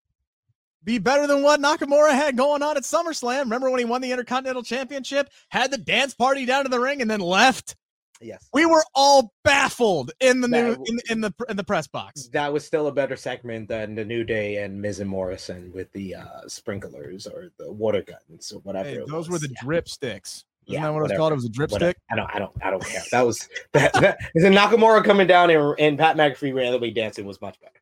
Be 0.83 0.97
better 0.97 1.27
than 1.27 1.43
what 1.43 1.61
Nakamura 1.61 2.11
had 2.11 2.35
going 2.35 2.61
on 2.61 2.75
at 2.75 2.83
SummerSlam. 2.83 3.43
Remember 3.43 3.69
when 3.69 3.79
he 3.79 3.85
won 3.85 4.01
the 4.01 4.11
Intercontinental 4.11 4.63
Championship, 4.63 5.29
had 5.47 5.71
the 5.71 5.77
dance 5.77 6.13
party 6.13 6.45
down 6.45 6.63
to 6.63 6.69
the 6.69 6.79
ring, 6.79 7.01
and 7.01 7.09
then 7.09 7.21
left? 7.21 7.77
Yes. 8.23 8.47
We 8.53 8.65
were 8.65 8.83
all 8.95 9.33
baffled 9.43 10.11
in 10.19 10.41
the 10.41 10.47
new 10.47 10.73
in, 10.85 10.99
in 11.09 11.21
the 11.21 11.33
in 11.49 11.57
the 11.57 11.63
press 11.63 11.87
box. 11.87 12.27
That 12.27 12.51
was 12.53 12.65
still 12.65 12.87
a 12.87 12.91
better 12.91 13.15
segment 13.15 13.67
than 13.67 13.95
the 13.95 14.05
New 14.05 14.23
Day 14.23 14.63
and 14.63 14.81
Miz 14.81 14.99
and 14.99 15.09
Morrison 15.09 15.71
with 15.73 15.91
the 15.91 16.15
uh, 16.15 16.47
sprinklers 16.47 17.27
or 17.27 17.51
the 17.57 17.71
water 17.71 18.01
guns 18.01 18.51
or 18.51 18.59
whatever. 18.61 18.89
Hey, 18.89 18.99
those 19.07 19.29
were 19.29 19.39
the 19.39 19.49
Yeah. 19.49 19.61
drip 19.63 19.89
sticks. 19.89 20.45
Isn't 20.65 20.75
Yeah, 20.75 20.87
that 20.87 20.93
what 20.93 20.99
it 20.99 21.09
was 21.09 21.17
called? 21.17 21.31
It 21.33 21.35
was 21.35 21.45
a 21.45 21.49
dripstick. 21.49 21.81
Whatever. 21.81 21.97
I 22.09 22.15
don't, 22.15 22.35
I 22.35 22.39
don't, 22.39 22.51
I 22.63 22.69
don't 22.71 22.85
care. 22.85 23.01
That 23.11 23.25
was 23.25 23.49
that. 23.73 23.91
that 23.93 24.17
is 24.35 24.43
Nakamura 24.45 25.03
coming 25.03 25.27
down 25.27 25.49
and, 25.49 25.75
and 25.77 25.99
Pat 25.99 26.15
McAfee 26.15 26.53
randomly 26.55 26.91
dancing 26.91 27.25
was 27.25 27.41
much 27.41 27.59
better. 27.59 27.73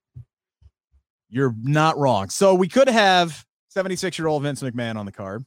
You're 1.30 1.56
not 1.62 1.98
wrong. 1.98 2.30
So 2.30 2.56
we 2.56 2.68
could 2.68 2.90
have 2.90 3.46
76 3.70 4.18
year 4.18 4.28
old 4.28 4.44
Vince 4.44 4.62
McMahon 4.64 4.96
on 4.98 5.06
the 5.06 5.12
card. 5.12 5.46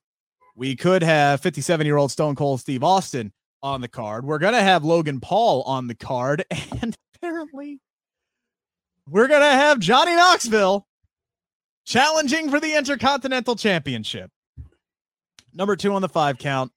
We 0.56 0.76
could 0.76 1.02
have 1.02 1.40
57 1.40 1.84
year 1.84 1.96
old 1.96 2.12
Stone 2.12 2.36
Cold 2.36 2.60
Steve 2.60 2.84
Austin 2.84 3.32
on 3.64 3.80
the 3.80 3.88
card. 3.88 4.24
We're 4.26 4.38
going 4.38 4.52
to 4.52 4.62
have 4.62 4.84
Logan 4.84 5.18
Paul 5.18 5.62
on 5.62 5.88
the 5.88 5.94
card. 5.94 6.44
And 6.82 6.94
apparently, 7.16 7.80
we're 9.08 9.28
going 9.28 9.40
to 9.40 9.46
have 9.46 9.78
Johnny 9.78 10.14
Knoxville 10.14 10.86
challenging 11.86 12.50
for 12.50 12.60
the 12.60 12.74
Intercontinental 12.74 13.56
Championship. 13.56 14.30
Number 15.54 15.76
two 15.76 15.94
on 15.94 16.02
the 16.02 16.08
five 16.08 16.36
count. 16.36 16.72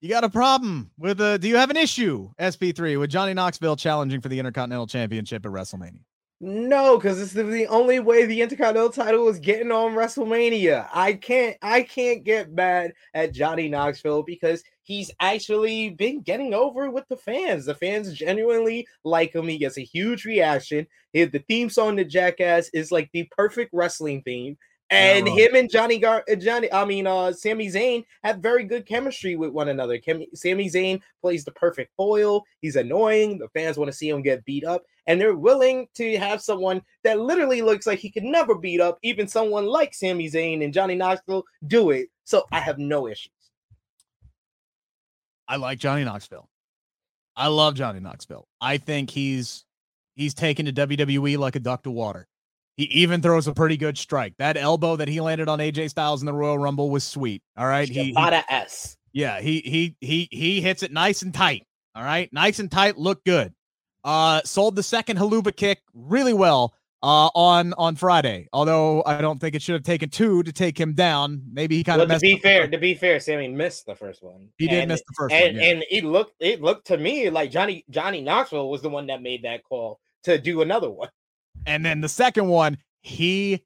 You 0.00 0.08
got 0.10 0.22
a 0.22 0.28
problem 0.28 0.90
with 0.98 1.20
a, 1.20 1.38
do 1.38 1.48
you 1.48 1.56
have 1.56 1.70
an 1.70 1.76
issue, 1.76 2.30
SP3, 2.38 3.00
with 3.00 3.10
Johnny 3.10 3.34
Knoxville 3.34 3.74
challenging 3.74 4.20
for 4.20 4.28
the 4.28 4.38
Intercontinental 4.38 4.86
Championship 4.86 5.44
at 5.44 5.50
WrestleMania? 5.50 6.02
No, 6.40 6.98
because 6.98 7.20
it's 7.20 7.32
the, 7.32 7.42
the 7.42 7.66
only 7.68 8.00
way 8.00 8.26
the 8.26 8.42
Intercontinental 8.42 8.90
title 8.90 9.28
is 9.28 9.38
getting 9.38 9.72
on 9.72 9.94
WrestleMania. 9.94 10.88
I 10.92 11.14
can't, 11.14 11.56
I 11.62 11.82
can't 11.82 12.22
get 12.22 12.52
mad 12.52 12.92
at 13.14 13.32
Johnny 13.32 13.68
Knoxville 13.68 14.22
because 14.22 14.62
he's 14.84 15.10
actually 15.20 15.90
been 15.90 16.20
getting 16.20 16.54
over 16.54 16.90
with 16.90 17.08
the 17.08 17.16
fans. 17.16 17.66
The 17.66 17.74
fans 17.74 18.14
genuinely 18.14 18.86
like 19.02 19.34
him. 19.34 19.48
He 19.48 19.58
gets 19.58 19.78
a 19.78 19.82
huge 19.82 20.24
reaction. 20.24 20.86
He- 21.12 21.24
The 21.24 21.40
theme 21.40 21.68
song 21.70 21.96
to 21.96 22.04
Jackass 22.04 22.68
is 22.72 22.92
like 22.92 23.10
the 23.12 23.28
perfect 23.36 23.70
wrestling 23.72 24.22
theme. 24.22 24.56
And 24.90 25.26
him 25.26 25.54
and 25.56 25.70
Johnny 25.70 25.98
Gar, 25.98 26.22
uh, 26.30 26.34
Johnny, 26.36 26.70
I 26.70 26.84
mean, 26.84 27.06
uh, 27.06 27.32
Sami 27.32 27.68
Zayn 27.68 28.04
have 28.22 28.38
very 28.38 28.64
good 28.64 28.84
chemistry 28.86 29.34
with 29.34 29.50
one 29.50 29.70
another. 29.70 29.98
Cam- 29.98 30.26
Sami 30.34 30.68
Zayn 30.68 31.00
plays 31.22 31.42
the 31.44 31.50
perfect 31.52 31.90
foil. 31.96 32.44
He's 32.60 32.76
annoying. 32.76 33.38
The 33.38 33.48
fans 33.48 33.78
want 33.78 33.90
to 33.90 33.96
see 33.96 34.10
him 34.10 34.22
get 34.22 34.44
beat 34.44 34.62
up, 34.62 34.84
and 35.06 35.18
they're 35.18 35.34
willing 35.34 35.88
to 35.94 36.16
have 36.18 36.42
someone 36.42 36.82
that 37.02 37.18
literally 37.18 37.62
looks 37.62 37.86
like 37.86 37.98
he 37.98 38.10
could 38.10 38.24
never 38.24 38.54
beat 38.54 38.80
up, 38.80 38.98
even 39.02 39.26
someone 39.26 39.66
like 39.66 39.94
Sami 39.94 40.30
Zayn 40.30 40.62
and 40.62 40.72
Johnny 40.74 40.94
Knoxville 40.94 41.44
do 41.66 41.90
it. 41.90 42.08
So 42.24 42.44
I 42.52 42.60
have 42.60 42.78
no 42.78 43.08
issues. 43.08 43.32
I 45.48 45.56
like 45.56 45.78
Johnny 45.78 46.04
Knoxville. 46.04 46.48
I 47.36 47.48
love 47.48 47.74
Johnny 47.74 48.00
Knoxville. 48.00 48.46
I 48.60 48.78
think 48.78 49.10
he's 49.10 49.64
he's 50.14 50.34
taken 50.34 50.66
to 50.66 50.72
WWE 50.72 51.36
like 51.38 51.56
a 51.56 51.60
duck 51.60 51.82
to 51.84 51.90
water. 51.90 52.26
He 52.76 52.84
even 52.84 53.22
throws 53.22 53.46
a 53.46 53.52
pretty 53.52 53.76
good 53.76 53.96
strike. 53.96 54.34
That 54.38 54.56
elbow 54.56 54.96
that 54.96 55.08
he 55.08 55.20
landed 55.20 55.48
on 55.48 55.58
AJ 55.60 55.90
Styles 55.90 56.22
in 56.22 56.26
the 56.26 56.32
Royal 56.32 56.58
Rumble 56.58 56.90
was 56.90 57.04
sweet. 57.04 57.42
All 57.56 57.66
right. 57.66 57.88
He, 57.88 58.12
he 58.12 58.14
S. 58.16 58.96
yeah, 59.12 59.40
he 59.40 59.60
he 59.60 59.96
he 60.00 60.28
he 60.30 60.60
hits 60.60 60.82
it 60.82 60.92
nice 60.92 61.22
and 61.22 61.32
tight. 61.32 61.64
All 61.94 62.02
right. 62.02 62.32
Nice 62.32 62.58
and 62.58 62.70
tight, 62.70 62.98
look 62.98 63.24
good. 63.24 63.52
Uh 64.02 64.42
sold 64.44 64.76
the 64.76 64.82
second 64.82 65.18
Helluva 65.18 65.54
kick 65.54 65.80
really 65.94 66.34
well 66.34 66.74
uh 67.04 67.28
on 67.34 67.74
on 67.74 67.94
Friday. 67.96 68.48
Although 68.52 69.02
I 69.04 69.20
don't 69.20 69.38
think 69.38 69.54
it 69.54 69.60
should 69.62 69.74
have 69.74 69.82
taken 69.82 70.08
two 70.08 70.42
to 70.42 70.52
take 70.52 70.80
him 70.80 70.94
down. 70.94 71.42
Maybe 71.52 71.76
he 71.76 71.84
kind 71.84 71.98
Well, 72.00 72.10
of 72.10 72.14
to 72.16 72.20
be 72.20 72.34
the 72.34 72.40
fair, 72.40 72.62
first- 72.62 72.72
to 72.72 72.78
be 72.78 72.94
fair, 72.94 73.20
Sami 73.20 73.48
missed 73.48 73.84
the 73.86 73.94
first 73.94 74.22
one. 74.22 74.48
He 74.58 74.66
did 74.66 74.80
And- 74.80 74.88
miss 74.88 75.02
the 75.06 75.12
first 75.14 75.34
and 75.34 75.56
one. 75.56 75.62
yeah. 75.64 75.70
and 75.70 75.84
it 75.90 76.04
looked 76.04 76.34
it 76.40 76.62
looked 76.62 76.86
to 76.88 76.96
me 76.96 77.28
like 77.30 77.50
Johnny 77.50 77.84
Johnny 77.90 78.22
Knoxville 78.22 78.70
was 78.70 78.80
the 78.82 78.88
one 78.88 79.06
that 79.08 79.20
made 79.22 79.42
that 79.42 79.62
call 79.64 80.00
to 80.24 80.38
do 80.38 80.62
another 80.62 80.90
one. 80.90 81.10
And 81.66 81.84
then 81.84 82.00
the 82.00 82.08
second 82.08 82.48
one, 82.48 82.78
he 83.02 83.62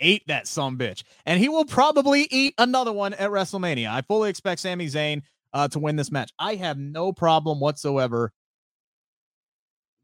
ate 0.00 0.22
that 0.28 0.46
some 0.46 0.78
bitch. 0.78 1.02
And 1.26 1.40
he 1.40 1.48
will 1.48 1.64
probably 1.64 2.28
eat 2.30 2.54
another 2.58 2.92
one 2.92 3.14
at 3.14 3.30
WrestleMania. 3.30 3.88
I 3.90 4.02
fully 4.02 4.30
expect 4.30 4.60
Sami 4.60 4.86
Zayn 4.86 5.22
uh, 5.54 5.66
to 5.68 5.78
win 5.78 5.96
this 5.96 6.12
match. 6.12 6.30
I 6.38 6.54
have 6.56 6.78
no 6.78 7.12
problem 7.12 7.58
whatsoever 7.60 8.32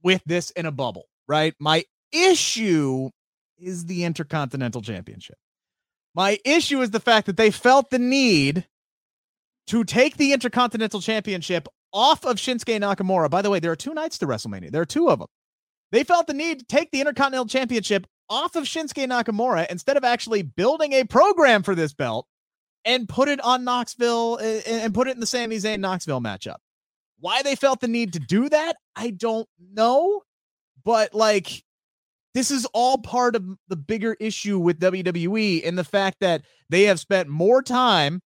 with 0.02 0.22
this 0.26 0.50
in 0.52 0.66
a 0.66 0.72
bubble, 0.72 1.04
right? 1.28 1.54
My 1.60 1.84
issue 2.12 3.10
is 3.58 3.86
the 3.86 4.04
Intercontinental 4.04 4.82
Championship. 4.82 5.36
My 6.14 6.38
issue 6.44 6.80
is 6.80 6.90
the 6.90 7.00
fact 7.00 7.26
that 7.26 7.36
they 7.36 7.50
felt 7.50 7.90
the 7.90 7.98
need 7.98 8.66
to 9.66 9.84
take 9.84 10.16
the 10.16 10.32
Intercontinental 10.32 11.00
Championship 11.00 11.66
off 11.92 12.24
of 12.24 12.36
Shinsuke 12.36 12.78
Nakamura. 12.78 13.30
By 13.30 13.42
the 13.42 13.50
way, 13.50 13.60
there 13.60 13.72
are 13.72 13.76
two 13.76 13.94
nights 13.94 14.18
to 14.18 14.26
WrestleMania. 14.26 14.70
There 14.70 14.82
are 14.82 14.86
two 14.86 15.08
of 15.08 15.18
them. 15.18 15.28
They 15.92 16.04
felt 16.04 16.26
the 16.26 16.34
need 16.34 16.60
to 16.60 16.64
take 16.66 16.90
the 16.90 17.00
Intercontinental 17.00 17.46
Championship 17.46 18.06
off 18.28 18.56
of 18.56 18.64
Shinsuke 18.64 19.08
Nakamura 19.08 19.66
instead 19.70 19.96
of 19.96 20.04
actually 20.04 20.42
building 20.42 20.92
a 20.92 21.04
program 21.04 21.62
for 21.62 21.74
this 21.74 21.92
belt 21.92 22.26
and 22.84 23.08
put 23.08 23.28
it 23.28 23.40
on 23.42 23.64
Knoxville 23.64 24.36
and 24.36 24.94
put 24.94 25.08
it 25.08 25.14
in 25.14 25.20
the 25.20 25.26
Sami 25.26 25.56
Zayn 25.56 25.80
Knoxville 25.80 26.20
matchup. 26.20 26.56
Why 27.18 27.42
they 27.42 27.54
felt 27.54 27.80
the 27.80 27.88
need 27.88 28.12
to 28.12 28.18
do 28.18 28.48
that, 28.48 28.76
I 28.94 29.10
don't 29.10 29.48
know. 29.72 30.22
But 30.84 31.14
like, 31.14 31.63
this 32.34 32.50
is 32.50 32.66
all 32.74 32.98
part 32.98 33.36
of 33.36 33.44
the 33.68 33.76
bigger 33.76 34.16
issue 34.18 34.58
with 34.58 34.80
WWE 34.80 35.66
and 35.66 35.78
the 35.78 35.84
fact 35.84 36.18
that 36.20 36.42
they 36.68 36.82
have 36.84 36.98
spent 36.98 37.28
more 37.28 37.62
time 37.62 38.20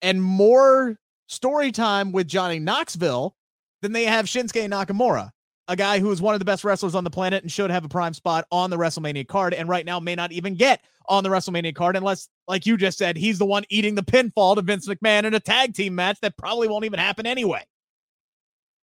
and 0.00 0.22
more 0.22 0.96
story 1.28 1.70
time 1.70 2.12
with 2.12 2.26
Johnny 2.26 2.58
Knoxville 2.58 3.36
than 3.82 3.92
they 3.92 4.04
have 4.04 4.24
Shinsuke 4.24 4.68
Nakamura, 4.68 5.30
a 5.68 5.76
guy 5.76 5.98
who 5.98 6.10
is 6.10 6.22
one 6.22 6.34
of 6.34 6.38
the 6.38 6.44
best 6.44 6.64
wrestlers 6.64 6.94
on 6.94 7.04
the 7.04 7.10
planet 7.10 7.42
and 7.42 7.52
should 7.52 7.70
have 7.70 7.84
a 7.84 7.88
prime 7.88 8.14
spot 8.14 8.46
on 8.50 8.70
the 8.70 8.76
WrestleMania 8.76 9.28
card, 9.28 9.54
and 9.54 9.68
right 9.68 9.84
now 9.84 10.00
may 10.00 10.14
not 10.14 10.32
even 10.32 10.54
get 10.54 10.80
on 11.08 11.24
the 11.24 11.30
WrestleMania 11.30 11.74
card 11.74 11.96
unless, 11.96 12.28
like 12.48 12.64
you 12.64 12.76
just 12.76 12.96
said, 12.96 13.16
he's 13.16 13.38
the 13.38 13.44
one 13.44 13.64
eating 13.68 13.94
the 13.94 14.02
pinfall 14.02 14.54
to 14.54 14.62
Vince 14.62 14.88
McMahon 14.88 15.24
in 15.24 15.34
a 15.34 15.40
tag 15.40 15.74
team 15.74 15.94
match 15.94 16.18
that 16.22 16.36
probably 16.36 16.68
won't 16.68 16.84
even 16.84 16.98
happen 16.98 17.26
anyway. 17.26 17.62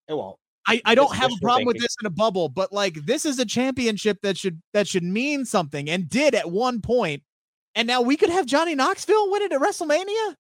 It 0.09 0.14
won't. 0.14 0.38
I, 0.69 0.83
I 0.85 0.95
don't 0.95 1.15
have 1.15 1.33
a 1.33 1.37
problem 1.41 1.67
with 1.67 1.79
this 1.81 1.97
in 2.01 2.07
a 2.07 2.11
bubble, 2.11 2.49
but 2.49 2.73
like 2.73 2.95
this 3.07 3.25
is 3.25 3.39
a 3.39 3.45
championship 3.47 4.19
that 4.23 4.37
should 4.37 4.61
that 4.75 4.87
should 4.87 5.03
mean 5.03 5.45
something 5.45 5.89
and 5.89 6.09
did 6.09 6.35
at 6.35 6.51
one 6.51 6.81
point, 6.83 7.23
and 7.75 7.89
now 7.89 8.03
we 8.03 8.17
could 8.17 8.29
have 8.31 8.47
Johnny 8.47 8.75
Knoxville 8.75 9.31
win 9.31 9.43
it 9.43 9.53
at 9.53 9.61
WrestleMania. 9.61 10.35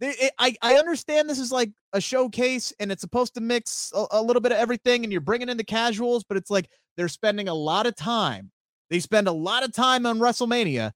They- 0.00 0.10
it- 0.10 0.32
I 0.38 0.54
I 0.62 0.74
understand 0.74 1.28
this 1.30 1.38
is 1.38 1.50
like 1.50 1.70
a 1.94 2.00
showcase 2.00 2.72
and 2.78 2.92
it's 2.92 3.00
supposed 3.00 3.34
to 3.34 3.40
mix 3.40 3.90
a, 3.94 4.06
a 4.12 4.22
little 4.22 4.42
bit 4.42 4.52
of 4.52 4.58
everything, 4.58 5.02
and 5.02 5.10
you're 5.12 5.20
bringing 5.22 5.48
in 5.48 5.56
the 5.56 5.64
casuals, 5.64 6.24
but 6.28 6.36
it's 6.36 6.50
like 6.50 6.68
they're 6.96 7.08
spending 7.08 7.48
a 7.48 7.54
lot 7.54 7.86
of 7.86 7.96
time. 7.96 8.50
They 8.90 9.00
spend 9.00 9.28
a 9.28 9.32
lot 9.32 9.64
of 9.64 9.72
time 9.72 10.04
on 10.06 10.18
WrestleMania 10.18 10.92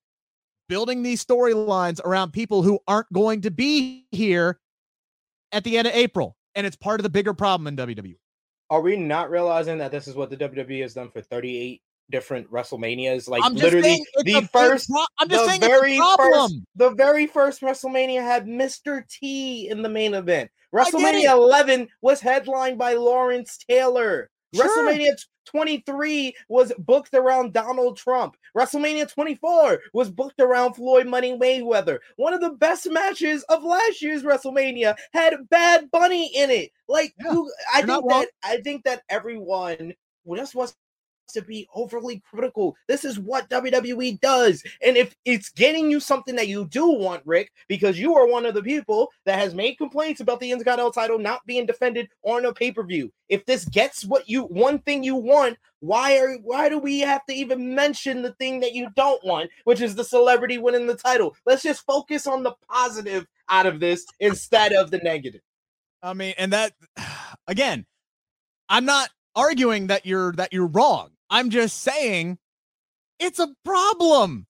building 0.69 1.03
these 1.03 1.23
storylines 1.25 1.99
around 2.05 2.31
people 2.31 2.61
who 2.63 2.79
aren't 2.87 3.11
going 3.11 3.41
to 3.41 3.51
be 3.51 4.07
here 4.11 4.59
at 5.51 5.63
the 5.63 5.77
end 5.77 5.87
of 5.87 5.93
April, 5.93 6.35
and 6.55 6.65
it's 6.67 6.75
part 6.75 6.99
of 6.99 7.03
the 7.03 7.09
bigger 7.09 7.33
problem 7.33 7.67
in. 7.67 7.75
WWE. 7.75 8.15
Are 8.69 8.81
we 8.81 8.95
not 8.95 9.29
realizing 9.29 9.77
that 9.79 9.91
this 9.91 10.07
is 10.07 10.15
what 10.15 10.29
the 10.29 10.37
WWE 10.37 10.81
has 10.81 10.93
done 10.93 11.09
for 11.11 11.21
38 11.21 11.81
different 12.09 12.49
WrestleManias? 12.51 13.27
Like 13.27 13.43
literally 13.51 14.03
the 14.23 14.47
first 14.51 14.89
pro- 14.89 15.05
I'm 15.19 15.29
just 15.29 15.43
the 15.43 15.49
saying 15.49 15.61
very 15.61 15.97
it's 15.97 16.01
a 16.01 16.15
problem. 16.15 16.51
first 16.51 16.61
the 16.75 16.89
very 16.91 17.27
first 17.27 17.61
WrestleMania 17.61 18.21
had 18.21 18.45
Mr. 18.45 19.07
T 19.07 19.69
in 19.69 19.81
the 19.81 19.89
main 19.89 20.13
event. 20.13 20.49
WrestleMania 20.73 21.31
11 21.31 21.87
was 22.01 22.19
headlined 22.19 22.77
by 22.77 22.93
Lawrence 22.93 23.57
Taylor. 23.69 24.29
Sure. 24.55 24.65
WrestleMania 24.65 25.13
23 25.45 26.35
was 26.47 26.71
booked 26.77 27.13
around 27.13 27.53
Donald 27.53 27.97
Trump. 27.97 28.35
WrestleMania 28.57 29.11
24 29.11 29.79
was 29.93 30.09
booked 30.09 30.39
around 30.39 30.73
Floyd 30.73 31.07
Money 31.07 31.37
Mayweather. 31.37 31.99
One 32.17 32.33
of 32.33 32.41
the 32.41 32.51
best 32.51 32.89
matches 32.89 33.43
of 33.49 33.63
last 33.63 34.01
year's 34.01 34.23
WrestleMania 34.23 34.95
had 35.11 35.49
Bad 35.49 35.89
Bunny 35.91 36.31
in 36.35 36.49
it. 36.49 36.71
Like 36.87 37.13
Yeah, 37.19 37.31
who, 37.31 37.51
I 37.73 37.81
think 37.81 38.09
that 38.09 38.27
I 38.43 38.57
think 38.61 38.83
that 38.83 39.03
everyone 39.09 39.93
just 40.35 40.55
wants 40.55 40.75
to 41.29 41.41
be 41.41 41.67
overly 41.73 42.21
critical. 42.29 42.75
This 42.87 43.05
is 43.05 43.19
what 43.19 43.49
WWE 43.49 44.19
does. 44.19 44.63
And 44.85 44.97
if 44.97 45.15
it's 45.25 45.49
getting 45.49 45.89
you 45.89 45.99
something 45.99 46.35
that 46.35 46.47
you 46.47 46.65
do 46.65 46.87
want, 46.87 47.21
Rick, 47.25 47.51
because 47.67 47.99
you 47.99 48.15
are 48.15 48.27
one 48.27 48.45
of 48.45 48.53
the 48.53 48.63
people 48.63 49.09
that 49.25 49.39
has 49.39 49.53
made 49.53 49.75
complaints 49.75 50.21
about 50.21 50.39
the 50.39 50.51
Intercontinental 50.51 50.91
title 50.91 51.19
not 51.19 51.45
being 51.45 51.65
defended 51.65 52.09
on 52.23 52.45
a 52.45 52.53
pay-per-view. 52.53 53.11
If 53.29 53.45
this 53.45 53.65
gets 53.65 54.05
what 54.05 54.29
you 54.29 54.43
one 54.43 54.79
thing 54.79 55.03
you 55.03 55.15
want, 55.15 55.57
why 55.79 56.17
are 56.17 56.35
why 56.43 56.69
do 56.69 56.79
we 56.79 56.99
have 56.99 57.25
to 57.25 57.33
even 57.33 57.75
mention 57.75 58.21
the 58.21 58.33
thing 58.33 58.59
that 58.61 58.73
you 58.73 58.89
don't 58.95 59.23
want, 59.25 59.49
which 59.65 59.81
is 59.81 59.95
the 59.95 60.03
celebrity 60.03 60.57
winning 60.57 60.87
the 60.87 60.95
title? 60.95 61.35
Let's 61.45 61.63
just 61.63 61.85
focus 61.85 62.27
on 62.27 62.43
the 62.43 62.53
positive 62.69 63.25
out 63.49 63.65
of 63.65 63.79
this 63.79 64.05
instead 64.19 64.71
of 64.71 64.91
the 64.91 64.99
negative. 64.99 65.41
I 66.01 66.13
mean, 66.13 66.35
and 66.37 66.53
that 66.53 66.73
again, 67.47 67.85
I'm 68.69 68.85
not 68.85 69.09
arguing 69.35 69.87
that 69.87 70.05
you're 70.05 70.33
that 70.33 70.53
you're 70.53 70.67
wrong. 70.67 71.09
I'm 71.33 71.49
just 71.49 71.81
saying 71.81 72.37
it's 73.19 73.39
a 73.39 73.47
problem. 73.65 74.45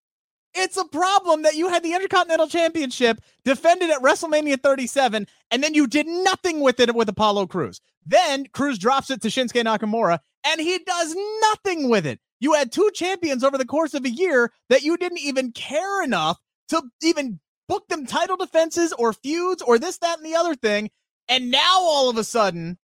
It's 0.53 0.75
a 0.75 0.83
problem 0.83 1.43
that 1.43 1.55
you 1.55 1.69
had 1.69 1.81
the 1.81 1.93
Intercontinental 1.93 2.47
Championship 2.47 3.21
defended 3.45 3.89
at 3.89 4.01
WrestleMania 4.01 4.61
37, 4.61 5.25
and 5.49 5.63
then 5.63 5.73
you 5.73 5.87
did 5.87 6.07
nothing 6.07 6.59
with 6.59 6.81
it 6.81 6.93
with 6.93 7.07
Apollo 7.07 7.47
Crews. 7.47 7.79
Then 8.05 8.47
Crews 8.47 8.77
drops 8.77 9.09
it 9.09 9.21
to 9.21 9.29
Shinsuke 9.29 9.63
Nakamura, 9.63 10.19
and 10.45 10.59
he 10.59 10.77
does 10.79 11.15
nothing 11.41 11.89
with 11.89 12.05
it. 12.05 12.19
You 12.41 12.51
had 12.51 12.73
two 12.73 12.91
champions 12.93 13.45
over 13.45 13.57
the 13.57 13.65
course 13.65 13.93
of 13.93 14.03
a 14.03 14.09
year 14.09 14.51
that 14.67 14.83
you 14.83 14.97
didn't 14.97 15.19
even 15.19 15.53
care 15.53 16.03
enough 16.03 16.37
to 16.67 16.83
even 17.01 17.39
book 17.69 17.87
them 17.87 18.05
title 18.05 18.35
defenses 18.35 18.91
or 18.91 19.13
feuds 19.13 19.61
or 19.61 19.79
this, 19.79 19.99
that, 19.99 20.17
and 20.17 20.25
the 20.25 20.35
other 20.35 20.53
thing. 20.53 20.91
And 21.29 21.49
now 21.49 21.79
all 21.79 22.09
of 22.09 22.17
a 22.17 22.25
sudden, 22.25 22.77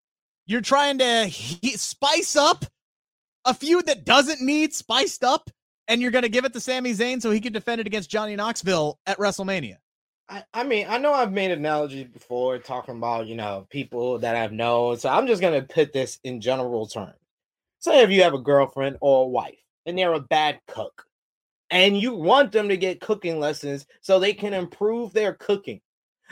you're 0.45 0.61
trying 0.61 0.99
to 0.99 1.25
he- 1.25 1.75
spice 1.75 2.37
up 2.37 2.63
a 3.45 3.53
feud 3.53 3.85
that 3.87 4.05
doesn't 4.05 4.41
need 4.41 4.73
spiced 4.73 5.23
up, 5.23 5.49
and 5.87 6.01
you're 6.01 6.11
going 6.11 6.23
to 6.23 6.29
give 6.29 6.45
it 6.45 6.53
to 6.53 6.59
Sami 6.59 6.93
Zayn 6.93 7.21
so 7.21 7.31
he 7.31 7.39
can 7.39 7.53
defend 7.53 7.81
it 7.81 7.87
against 7.87 8.09
Johnny 8.09 8.35
Knoxville 8.35 8.99
at 9.05 9.17
WrestleMania. 9.17 9.77
I, 10.29 10.43
I 10.53 10.63
mean, 10.63 10.85
I 10.87 10.99
know 10.99 11.13
I've 11.13 11.31
made 11.31 11.51
analogies 11.51 12.07
before 12.07 12.59
talking 12.59 12.97
about, 12.97 13.27
you 13.27 13.35
know, 13.35 13.65
people 13.71 14.19
that 14.19 14.35
I've 14.35 14.51
known. 14.51 14.97
So 14.97 15.09
I'm 15.09 15.25
just 15.25 15.41
going 15.41 15.59
to 15.59 15.73
put 15.73 15.91
this 15.91 16.19
in 16.23 16.39
general 16.39 16.85
terms. 16.85 17.15
Say 17.79 18.03
if 18.03 18.11
you 18.11 18.21
have 18.23 18.35
a 18.35 18.39
girlfriend 18.39 18.97
or 19.01 19.23
a 19.23 19.27
wife 19.27 19.57
and 19.85 19.97
they're 19.97 20.13
a 20.13 20.19
bad 20.19 20.59
cook 20.67 21.05
and 21.71 21.97
you 21.97 22.13
want 22.13 22.51
them 22.51 22.69
to 22.69 22.77
get 22.77 23.01
cooking 23.01 23.39
lessons 23.39 23.87
so 24.01 24.19
they 24.19 24.33
can 24.33 24.53
improve 24.53 25.13
their 25.13 25.33
cooking. 25.33 25.81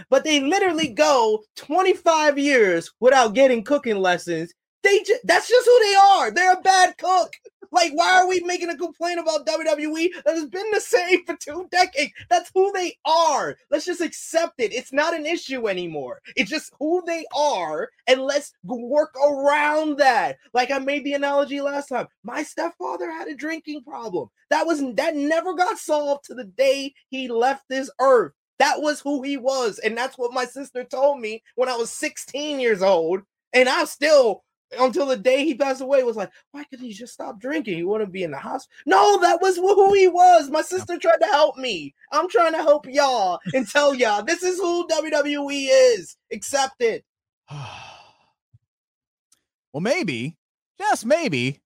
But 0.09 0.23
they 0.23 0.41
literally 0.41 0.89
go 0.89 1.43
25 1.55 2.37
years 2.37 2.91
without 2.99 3.33
getting 3.33 3.63
cooking 3.63 3.97
lessons 3.97 4.53
they 4.87 4.99
just, 5.03 5.21
that's 5.25 5.47
just 5.47 5.65
who 5.65 5.79
they 5.85 5.95
are. 5.95 6.31
They're 6.31 6.53
a 6.53 6.61
bad 6.61 6.97
cook. 6.97 7.33
Like, 7.71 7.91
why 7.93 8.13
are 8.13 8.27
we 8.27 8.39
making 8.41 8.69
a 8.69 8.77
complaint 8.77 9.19
about 9.19 9.45
WWE 9.45 10.09
that 10.25 10.35
has 10.35 10.45
been 10.45 10.71
the 10.71 10.79
same 10.79 11.25
for 11.25 11.35
two 11.35 11.67
decades? 11.71 12.13
That's 12.29 12.49
who 12.53 12.71
they 12.71 12.97
are. 13.05 13.57
Let's 13.69 13.85
just 13.85 14.01
accept 14.01 14.59
it. 14.59 14.73
It's 14.73 14.93
not 14.93 15.13
an 15.13 15.25
issue 15.25 15.67
anymore. 15.67 16.21
It's 16.35 16.49
just 16.49 16.71
who 16.79 17.03
they 17.05 17.25
are, 17.35 17.89
and 18.07 18.21
let's 18.21 18.53
work 18.63 19.13
around 19.15 19.97
that. 19.97 20.37
Like 20.53 20.71
I 20.71 20.79
made 20.79 21.03
the 21.03 21.13
analogy 21.13 21.61
last 21.61 21.89
time. 21.89 22.07
My 22.23 22.43
stepfather 22.43 23.11
had 23.11 23.27
a 23.27 23.35
drinking 23.35 23.83
problem. 23.83 24.29
That 24.49 24.65
was 24.65 24.81
that 24.95 25.15
never 25.15 25.53
got 25.53 25.77
solved 25.77 26.25
to 26.25 26.35
the 26.35 26.45
day 26.45 26.93
he 27.09 27.27
left 27.27 27.65
this 27.69 27.91
earth. 27.99 28.33
That 28.59 28.81
was 28.81 29.01
who 29.01 29.21
he 29.21 29.37
was, 29.37 29.77
and 29.79 29.97
that's 29.97 30.17
what 30.17 30.33
my 30.33 30.45
sister 30.45 30.83
told 30.83 31.19
me 31.19 31.43
when 31.55 31.69
I 31.69 31.75
was 31.75 31.91
16 31.91 32.59
years 32.59 32.81
old. 32.81 33.21
And 33.53 33.69
I 33.69 33.85
still 33.85 34.43
until 34.77 35.05
the 35.05 35.17
day 35.17 35.45
he 35.45 35.55
passed 35.55 35.81
away 35.81 36.03
was 36.03 36.17
like, 36.17 36.31
why 36.51 36.63
couldn't 36.65 36.85
he 36.85 36.93
just 36.93 37.13
stop 37.13 37.39
drinking? 37.39 37.77
He 37.77 37.83
wouldn't 37.83 38.11
be 38.11 38.23
in 38.23 38.31
the 38.31 38.37
hospital. 38.37 38.75
No, 38.85 39.19
that 39.21 39.41
was 39.41 39.57
who 39.57 39.93
he 39.93 40.07
was. 40.07 40.49
My 40.49 40.61
sister 40.61 40.97
tried 40.97 41.21
to 41.21 41.27
help 41.27 41.57
me. 41.57 41.93
I'm 42.11 42.29
trying 42.29 42.53
to 42.53 42.61
help 42.61 42.85
y'all 42.87 43.39
and 43.53 43.67
tell 43.67 43.93
y'all 43.93 44.23
this 44.23 44.43
is 44.43 44.59
who 44.59 44.87
WWE 44.87 45.67
is. 45.69 46.17
Accept 46.31 46.81
it. 46.81 47.05
well, 47.51 47.71
maybe, 49.81 50.35
just 50.77 51.05
maybe, 51.05 51.59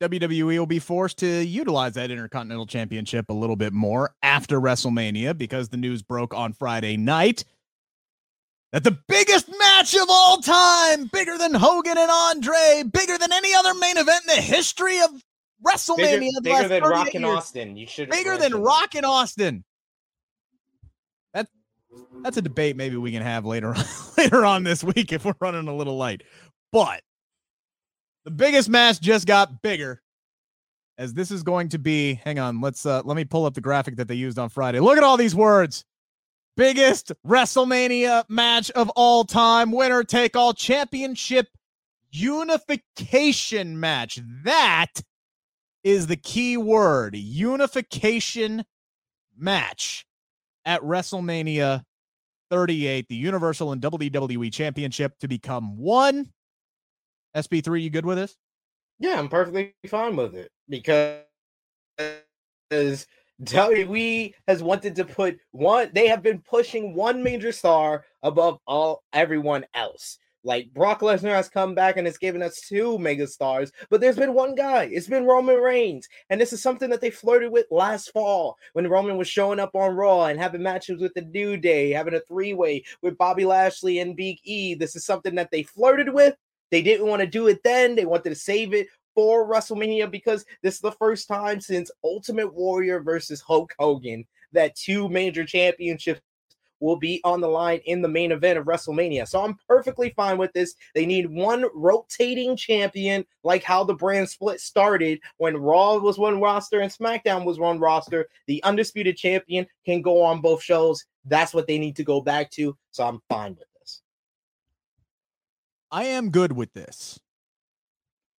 WWE 0.00 0.58
will 0.58 0.66
be 0.66 0.78
forced 0.78 1.18
to 1.18 1.44
utilize 1.44 1.92
that 1.92 2.10
Intercontinental 2.10 2.64
Championship 2.64 3.26
a 3.28 3.34
little 3.34 3.56
bit 3.56 3.74
more 3.74 4.14
after 4.22 4.58
WrestleMania 4.58 5.36
because 5.36 5.68
the 5.68 5.76
news 5.76 6.02
broke 6.02 6.32
on 6.32 6.54
Friday 6.54 6.96
night 6.96 7.44
that 8.72 8.84
the 8.84 8.96
biggest 9.08 9.48
match 9.58 9.94
of 9.94 10.06
all 10.08 10.38
time, 10.38 11.06
bigger 11.12 11.36
than 11.36 11.54
Hogan 11.54 11.98
and 11.98 12.10
Andre, 12.10 12.84
bigger 12.90 13.18
than 13.18 13.32
any 13.32 13.54
other 13.54 13.74
main 13.74 13.98
event 13.98 14.24
in 14.28 14.36
the 14.36 14.42
history 14.42 15.00
of 15.00 15.10
WrestleMania, 15.66 16.42
bigger, 16.42 16.68
bigger 16.68 16.68
than 16.68 16.82
Rock 16.84 17.14
and 17.14 17.26
Austin. 17.26 17.76
You 17.76 17.86
should 17.86 18.10
bigger 18.10 18.36
than 18.36 18.54
Rock 18.54 18.94
and 18.94 19.04
Austin. 19.04 19.64
That 21.34 21.48
that's 22.22 22.36
a 22.36 22.42
debate 22.42 22.76
maybe 22.76 22.96
we 22.96 23.10
can 23.10 23.22
have 23.22 23.44
later 23.44 23.74
on, 23.74 23.84
later 24.16 24.44
on 24.44 24.62
this 24.62 24.84
week 24.84 25.12
if 25.12 25.24
we're 25.24 25.34
running 25.40 25.66
a 25.68 25.74
little 25.74 25.96
light. 25.96 26.22
But 26.70 27.02
the 28.24 28.30
biggest 28.30 28.68
match 28.68 29.00
just 29.00 29.26
got 29.26 29.62
bigger. 29.62 30.00
As 30.96 31.14
this 31.14 31.30
is 31.30 31.42
going 31.42 31.70
to 31.70 31.78
be, 31.78 32.14
hang 32.14 32.38
on, 32.38 32.60
let's 32.60 32.86
uh 32.86 33.02
let 33.04 33.16
me 33.16 33.24
pull 33.24 33.46
up 33.46 33.54
the 33.54 33.60
graphic 33.60 33.96
that 33.96 34.06
they 34.06 34.14
used 34.14 34.38
on 34.38 34.48
Friday. 34.48 34.78
Look 34.78 34.96
at 34.96 35.02
all 35.02 35.16
these 35.16 35.34
words 35.34 35.84
biggest 36.60 37.10
WrestleMania 37.26 38.22
match 38.28 38.70
of 38.72 38.90
all 38.90 39.24
time, 39.24 39.72
winner 39.72 40.04
take 40.04 40.36
all 40.36 40.52
championship 40.52 41.48
unification 42.10 43.80
match. 43.80 44.20
That 44.44 44.92
is 45.82 46.06
the 46.06 46.16
key 46.16 46.58
word 46.58 47.16
unification 47.16 48.66
match 49.34 50.04
at 50.66 50.82
WrestleMania 50.82 51.82
38, 52.50 53.08
the 53.08 53.16
Universal 53.16 53.72
and 53.72 53.80
WWE 53.80 54.52
Championship 54.52 55.18
to 55.20 55.28
become 55.28 55.78
one. 55.78 56.30
SP3, 57.34 57.80
you 57.84 57.88
good 57.88 58.04
with 58.04 58.18
this? 58.18 58.36
Yeah, 58.98 59.18
I'm 59.18 59.30
perfectly 59.30 59.72
fine 59.86 60.14
with 60.14 60.34
it 60.34 60.52
because 60.68 61.24
WWE 63.42 64.34
has 64.46 64.62
wanted 64.62 64.94
to 64.96 65.04
put 65.04 65.38
one, 65.52 65.90
they 65.94 66.06
have 66.06 66.22
been 66.22 66.40
pushing 66.40 66.94
one 66.94 67.22
major 67.22 67.52
star 67.52 68.04
above 68.22 68.58
all 68.66 69.02
everyone 69.12 69.64
else. 69.74 70.18
Like 70.42 70.72
Brock 70.72 71.00
Lesnar 71.00 71.34
has 71.34 71.50
come 71.50 71.74
back 71.74 71.96
and 71.96 72.06
has 72.06 72.16
given 72.16 72.42
us 72.42 72.62
two 72.66 72.98
mega 72.98 73.26
stars, 73.26 73.72
but 73.90 74.00
there's 74.00 74.16
been 74.16 74.32
one 74.32 74.54
guy. 74.54 74.84
It's 74.90 75.06
been 75.06 75.26
Roman 75.26 75.56
Reigns. 75.56 76.08
And 76.30 76.40
this 76.40 76.52
is 76.52 76.62
something 76.62 76.88
that 76.90 77.02
they 77.02 77.10
flirted 77.10 77.52
with 77.52 77.66
last 77.70 78.10
fall 78.10 78.56
when 78.72 78.88
Roman 78.88 79.18
was 79.18 79.28
showing 79.28 79.60
up 79.60 79.74
on 79.74 79.96
Raw 79.96 80.26
and 80.26 80.40
having 80.40 80.62
matches 80.62 81.00
with 81.00 81.12
the 81.14 81.22
New 81.22 81.58
Day, 81.58 81.90
having 81.90 82.14
a 82.14 82.20
three 82.20 82.54
way 82.54 82.84
with 83.02 83.18
Bobby 83.18 83.44
Lashley 83.44 83.98
and 83.98 84.16
Big 84.16 84.38
E. 84.44 84.74
This 84.74 84.96
is 84.96 85.04
something 85.04 85.34
that 85.34 85.50
they 85.50 85.62
flirted 85.62 86.12
with. 86.12 86.34
They 86.70 86.82
didn't 86.82 87.06
want 87.06 87.20
to 87.20 87.26
do 87.26 87.48
it 87.48 87.62
then. 87.62 87.94
They 87.94 88.06
wanted 88.06 88.30
to 88.30 88.36
save 88.36 88.72
it 88.72 88.86
for 89.14 89.48
WrestleMania 89.48 90.10
because 90.10 90.44
this 90.62 90.74
is 90.74 90.80
the 90.80 90.92
first 90.92 91.28
time 91.28 91.60
since 91.60 91.90
Ultimate 92.04 92.52
Warrior 92.54 93.00
versus 93.00 93.40
Hulk 93.40 93.74
Hogan 93.78 94.24
that 94.52 94.76
two 94.76 95.08
major 95.08 95.44
championships 95.44 96.20
will 96.80 96.96
be 96.96 97.20
on 97.24 97.40
the 97.40 97.48
line 97.48 97.80
in 97.84 98.02
the 98.02 98.08
main 98.08 98.32
event 98.32 98.58
of 98.58 98.64
WrestleMania. 98.64 99.28
So 99.28 99.44
I'm 99.44 99.56
perfectly 99.68 100.12
fine 100.16 100.38
with 100.38 100.52
this. 100.52 100.74
They 100.94 101.06
need 101.06 101.30
one 101.30 101.66
rotating 101.74 102.56
champion, 102.56 103.24
like 103.44 103.62
how 103.62 103.84
the 103.84 103.94
brand 103.94 104.28
split 104.28 104.60
started 104.60 105.20
when 105.36 105.56
Raw 105.56 105.98
was 105.98 106.18
one 106.18 106.40
roster 106.40 106.80
and 106.80 106.90
SmackDown 106.90 107.44
was 107.44 107.58
one 107.58 107.78
roster. 107.78 108.28
The 108.46 108.62
undisputed 108.64 109.16
champion 109.16 109.66
can 109.84 110.02
go 110.02 110.22
on 110.22 110.40
both 110.40 110.62
shows. 110.62 111.04
That's 111.26 111.54
what 111.54 111.66
they 111.66 111.78
need 111.78 111.96
to 111.96 112.04
go 112.04 112.20
back 112.20 112.50
to. 112.52 112.76
So 112.90 113.04
I'm 113.06 113.20
fine 113.28 113.50
with 113.50 113.68
this. 113.78 114.00
I 115.90 116.04
am 116.04 116.30
good 116.30 116.52
with 116.52 116.72
this. 116.72 117.20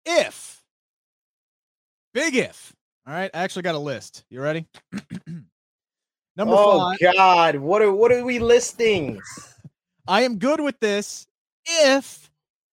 If 0.03 0.61
Big 2.14 2.36
if. 2.36 2.74
All 3.07 3.14
right, 3.14 3.32
I 3.34 3.43
actually 3.43 3.64
got 3.64 3.76
a 3.76 3.80
list. 3.80 4.26
You 4.30 4.41
ready? 4.41 4.68
Number 6.36 6.55
oh, 6.55 6.91
five. 6.91 7.16
God, 7.16 7.55
what 7.57 7.82
are 7.82 7.91
what 7.91 8.12
are 8.12 8.24
we 8.24 8.39
listing? 8.39 9.20
I 10.07 10.22
am 10.22 10.38
good 10.38 10.59
with 10.59 10.80
this 10.80 11.28
if 11.66 12.30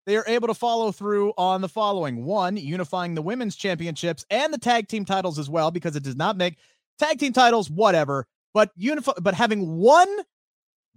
they 0.07 0.17
are 0.17 0.25
able 0.27 0.49
to 0.49 0.55
follow 0.55 0.93
through 0.93 1.33
on 1.39 1.61
the 1.61 1.69
following: 1.69 2.25
one, 2.25 2.57
unifying 2.57 3.15
the 3.15 3.23
women's 3.23 3.57
championships 3.57 4.25
and 4.31 4.53
the 4.53 4.59
tag 4.59 4.89
team 4.89 5.05
titles 5.05 5.39
as 5.39 5.49
well, 5.49 5.71
because 5.71 5.97
it 5.97 6.03
does 6.03 6.17
not 6.17 6.37
make 6.37 6.57
tag 6.99 7.19
team 7.19 7.33
titles 7.33 7.71
whatever, 7.71 8.27
but 8.55 8.71
unify, 8.77 9.13
but 9.21 9.35
having 9.35 9.79
one 9.79 10.09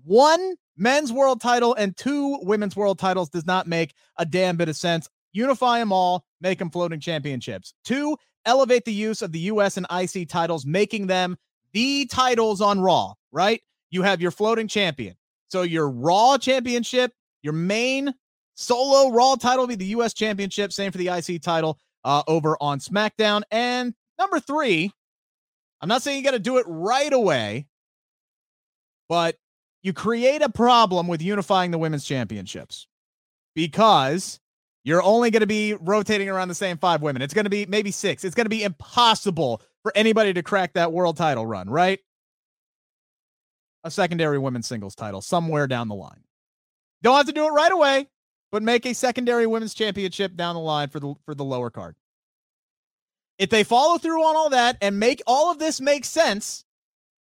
one 0.04 0.56
men's 0.78 1.12
world 1.12 1.42
title 1.42 1.76
and 1.76 1.96
two 1.96 2.40
women's 2.42 2.76
world 2.76 3.00
titles 3.00 3.30
does 3.30 3.46
not 3.46 3.68
make 3.68 3.94
a 4.18 4.26
damn 4.26 4.58
bit 4.58 4.70
of 4.70 4.76
sense. 4.76 5.10
Unify 5.34 5.80
them 5.80 5.94
all, 5.94 6.26
make 6.42 6.60
them 6.60 6.70
floating 6.70 7.00
championships. 7.00 7.74
Two, 7.86 8.18
elevate 8.46 8.86
the 8.86 8.94
use 8.94 9.22
of 9.22 9.32
the 9.32 9.40
US 9.40 9.78
and 9.78 9.86
IC 9.92 10.30
titles, 10.30 10.66
making 10.66 11.08
them 11.08 11.38
the 11.74 12.06
titles 12.08 12.62
on 12.62 12.80
Raw, 12.80 13.14
right? 13.32 13.62
You 13.90 14.02
have 14.04 14.22
your 14.22 14.32
floating 14.32 14.68
champion. 14.68 15.16
So 15.48 15.62
your 15.64 15.90
Raw 15.90 16.38
championship, 16.38 17.12
your 17.44 17.54
main 17.54 18.14
solo 18.56 19.12
Raw 19.12 19.36
title 19.36 19.64
will 19.64 19.68
be 19.68 19.76
the 19.76 19.86
US 19.98 20.14
championship. 20.14 20.74
Same 20.74 20.92
for 20.92 20.98
the 20.98 21.08
IC 21.10 21.42
title. 21.42 21.78
uh, 22.04 22.24
over 22.28 22.58
on 22.60 22.80
SmackDown. 22.80 23.44
And 23.52 23.94
number 24.20 24.40
three, 24.40 24.92
I'm 25.82 25.90
not 25.90 26.02
saying 26.02 26.18
you 26.18 26.24
got 26.24 26.32
to 26.32 26.40
do 26.40 26.58
it 26.58 26.66
right 26.68 27.12
away, 27.12 27.68
but 29.10 29.36
you 29.84 29.94
create 29.94 30.42
a 30.42 30.50
problem 30.50 31.08
with 31.08 31.22
unifying 31.22 31.72
the 31.72 31.78
women's 31.78 32.06
championships 32.06 32.88
because 33.56 34.40
you're 34.84 35.04
only 35.04 35.32
going 35.32 35.42
to 35.42 35.48
be 35.48 35.76
rotating 35.76 36.30
around 36.30 36.48
the 36.48 36.56
same 36.56 36.78
five 36.78 37.02
women. 37.02 37.22
It's 37.22 37.34
going 37.34 37.46
to 37.46 37.50
be 37.52 37.66
maybe 37.66 37.92
six. 37.92 38.24
It's 38.24 38.36
going 38.36 38.46
to 38.46 38.50
be 38.50 38.64
impossible 38.64 39.62
for 39.84 39.92
anybody 39.96 40.34
to 40.34 40.44
crack 40.44 40.74
that 40.74 40.92
world 40.92 41.18
title 41.18 41.46
run, 41.46 41.70
right? 41.70 42.00
A 43.84 43.92
secondary 43.92 44.38
women's 44.40 44.68
singles 44.68 44.96
title 44.96 45.22
somewhere 45.22 45.68
down 45.68 45.88
the 45.88 45.96
line. 45.96 46.24
Don't 47.02 47.18
have 47.18 47.26
to 47.26 47.32
do 47.32 47.46
it 47.46 47.52
right 47.52 47.72
away, 47.72 48.08
but 48.52 48.62
make 48.64 48.86
a 48.86 48.94
secondary 48.94 49.48
women's 49.48 49.74
championship 49.74 50.36
down 50.36 50.56
the 50.56 50.62
line 50.62 50.90
for 50.90 51.00
the 51.00 51.16
for 51.26 51.34
the 51.34 51.44
lower 51.44 51.70
card. 51.70 51.96
If 53.40 53.50
they 53.50 53.64
follow 53.64 53.98
through 53.98 54.24
on 54.24 54.36
all 54.36 54.50
that 54.52 54.78
and 54.82 55.00
make 55.00 55.22
all 55.26 55.52
of 55.52 55.58
this 55.58 55.82
make 55.82 56.06
sense, 56.06 56.64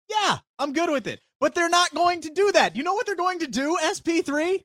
yeah, 0.07 0.39
I'm 0.59 0.74
good 0.74 0.91
with 0.91 1.07
it. 1.07 1.20
But 1.39 1.55
they're 1.55 1.70
not 1.70 1.95
going 1.95 2.22
to 2.22 2.30
do 2.30 2.51
that. 2.51 2.76
You 2.76 2.84
know 2.84 2.93
what 2.93 3.07
they're 3.07 3.16
going 3.16 3.39
to 3.39 3.47
do, 3.47 3.76
SP3? 3.84 4.64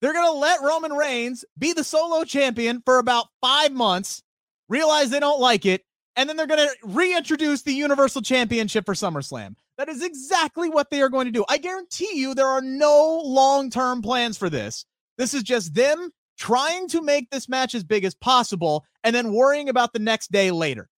They're 0.00 0.12
going 0.12 0.32
to 0.32 0.38
let 0.38 0.62
Roman 0.62 0.92
Reigns 0.92 1.44
be 1.58 1.72
the 1.72 1.84
solo 1.84 2.24
champion 2.24 2.82
for 2.84 2.98
about 2.98 3.26
five 3.40 3.72
months, 3.72 4.22
realize 4.68 5.10
they 5.10 5.20
don't 5.20 5.40
like 5.40 5.66
it, 5.66 5.84
and 6.16 6.28
then 6.28 6.36
they're 6.36 6.46
going 6.46 6.68
to 6.68 6.76
reintroduce 6.84 7.62
the 7.62 7.72
Universal 7.72 8.22
Championship 8.22 8.84
for 8.84 8.94
SummerSlam. 8.94 9.54
That 9.78 9.88
is 9.88 10.02
exactly 10.02 10.68
what 10.68 10.90
they 10.90 11.00
are 11.00 11.08
going 11.08 11.24
to 11.24 11.32
do. 11.32 11.44
I 11.48 11.56
guarantee 11.56 12.18
you 12.18 12.34
there 12.34 12.46
are 12.46 12.60
no 12.60 13.22
long 13.24 13.70
term 13.70 14.02
plans 14.02 14.36
for 14.36 14.50
this. 14.50 14.84
This 15.16 15.32
is 15.32 15.42
just 15.42 15.74
them 15.74 16.10
trying 16.38 16.88
to 16.88 17.00
make 17.00 17.30
this 17.30 17.48
match 17.48 17.74
as 17.74 17.84
big 17.84 18.04
as 18.04 18.14
possible 18.14 18.84
and 19.04 19.14
then 19.14 19.32
worrying 19.32 19.70
about 19.70 19.94
the 19.94 19.98
next 19.98 20.30
day 20.30 20.50
later. 20.50 20.89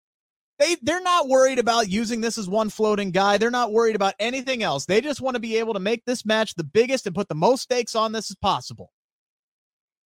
They 0.62 0.76
they're 0.80 1.02
not 1.02 1.28
worried 1.28 1.58
about 1.58 1.88
using 1.88 2.20
this 2.20 2.38
as 2.38 2.48
one 2.48 2.70
floating 2.70 3.10
guy. 3.10 3.36
They're 3.36 3.50
not 3.50 3.72
worried 3.72 3.96
about 3.96 4.14
anything 4.20 4.62
else. 4.62 4.86
They 4.86 5.00
just 5.00 5.20
want 5.20 5.34
to 5.34 5.40
be 5.40 5.56
able 5.56 5.74
to 5.74 5.80
make 5.80 6.04
this 6.04 6.24
match 6.24 6.54
the 6.54 6.62
biggest 6.62 7.04
and 7.04 7.16
put 7.16 7.28
the 7.28 7.34
most 7.34 7.62
stakes 7.62 7.96
on 7.96 8.12
this 8.12 8.30
as 8.30 8.36
possible. 8.36 8.92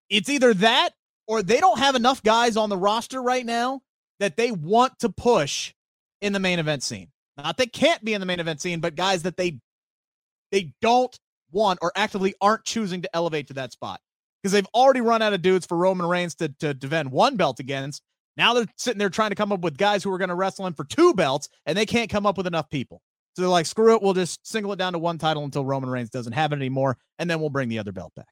It's 0.08 0.30
either 0.30 0.54
that 0.54 0.90
or 1.26 1.42
they 1.42 1.60
don't 1.60 1.78
have 1.78 1.94
enough 1.94 2.22
guys 2.22 2.56
on 2.56 2.70
the 2.70 2.76
roster 2.78 3.20
right 3.20 3.44
now 3.44 3.82
that 4.18 4.38
they 4.38 4.50
want 4.50 4.98
to 5.00 5.10
push 5.10 5.74
in 6.22 6.32
the 6.32 6.40
main 6.40 6.58
event 6.58 6.82
scene. 6.82 7.08
Not 7.36 7.58
that 7.58 7.74
can't 7.74 8.02
be 8.02 8.14
in 8.14 8.20
the 8.20 8.26
main 8.26 8.40
event 8.40 8.62
scene, 8.62 8.80
but 8.80 8.94
guys 8.94 9.24
that 9.24 9.36
they 9.36 9.58
they 10.52 10.72
don't 10.80 11.14
want 11.52 11.80
or 11.82 11.92
actively 11.94 12.34
aren't 12.40 12.64
choosing 12.64 13.02
to 13.02 13.14
elevate 13.14 13.48
to 13.48 13.54
that 13.54 13.72
spot 13.72 14.00
because 14.42 14.52
they've 14.52 14.68
already 14.74 15.02
run 15.02 15.20
out 15.20 15.34
of 15.34 15.42
dudes 15.42 15.66
for 15.66 15.76
Roman 15.76 16.06
Reigns 16.06 16.34
to, 16.36 16.48
to 16.60 16.72
defend 16.72 17.12
one 17.12 17.36
belt 17.36 17.60
against. 17.60 18.02
Now 18.36 18.54
they're 18.54 18.66
sitting 18.76 18.98
there 18.98 19.10
trying 19.10 19.30
to 19.30 19.36
come 19.36 19.52
up 19.52 19.60
with 19.60 19.78
guys 19.78 20.02
who 20.02 20.12
are 20.12 20.18
going 20.18 20.28
to 20.28 20.34
wrestle 20.34 20.66
him 20.66 20.74
for 20.74 20.84
two 20.84 21.14
belts, 21.14 21.48
and 21.64 21.76
they 21.76 21.86
can't 21.86 22.10
come 22.10 22.26
up 22.26 22.36
with 22.36 22.46
enough 22.46 22.68
people. 22.68 23.00
So 23.34 23.42
they're 23.42 23.50
like, 23.50 23.66
screw 23.66 23.94
it, 23.94 24.02
we'll 24.02 24.14
just 24.14 24.46
single 24.46 24.72
it 24.72 24.78
down 24.78 24.94
to 24.94 24.98
one 24.98 25.18
title 25.18 25.44
until 25.44 25.64
Roman 25.64 25.90
Reigns 25.90 26.10
doesn't 26.10 26.32
have 26.32 26.52
it 26.52 26.56
anymore, 26.56 26.96
and 27.18 27.28
then 27.28 27.40
we'll 27.40 27.50
bring 27.50 27.68
the 27.68 27.78
other 27.78 27.92
belt 27.92 28.12
back. 28.14 28.28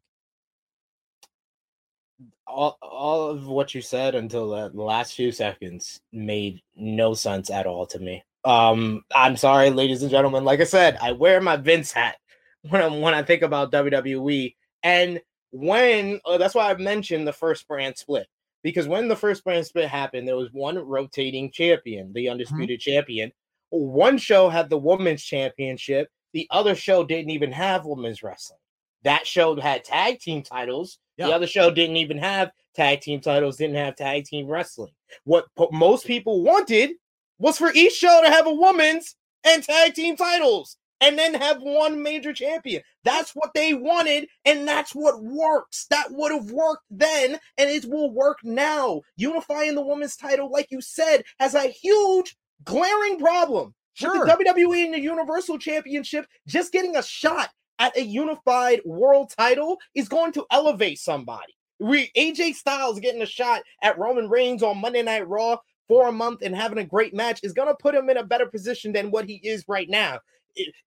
All, 2.47 2.79
all 2.81 3.31
of 3.31 3.47
what 3.47 3.75
you 3.75 3.81
said 3.81 4.15
until 4.15 4.51
the 4.51 4.71
last 4.83 5.15
few 5.15 5.33
seconds 5.33 6.01
made 6.13 6.63
no 6.77 7.15
sense 7.15 7.51
at 7.51 7.67
all 7.67 7.87
to 7.87 7.99
me. 7.99 8.23
Um, 8.45 9.03
I'm 9.15 9.37
sorry, 9.37 9.71
ladies 9.71 10.03
and 10.03 10.11
gentlemen. 10.11 10.45
Like 10.45 10.61
I 10.61 10.65
said, 10.65 10.99
I 11.01 11.13
wear 11.13 11.41
my 11.41 11.57
Vince 11.57 11.91
hat 11.91 12.17
when 12.69 12.83
I 12.83 12.87
when 12.89 13.15
I 13.15 13.23
think 13.23 13.43
about 13.43 13.73
WWE, 13.73 14.55
and 14.83 15.21
when 15.51 16.21
uh, 16.25 16.39
that's 16.39 16.55
why 16.55 16.71
I 16.71 16.77
mentioned 16.77 17.27
the 17.27 17.33
first 17.33 17.67
brand 17.67 17.97
split 17.97 18.27
because 18.65 18.89
when 18.89 19.07
the 19.07 19.15
first 19.15 19.45
brand 19.45 19.65
split 19.65 19.89
happened, 19.89 20.27
there 20.27 20.37
was 20.37 20.49
one 20.53 20.77
rotating 20.79 21.53
champion, 21.53 22.12
the 22.12 22.25
mm-hmm. 22.25 22.33
undisputed 22.33 22.81
mm-hmm. 22.81 22.91
champion. 22.91 23.33
One 23.71 24.19
show 24.19 24.49
had 24.49 24.71
the 24.71 24.79
women's 24.79 25.23
championship. 25.23 26.09
The 26.33 26.49
other 26.51 26.75
show 26.75 27.05
didn't 27.05 27.31
even 27.31 27.53
have 27.53 27.85
women's 27.85 28.23
wrestling. 28.23 28.59
That 29.05 29.27
show 29.27 29.55
had 29.61 29.85
tag 29.85 30.19
team 30.19 30.43
titles. 30.43 30.99
Yeah. 31.19 31.27
The 31.27 31.35
other 31.35 31.47
show 31.47 31.71
didn't 31.71 31.99
even 31.99 32.19
have 32.19 32.51
tag 32.75 33.03
team 33.03 33.21
titles, 33.21 33.59
didn't 33.59 33.77
have 33.77 33.97
tag 33.97 34.25
team 34.25 34.47
wrestling. 34.47 34.93
What 35.25 35.45
most 35.71 36.07
people 36.07 36.43
wanted 36.43 36.93
was 37.39 37.59
for 37.59 37.71
each 37.73 37.93
show 37.93 38.21
to 38.25 38.31
have 38.31 38.47
a 38.47 38.53
woman's 38.53 39.15
and 39.45 39.62
tag 39.62 39.95
team 39.95 40.17
titles 40.17 40.79
and 41.01 41.18
then 41.18 41.34
have 41.34 41.61
one 41.61 42.03
major 42.03 42.32
champion. 42.32 42.82
That's 43.03 43.32
what 43.32 43.51
they 43.55 43.74
wanted, 43.74 44.28
and 44.45 44.66
that's 44.66 44.95
what 44.95 45.22
works. 45.22 45.86
That 45.90 46.09
would 46.11 46.32
have 46.32 46.51
worked 46.51 46.84
then, 46.90 47.38
and 47.59 47.70
it 47.70 47.84
will 47.84 48.12
work 48.12 48.38
now. 48.42 49.03
Unifying 49.16 49.74
the 49.74 49.84
women's 49.84 50.16
title, 50.16 50.51
like 50.51 50.68
you 50.70 50.80
said, 50.80 51.24
has 51.38 51.55
a 51.55 51.68
huge, 51.68 52.36
glaring 52.64 53.18
problem. 53.18 53.74
Sure. 53.95 54.26
With 54.26 54.28
the 54.28 54.45
WWE 54.45 54.86
and 54.86 54.95
the 54.95 55.01
Universal 55.01 55.59
Championship, 55.59 56.26
just 56.49 56.72
getting 56.72 56.97
a 56.97 57.03
shot 57.03 57.51
at 57.78 57.97
a 57.97 58.03
unified 58.03 58.80
world 58.84 59.32
title 59.36 59.78
is 59.95 60.09
going 60.09 60.32
to 60.32 60.47
elevate 60.51 60.99
somebody. 60.99 61.55
We 61.80 62.11
AJ 62.16 62.55
Styles 62.55 63.01
getting 63.01 63.22
a 63.22 63.26
shot 63.26 63.62
at 63.82 63.99
Roman 63.99 64.28
Reigns 64.28 64.62
on 64.62 64.80
Monday 64.80 65.03
Night 65.03 65.28
Raw 65.28 65.59
for 65.88 66.09
a 66.09 66.12
month 66.12 66.42
and 66.42 66.55
having 66.55 66.78
a 66.78 66.84
great 66.84 67.14
match 67.14 67.40
is 67.42 67.53
going 67.53 67.68
to 67.68 67.74
put 67.74 67.95
him 67.95 68.09
in 68.09 68.16
a 68.16 68.24
better 68.24 68.47
position 68.47 68.92
than 68.92 69.11
what 69.11 69.28
he 69.28 69.34
is 69.36 69.64
right 69.68 69.88
now. 69.88 70.18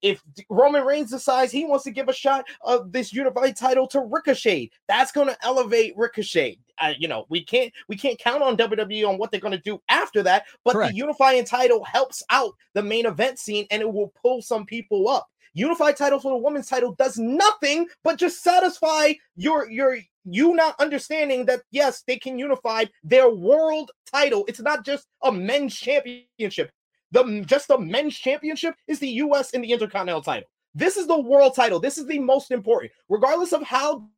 If 0.02 0.22
Roman 0.48 0.84
Reigns 0.84 1.10
decides 1.10 1.52
he 1.52 1.64
wants 1.64 1.84
to 1.84 1.90
give 1.90 2.08
a 2.08 2.12
shot 2.12 2.46
of 2.62 2.92
this 2.92 3.12
unified 3.12 3.56
title 3.56 3.86
to 3.88 4.00
Ricochet, 4.00 4.70
that's 4.86 5.12
going 5.12 5.28
to 5.28 5.36
elevate 5.42 5.94
Ricochet. 5.96 6.58
Uh, 6.80 6.94
you 6.98 7.08
know, 7.08 7.26
we 7.28 7.42
can't 7.42 7.72
we 7.88 7.96
can't 7.96 8.18
count 8.18 8.42
on 8.42 8.56
WWE 8.56 9.08
on 9.08 9.18
what 9.18 9.30
they're 9.30 9.40
going 9.40 9.52
to 9.52 9.58
do 9.58 9.80
after 9.88 10.22
that, 10.22 10.44
but 10.64 10.74
Correct. 10.74 10.92
the 10.92 10.96
unifying 10.96 11.44
title 11.44 11.84
helps 11.84 12.22
out 12.30 12.54
the 12.74 12.82
main 12.82 13.06
event 13.06 13.38
scene 13.38 13.66
and 13.70 13.82
it 13.82 13.92
will 13.92 14.12
pull 14.22 14.42
some 14.42 14.64
people 14.64 15.08
up. 15.08 15.26
Unified 15.54 15.96
title 15.96 16.20
for 16.20 16.30
the 16.30 16.38
women's 16.38 16.68
title 16.68 16.94
does 16.98 17.18
nothing 17.18 17.88
but 18.04 18.18
just 18.18 18.42
satisfy 18.42 19.12
your 19.34 19.68
your 19.70 19.98
you 20.30 20.54
not 20.54 20.74
understanding 20.78 21.46
that 21.46 21.62
yes, 21.70 22.02
they 22.06 22.16
can 22.16 22.38
unify 22.38 22.84
their 23.02 23.30
world 23.30 23.90
title. 24.10 24.44
It's 24.46 24.60
not 24.60 24.84
just 24.84 25.06
a 25.22 25.32
men's 25.32 25.74
championship. 25.74 26.70
The 27.12 27.44
just 27.46 27.68
the 27.68 27.78
men's 27.78 28.16
championship 28.16 28.74
is 28.86 28.98
the 28.98 29.08
US 29.08 29.54
and 29.54 29.64
the 29.64 29.72
Intercontinental 29.72 30.22
title. 30.22 30.48
This 30.74 30.96
is 30.96 31.06
the 31.06 31.18
world 31.18 31.54
title. 31.54 31.80
This 31.80 31.98
is 31.98 32.06
the 32.06 32.18
most 32.18 32.50
important, 32.50 32.92
regardless 33.08 33.52
of 33.52 33.62
how 33.62 34.08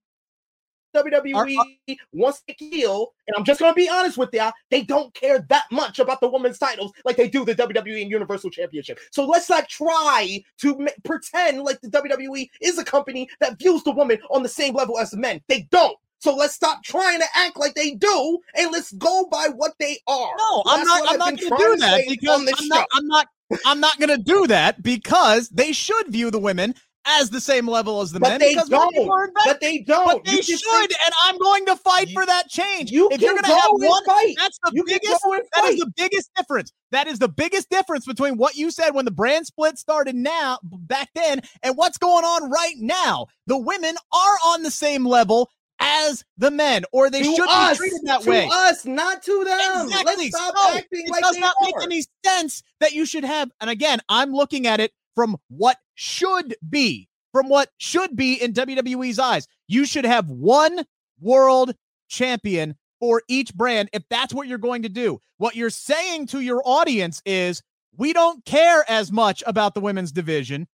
WWE 0.95 1.57
wants 2.13 2.43
to 2.49 2.55
heal, 2.59 3.13
and 3.27 3.37
I'm 3.37 3.45
just 3.45 3.61
to 3.61 3.73
be 3.75 3.89
honest 3.89 4.19
with 4.19 4.31
you, 4.33 4.51
they 4.71 4.83
don't 4.83 5.15
care 5.15 5.45
that 5.49 5.65
much 5.71 5.99
about 5.99 6.21
the 6.21 6.29
women's 6.29 6.59
titles 6.59 6.93
like 7.05 7.17
they 7.17 7.29
do 7.29 7.45
the 7.45 7.55
WWE 7.55 8.03
and 8.03 8.11
Universal 8.11 8.51
Championship. 8.51 8.99
So 9.11 9.25
let's 9.25 9.49
not 9.49 9.69
try 9.69 10.43
to 10.59 10.79
ma- 10.79 10.91
pretend 11.05 11.63
like 11.63 11.81
the 11.81 11.89
WWE 11.89 12.49
is 12.61 12.79
a 12.79 12.85
company 12.85 13.29
that 13.41 13.59
views 13.59 13.83
the 13.85 13.93
woman 13.93 14.19
on 14.31 14.43
the 14.43 14.49
same 14.49 14.75
level 14.75 14.99
as 14.99 15.11
the 15.11 15.17
men. 15.17 15.41
They 15.49 15.69
don't. 15.71 15.97
So 16.21 16.35
let's 16.35 16.55
stop 16.55 16.83
trying 16.85 17.19
to 17.21 17.27
act 17.35 17.59
like 17.59 17.75
they 17.75 17.93
do, 17.93 18.39
and 18.55 18.71
let's 18.71 18.93
go 18.93 19.27
by 19.31 19.49
what 19.55 19.73
they 19.79 19.99
are. 20.07 20.33
No, 20.37 20.63
I'm 20.67 20.85
not. 20.85 21.09
I'm 21.09 21.19
not 21.19 21.39
going 21.39 21.51
to 21.51 21.57
do 21.57 21.77
that 21.77 22.05
because 22.09 22.53
I'm 22.59 22.69
not, 22.69 22.87
I'm 22.93 23.07
not. 23.07 23.27
I'm 23.65 23.81
not 23.81 23.99
going 23.99 24.11
to 24.11 24.23
do 24.23 24.47
that 24.47 24.83
because 24.83 25.49
they 25.49 25.73
should 25.73 26.09
view 26.09 26.31
the 26.31 26.39
women 26.39 26.75
as 27.07 27.31
the 27.31 27.41
same 27.41 27.67
level 27.67 28.01
as 28.01 28.13
the 28.13 28.21
but 28.21 28.29
men. 28.29 28.41
They 28.41 28.55
don't. 28.55 29.33
But 29.45 29.61
they 29.61 29.79
don't. 29.79 30.07
But 30.07 30.25
they 30.25 30.43
should, 30.43 30.61
say, 30.61 30.83
and 30.83 31.15
I'm 31.25 31.39
going 31.39 31.67
to 31.67 31.77
fight 31.77 32.09
you, 32.09 32.15
for 32.15 32.27
that 32.27 32.49
change. 32.49 32.91
You 32.91 33.09
if 33.11 33.21
you're 33.21 33.33
going 33.33 33.45
to 33.45 33.49
have 33.49 33.71
one, 33.71 34.05
fight. 34.05 34.35
that's 34.39 34.59
the 34.63 34.73
you 34.75 34.85
biggest. 34.85 35.23
That 35.55 35.65
is 35.71 35.81
the 35.81 35.93
biggest 35.97 36.31
difference. 36.37 36.73
That 36.91 37.07
is 37.07 37.19
the 37.19 37.29
biggest 37.29 37.71
difference 37.71 38.05
between 38.05 38.37
what 38.37 38.57
you 38.57 38.71
said 38.71 38.91
when 38.91 39.05
the 39.05 39.11
brand 39.11 39.47
split 39.47 39.79
started 39.79 40.15
now 40.15 40.59
back 40.63 41.09
then 41.15 41.41
and 41.63 41.77
what's 41.77 41.99
going 41.99 42.25
on 42.25 42.51
right 42.51 42.75
now. 42.77 43.27
The 43.47 43.59
women 43.59 43.97
are 44.13 44.37
on 44.45 44.63
the 44.63 44.71
same 44.71 45.07
level 45.07 45.51
as 45.81 46.25
the 46.37 46.51
men, 46.51 46.85
or 46.93 47.11
they 47.11 47.23
to 47.23 47.35
should 47.35 47.49
us, 47.49 47.79
be 47.79 47.89
treated 47.89 48.07
that 48.07 48.23
to 48.23 48.31
way. 48.31 48.49
us, 48.53 48.85
not 48.85 49.23
to 49.23 49.45
them. 49.45 49.87
Exactly. 49.87 50.15
Let's 50.17 50.37
stop 50.37 50.57
so, 50.57 50.79
acting 50.79 51.07
it 51.07 51.11
like 51.11 51.23
does 51.23 51.39
not 51.39 51.55
are. 51.61 51.65
make 51.65 51.75
any 51.83 52.05
sense 52.25 52.63
that 52.81 52.93
you 52.93 53.07
should 53.07 53.25
have. 53.25 53.51
And 53.61 53.71
again, 53.71 54.01
I'm 54.09 54.33
looking 54.33 54.67
at 54.67 54.81
it 54.81 54.93
from 55.15 55.37
what 55.49 55.79
should 55.95 56.55
be, 56.69 57.09
from 57.33 57.49
what 57.49 57.71
should 57.79 58.15
be 58.15 58.35
in 58.35 58.53
WWE's 58.53 59.19
eyes. 59.19 59.47
You 59.69 59.85
should 59.87 60.05
have 60.05 60.29
one 60.29 60.85
world 61.21 61.75
champion 62.09 62.77
for 62.99 63.23
each 63.29 63.55
brand 63.55 63.89
if 63.93 64.03
that's 64.11 64.35
what 64.35 64.47
you're 64.47 64.59
going 64.59 64.83
to 64.83 64.89
do. 64.89 65.19
What 65.39 65.57
you're 65.57 65.71
saying 65.71 66.27
to 66.29 66.41
your 66.41 66.63
audience 66.65 67.23
is, 67.25 67.63
we 67.97 68.13
don't 68.13 68.45
care 68.45 68.85
as 68.89 69.11
much 69.11 69.43
about 69.47 69.75
the 69.75 69.81
women's 69.81 70.13
division. 70.13 70.69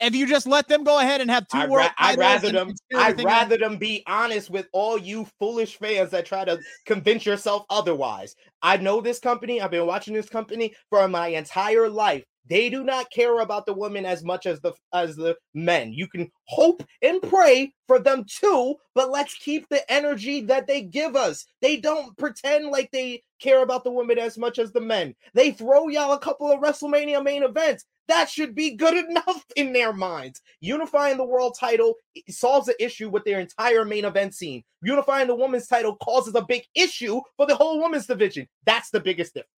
If 0.00 0.14
you 0.14 0.26
just 0.26 0.46
let 0.46 0.68
them 0.68 0.84
go 0.84 0.98
ahead 0.98 1.20
and 1.20 1.30
have 1.30 1.48
2 1.48 1.58
I'd, 1.58 1.70
world 1.70 1.86
ra- 1.86 2.08
I'd 2.08 2.18
rather 2.18 2.52
them. 2.52 2.74
I'd 2.94 3.22
rather 3.22 3.56
them 3.56 3.76
be 3.78 4.02
honest 4.06 4.50
with 4.50 4.68
all 4.72 4.98
you 4.98 5.26
foolish 5.38 5.76
fans 5.76 6.10
that 6.10 6.26
try 6.26 6.44
to 6.44 6.58
convince 6.84 7.24
yourself 7.24 7.64
otherwise. 7.70 8.34
I 8.62 8.76
know 8.76 9.00
this 9.00 9.18
company. 9.18 9.60
I've 9.60 9.70
been 9.70 9.86
watching 9.86 10.12
this 10.12 10.28
company 10.28 10.74
for 10.90 11.08
my 11.08 11.28
entire 11.28 11.88
life. 11.88 12.24
They 12.48 12.70
do 12.70 12.84
not 12.84 13.10
care 13.10 13.40
about 13.40 13.66
the 13.66 13.72
women 13.74 14.04
as 14.04 14.22
much 14.22 14.46
as 14.46 14.60
the 14.60 14.72
as 14.92 15.16
the 15.16 15.36
men. 15.54 15.92
You 15.92 16.06
can 16.08 16.30
hope 16.44 16.82
and 17.02 17.20
pray 17.22 17.72
for 17.86 17.98
them 17.98 18.24
too, 18.28 18.76
but 18.94 19.10
let's 19.10 19.34
keep 19.34 19.68
the 19.68 19.90
energy 19.92 20.40
that 20.42 20.66
they 20.66 20.82
give 20.82 21.16
us. 21.16 21.46
They 21.60 21.76
don't 21.76 22.16
pretend 22.16 22.70
like 22.70 22.90
they 22.90 23.22
care 23.40 23.62
about 23.62 23.84
the 23.84 23.90
women 23.90 24.18
as 24.18 24.38
much 24.38 24.58
as 24.58 24.72
the 24.72 24.80
men. 24.80 25.14
They 25.34 25.50
throw 25.50 25.88
y'all 25.88 26.12
a 26.12 26.18
couple 26.18 26.50
of 26.50 26.60
WrestleMania 26.60 27.22
main 27.22 27.42
events. 27.42 27.84
That 28.08 28.28
should 28.30 28.54
be 28.54 28.76
good 28.76 28.94
enough 29.08 29.44
in 29.56 29.72
their 29.72 29.92
minds. 29.92 30.40
Unifying 30.60 31.16
the 31.16 31.24
world 31.24 31.56
title 31.58 31.94
solves 32.28 32.66
the 32.66 32.84
issue 32.84 33.08
with 33.08 33.24
their 33.24 33.40
entire 33.40 33.84
main 33.84 34.04
event 34.04 34.34
scene. 34.34 34.62
Unifying 34.82 35.26
the 35.26 35.34
women's 35.34 35.66
title 35.66 35.96
causes 35.96 36.34
a 36.34 36.42
big 36.42 36.62
issue 36.74 37.20
for 37.36 37.46
the 37.46 37.56
whole 37.56 37.82
women's 37.82 38.06
division. 38.06 38.46
That's 38.64 38.90
the 38.90 39.00
biggest 39.00 39.34
difference. 39.34 39.50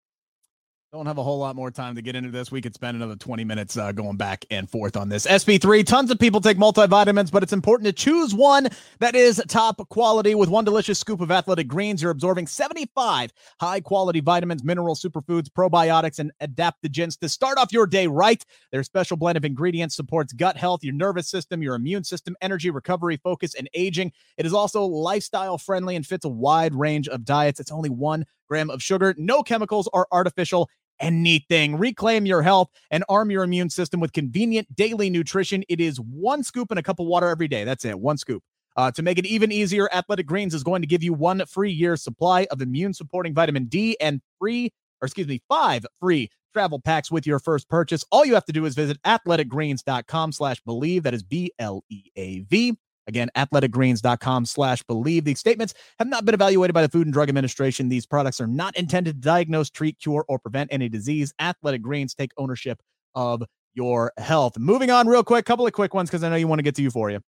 Don't 0.93 1.05
have 1.05 1.17
a 1.17 1.23
whole 1.23 1.37
lot 1.37 1.57
more 1.57 1.69
time 1.69 1.95
to 1.95 2.01
get 2.01 2.15
into 2.15 2.31
this. 2.31 2.49
We 2.49 2.61
could 2.61 2.73
spend 2.73 2.95
another 2.95 3.17
20 3.17 3.43
minutes 3.43 3.75
uh, 3.75 3.91
going 3.91 4.15
back 4.15 4.45
and 4.49 4.69
forth 4.69 4.95
on 4.95 5.09
this. 5.09 5.27
SP3, 5.27 5.85
tons 5.85 6.09
of 6.09 6.17
people 6.17 6.39
take 6.39 6.57
multivitamins, 6.57 7.29
but 7.29 7.43
it's 7.43 7.51
important 7.51 7.87
to 7.87 7.91
choose 7.91 8.33
one 8.33 8.69
that 8.99 9.13
is 9.13 9.43
top 9.49 9.85
quality. 9.89 10.33
With 10.33 10.47
one 10.47 10.63
delicious 10.63 10.97
scoop 10.97 11.19
of 11.19 11.29
athletic 11.29 11.67
greens, 11.67 12.01
you're 12.01 12.11
absorbing 12.11 12.47
75 12.47 13.33
high 13.59 13.81
quality 13.81 14.21
vitamins, 14.21 14.63
minerals, 14.63 15.01
superfoods, 15.01 15.49
probiotics, 15.49 16.19
and 16.19 16.31
adaptogens 16.41 17.19
to 17.19 17.27
start 17.27 17.57
off 17.57 17.73
your 17.73 17.85
day 17.85 18.07
right. 18.07 18.45
Their 18.71 18.83
special 18.83 19.17
blend 19.17 19.35
of 19.35 19.43
ingredients 19.43 19.93
supports 19.93 20.31
gut 20.31 20.55
health, 20.55 20.85
your 20.85 20.93
nervous 20.93 21.29
system, 21.29 21.61
your 21.61 21.75
immune 21.75 22.05
system, 22.05 22.37
energy, 22.39 22.69
recovery, 22.69 23.17
focus, 23.17 23.55
and 23.55 23.69
aging. 23.73 24.13
It 24.37 24.45
is 24.45 24.53
also 24.53 24.85
lifestyle 24.85 25.57
friendly 25.57 25.97
and 25.97 26.07
fits 26.07 26.23
a 26.23 26.29
wide 26.29 26.73
range 26.73 27.09
of 27.09 27.25
diets. 27.25 27.59
It's 27.59 27.73
only 27.73 27.89
one 27.89 28.25
gram 28.47 28.69
of 28.69 28.81
sugar, 28.81 29.13
no 29.17 29.43
chemicals 29.43 29.89
or 29.93 30.07
artificial 30.11 30.69
anything. 30.99 31.77
Reclaim 31.77 32.25
your 32.25 32.41
health 32.41 32.69
and 32.91 33.03
arm 33.09 33.31
your 33.31 33.43
immune 33.43 33.69
system 33.69 33.99
with 33.99 34.13
convenient 34.13 34.73
daily 34.75 35.09
nutrition. 35.09 35.63
It 35.69 35.79
is 35.79 35.99
one 35.99 36.43
scoop 36.43 36.71
and 36.71 36.79
a 36.79 36.83
cup 36.83 36.99
of 36.99 37.07
water 37.07 37.27
every 37.27 37.47
day. 37.47 37.63
That's 37.63 37.85
it, 37.85 37.99
one 37.99 38.17
scoop. 38.17 38.43
Uh, 38.75 38.91
to 38.91 39.01
make 39.01 39.17
it 39.17 39.25
even 39.25 39.51
easier, 39.51 39.89
Athletic 39.91 40.27
Greens 40.27 40.53
is 40.53 40.63
going 40.63 40.83
to 40.83 40.87
give 40.87 41.01
you 41.01 41.11
one 41.11 41.43
free 41.47 41.71
year 41.71 41.97
supply 41.97 42.45
of 42.51 42.61
immune 42.61 42.93
supporting 42.93 43.33
vitamin 43.33 43.65
D 43.65 43.97
and 43.99 44.21
free, 44.39 44.71
or 45.01 45.07
excuse 45.07 45.27
me, 45.27 45.41
five 45.49 45.85
free 45.99 46.29
travel 46.53 46.79
packs 46.79 47.11
with 47.11 47.25
your 47.25 47.39
first 47.39 47.67
purchase. 47.69 48.05
All 48.11 48.23
you 48.23 48.35
have 48.35 48.45
to 48.45 48.53
do 48.53 48.65
is 48.65 48.75
visit 48.75 49.01
athleticgreens.com 49.03 50.31
slash 50.31 50.61
bleav. 50.63 51.03
That 51.03 51.15
is 51.15 51.23
B 51.23 51.51
L 51.57 51.83
E 51.89 52.03
A 52.15 52.39
V. 52.41 52.77
Again, 53.07 53.29
athleticgreens.com 53.35 54.45
slash 54.45 54.83
bleav. 54.83 55.23
These 55.23 55.39
statements 55.39 55.73
have 55.97 56.07
not 56.07 56.25
been 56.25 56.35
evaluated 56.35 56.73
by 56.73 56.81
the 56.81 56.89
Food 56.89 57.07
and 57.07 57.13
Drug 57.13 57.29
Administration. 57.29 57.89
These 57.89 58.05
products 58.05 58.39
are 58.41 58.47
not 58.47 58.75
intended 58.75 59.15
to 59.15 59.21
diagnose, 59.21 59.69
treat, 59.69 59.97
cure, 59.99 60.25
or 60.27 60.37
prevent 60.39 60.71
any 60.73 60.89
disease. 60.89 61.33
Athletic 61.39 61.81
Greens 61.81 62.13
take 62.13 62.31
ownership 62.37 62.81
of 63.15 63.43
your 63.73 64.11
health. 64.17 64.57
Moving 64.57 64.91
on 64.91 65.07
real 65.07 65.23
quick, 65.23 65.45
couple 65.45 65.65
of 65.65 65.73
quick 65.73 65.93
ones 65.93 66.09
because 66.09 66.23
I 66.23 66.29
know 66.29 66.35
you 66.35 66.47
want 66.47 66.59
to 66.59 66.63
get 66.63 66.75
to 66.75 66.81
Euphoria. 66.81 67.21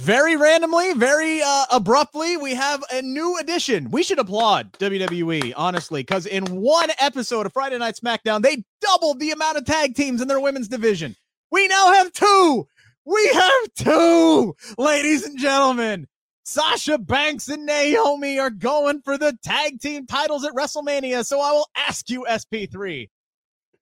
Very 0.00 0.34
randomly, 0.34 0.94
very 0.94 1.42
uh, 1.42 1.66
abruptly, 1.70 2.38
we 2.38 2.54
have 2.54 2.82
a 2.90 3.02
new 3.02 3.36
addition. 3.38 3.90
We 3.90 4.02
should 4.02 4.18
applaud 4.18 4.72
WWE, 4.78 5.52
honestly, 5.54 6.00
because 6.00 6.24
in 6.24 6.46
one 6.46 6.88
episode 6.98 7.44
of 7.44 7.52
Friday 7.52 7.76
Night 7.76 7.96
SmackDown, 8.02 8.40
they 8.40 8.64
doubled 8.80 9.20
the 9.20 9.30
amount 9.30 9.58
of 9.58 9.66
tag 9.66 9.94
teams 9.94 10.22
in 10.22 10.28
their 10.28 10.40
women's 10.40 10.68
division. 10.68 11.16
We 11.50 11.68
now 11.68 11.92
have 11.92 12.12
two. 12.12 12.66
We 13.04 13.28
have 13.32 13.74
two, 13.76 14.54
ladies 14.76 15.24
and 15.24 15.38
gentlemen. 15.38 16.06
Sasha 16.44 16.98
Banks 16.98 17.48
and 17.48 17.64
Naomi 17.64 18.38
are 18.38 18.50
going 18.50 19.02
for 19.02 19.16
the 19.16 19.38
tag 19.42 19.80
team 19.80 20.06
titles 20.06 20.44
at 20.44 20.52
WrestleMania. 20.52 21.24
So 21.24 21.40
I 21.40 21.52
will 21.52 21.68
ask 21.76 22.10
you, 22.10 22.26
SP3, 22.28 23.08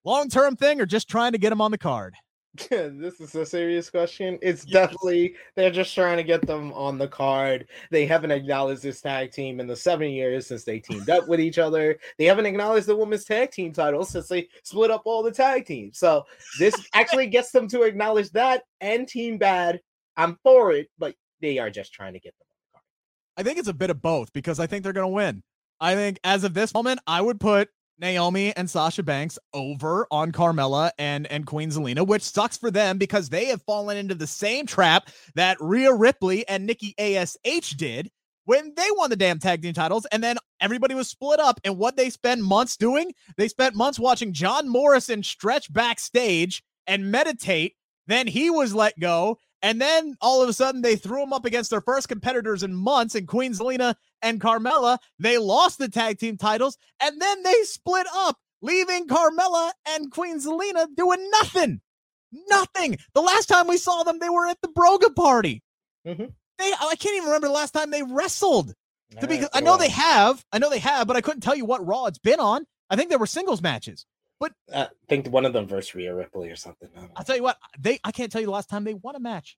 long 0.05 0.29
term 0.29 0.55
thing 0.55 0.81
or 0.81 0.87
just 0.87 1.09
trying 1.09 1.33
to 1.33 1.39
get 1.39 1.51
them 1.51 1.61
on 1.61 1.71
the 1.71 1.79
card? 1.79 2.14
this 2.70 3.20
is 3.20 3.34
a 3.34 3.46
serious 3.46 3.90
question. 3.90 4.38
It's 4.42 4.64
yes. 4.64 4.72
definitely 4.72 5.36
they're 5.54 5.70
just 5.70 5.94
trying 5.94 6.16
to 6.16 6.22
get 6.22 6.46
them 6.46 6.72
on 6.72 6.98
the 6.98 7.09
card. 7.09 7.68
They 7.90 8.06
haven't 8.06 8.30
acknowledged 8.30 8.82
this 8.82 9.00
tag 9.00 9.32
team 9.32 9.61
in 9.61 9.66
the 9.66 9.76
seven 9.76 10.11
years 10.11 10.46
since 10.46 10.64
they 10.64 10.78
teamed 10.78 11.09
up 11.11 11.28
with 11.28 11.40
each 11.40 11.59
other. 11.59 11.98
They 12.18 12.24
haven't 12.24 12.46
acknowledged 12.46 12.86
the 12.86 12.96
women's 12.96 13.24
tag 13.24 13.50
team 13.50 13.72
title 13.72 14.04
since 14.04 14.28
they 14.28 14.48
split 14.62 14.90
up 14.90 15.02
all 15.04 15.22
the 15.22 15.30
tag 15.30 15.66
teams. 15.66 15.98
So 15.98 16.24
this 16.59 16.74
actually 16.94 17.28
gets 17.28 17.50
them 17.50 17.68
to 17.68 17.82
acknowledge 17.82 18.30
that 18.30 18.62
and 18.80 19.06
Team 19.06 19.38
Bad. 19.38 19.80
I'm 20.16 20.38
for 20.42 20.72
it, 20.72 20.88
but 20.98 21.14
they 21.40 21.59
are 21.59 21.70
just 21.70 21.92
trying 21.92 22.14
to 22.14 22.20
get 22.20 22.34
them 22.38 22.46
on 22.48 22.56
the 22.56 22.72
card. 22.72 22.84
I 23.36 23.42
think 23.44 23.59
it's 23.59 23.68
a 23.68 23.74
bit 23.74 23.90
of 23.90 24.02
both 24.02 24.32
because 24.32 24.59
I 24.59 24.66
think 24.66 24.82
they're 24.82 24.92
going 24.92 25.04
to 25.04 25.14
win. 25.14 25.42
I 25.80 25.94
think 25.94 26.18
as 26.24 26.44
of 26.44 26.54
this 26.54 26.74
moment, 26.74 27.00
I 27.06 27.20
would 27.20 27.38
put 27.38 27.68
Naomi 27.99 28.55
and 28.57 28.68
Sasha 28.68 29.03
Banks 29.03 29.38
over 29.53 30.07
on 30.11 30.32
Carmella 30.32 30.90
and 30.99 31.26
and 31.26 31.46
Queen 31.46 31.70
Zelina, 31.70 32.07
which 32.07 32.22
sucks 32.22 32.57
for 32.57 32.70
them 32.70 32.99
because 32.99 33.28
they 33.28 33.46
have 33.46 33.62
fallen 33.62 33.96
into 33.96 34.14
the 34.14 34.26
same 34.26 34.66
trap 34.66 35.09
that 35.34 35.57
Rhea 35.61 35.92
Ripley 35.92 36.46
and 36.49 36.66
Nikki 36.66 36.94
Ash 36.99 37.70
did 37.70 38.11
when 38.44 38.72
they 38.76 38.88
won 38.92 39.11
the 39.11 39.16
damn 39.16 39.38
tag 39.38 39.61
team 39.61 39.74
titles, 39.74 40.07
and 40.07 40.22
then 40.22 40.36
everybody 40.61 40.94
was 40.94 41.09
split 41.09 41.38
up. 41.38 41.61
And 41.64 41.76
what 41.76 41.96
they 41.96 42.09
spent 42.09 42.40
months 42.40 42.78
doing, 42.78 43.12
they 43.36 43.46
spent 43.46 43.74
months 43.74 43.99
watching 43.99 44.32
John 44.32 44.68
Morrison 44.68 45.22
stretch 45.22 45.70
backstage 45.70 46.62
and 46.86 47.11
meditate. 47.11 47.74
Then 48.07 48.26
he 48.26 48.49
was 48.49 48.74
let 48.74 48.99
go, 48.99 49.38
and 49.62 49.80
then 49.80 50.16
all 50.20 50.42
of 50.42 50.48
a 50.48 50.52
sudden, 50.52 50.82
they 50.82 50.96
threw 50.96 51.20
them 51.20 51.32
up 51.32 51.44
against 51.44 51.70
their 51.70 51.80
first 51.80 52.09
competitors 52.09 52.62
in 52.62 52.74
months 52.74 53.14
in 53.14 53.26
Queen 53.26 53.52
Zelina 53.52 53.94
and 54.22 54.40
Carmella. 54.40 54.98
They 55.18 55.38
lost 55.38 55.78
the 55.78 55.88
tag 55.88 56.18
team 56.18 56.36
titles, 56.36 56.78
and 57.00 57.20
then 57.20 57.42
they 57.42 57.62
split 57.62 58.06
up, 58.14 58.38
leaving 58.62 59.09
Carmella 59.09 59.72
and 59.88 60.11
Queen 60.11 60.38
Zelina 60.38 60.86
doing 60.96 61.28
nothing. 61.30 61.80
Nothing. 62.48 62.98
The 63.14 63.22
last 63.22 63.46
time 63.46 63.66
we 63.66 63.78
saw 63.78 64.02
them, 64.02 64.18
they 64.18 64.28
were 64.28 64.46
at 64.46 64.61
the 64.61 64.68
Broga 64.68 65.14
party. 65.14 65.62
Mm-hmm. 66.06 66.24
They, 66.59 66.72
I 66.80 66.94
can't 66.96 67.16
even 67.16 67.26
remember 67.26 67.48
the 67.48 67.54
last 67.54 67.72
time 67.72 67.90
they 67.90 68.02
wrestled. 68.02 68.74
To 69.20 69.26
be, 69.26 69.42
I 69.54 69.61
know 69.61 69.78
they 69.78 69.88
have. 69.88 70.44
I 70.52 70.59
know 70.59 70.68
they 70.68 70.80
have, 70.80 71.06
but 71.06 71.16
I 71.16 71.22
couldn't 71.22 71.40
tell 71.40 71.56
you 71.56 71.64
what 71.64 71.84
Raw 71.86 72.06
it's 72.06 72.18
been 72.18 72.40
on. 72.40 72.66
I 72.90 72.96
think 72.96 73.09
there 73.09 73.18
were 73.18 73.26
singles 73.26 73.62
matches. 73.62 74.04
But 74.41 74.53
uh, 74.72 74.86
I 74.91 75.07
think 75.09 75.28
one 75.28 75.45
of 75.45 75.53
them 75.53 75.66
versus 75.66 75.95
Rhea 75.95 76.14
Ripley 76.14 76.51
or 76.51 76.57
something. 76.57 76.89
I'll 77.16 77.24
tell 77.24 77.36
you 77.36 77.43
what, 77.43 77.59
they 77.78 77.99
I 78.05 78.12
can't 78.12 78.30
tell 78.30 78.41
you 78.41 78.47
the 78.47 78.53
last 78.53 78.68
time 78.68 78.84
they 78.84 78.95
won 78.95 79.16
a 79.16 79.20
match. 79.20 79.57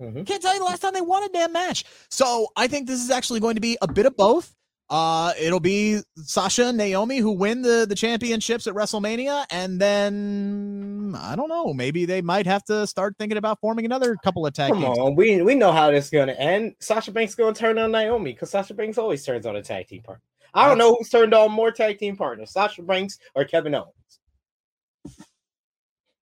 Mm-hmm. 0.00 0.24
Can't 0.24 0.42
tell 0.42 0.52
you 0.52 0.58
the 0.58 0.64
last 0.64 0.80
time 0.80 0.92
they 0.92 1.00
won 1.00 1.22
a 1.22 1.28
damn 1.28 1.52
match. 1.52 1.84
So 2.10 2.48
I 2.56 2.66
think 2.66 2.86
this 2.86 3.02
is 3.02 3.10
actually 3.10 3.40
going 3.40 3.54
to 3.54 3.60
be 3.60 3.78
a 3.80 3.86
bit 3.86 4.06
of 4.06 4.16
both. 4.16 4.54
Uh, 4.90 5.32
it'll 5.40 5.60
be 5.60 6.00
Sasha 6.16 6.66
and 6.66 6.76
Naomi 6.76 7.18
who 7.18 7.32
win 7.32 7.62
the 7.62 7.86
the 7.88 7.94
championships 7.94 8.66
at 8.66 8.74
WrestleMania, 8.74 9.46
and 9.50 9.80
then 9.80 11.16
I 11.18 11.36
don't 11.36 11.48
know. 11.48 11.72
Maybe 11.72 12.04
they 12.04 12.20
might 12.20 12.46
have 12.46 12.64
to 12.64 12.86
start 12.86 13.16
thinking 13.18 13.38
about 13.38 13.60
forming 13.60 13.86
another 13.86 14.16
couple 14.22 14.46
of 14.46 14.52
tag. 14.52 14.72
Come 14.72 14.82
teams. 14.82 14.98
on, 14.98 15.14
we 15.16 15.40
we 15.42 15.54
know 15.54 15.72
how 15.72 15.90
this 15.90 16.06
is 16.06 16.10
going 16.10 16.28
to 16.28 16.38
end. 16.38 16.74
Sasha 16.80 17.12
Banks 17.12 17.34
going 17.34 17.54
to 17.54 17.60
turn 17.60 17.78
on 17.78 17.92
Naomi 17.92 18.32
because 18.32 18.50
Sasha 18.50 18.74
Banks 18.74 18.98
always 18.98 19.24
turns 19.24 19.46
on 19.46 19.56
a 19.56 19.62
tag 19.62 19.86
team 19.86 20.02
partner. 20.02 20.22
I 20.54 20.68
don't 20.68 20.78
know 20.78 20.94
who's 20.94 21.08
turned 21.08 21.34
on 21.34 21.50
more 21.50 21.72
tag 21.72 21.98
team 21.98 22.16
partners, 22.16 22.52
Sasha 22.52 22.82
Banks 22.82 23.18
or 23.34 23.44
Kevin 23.44 23.74
Owens. 23.74 23.90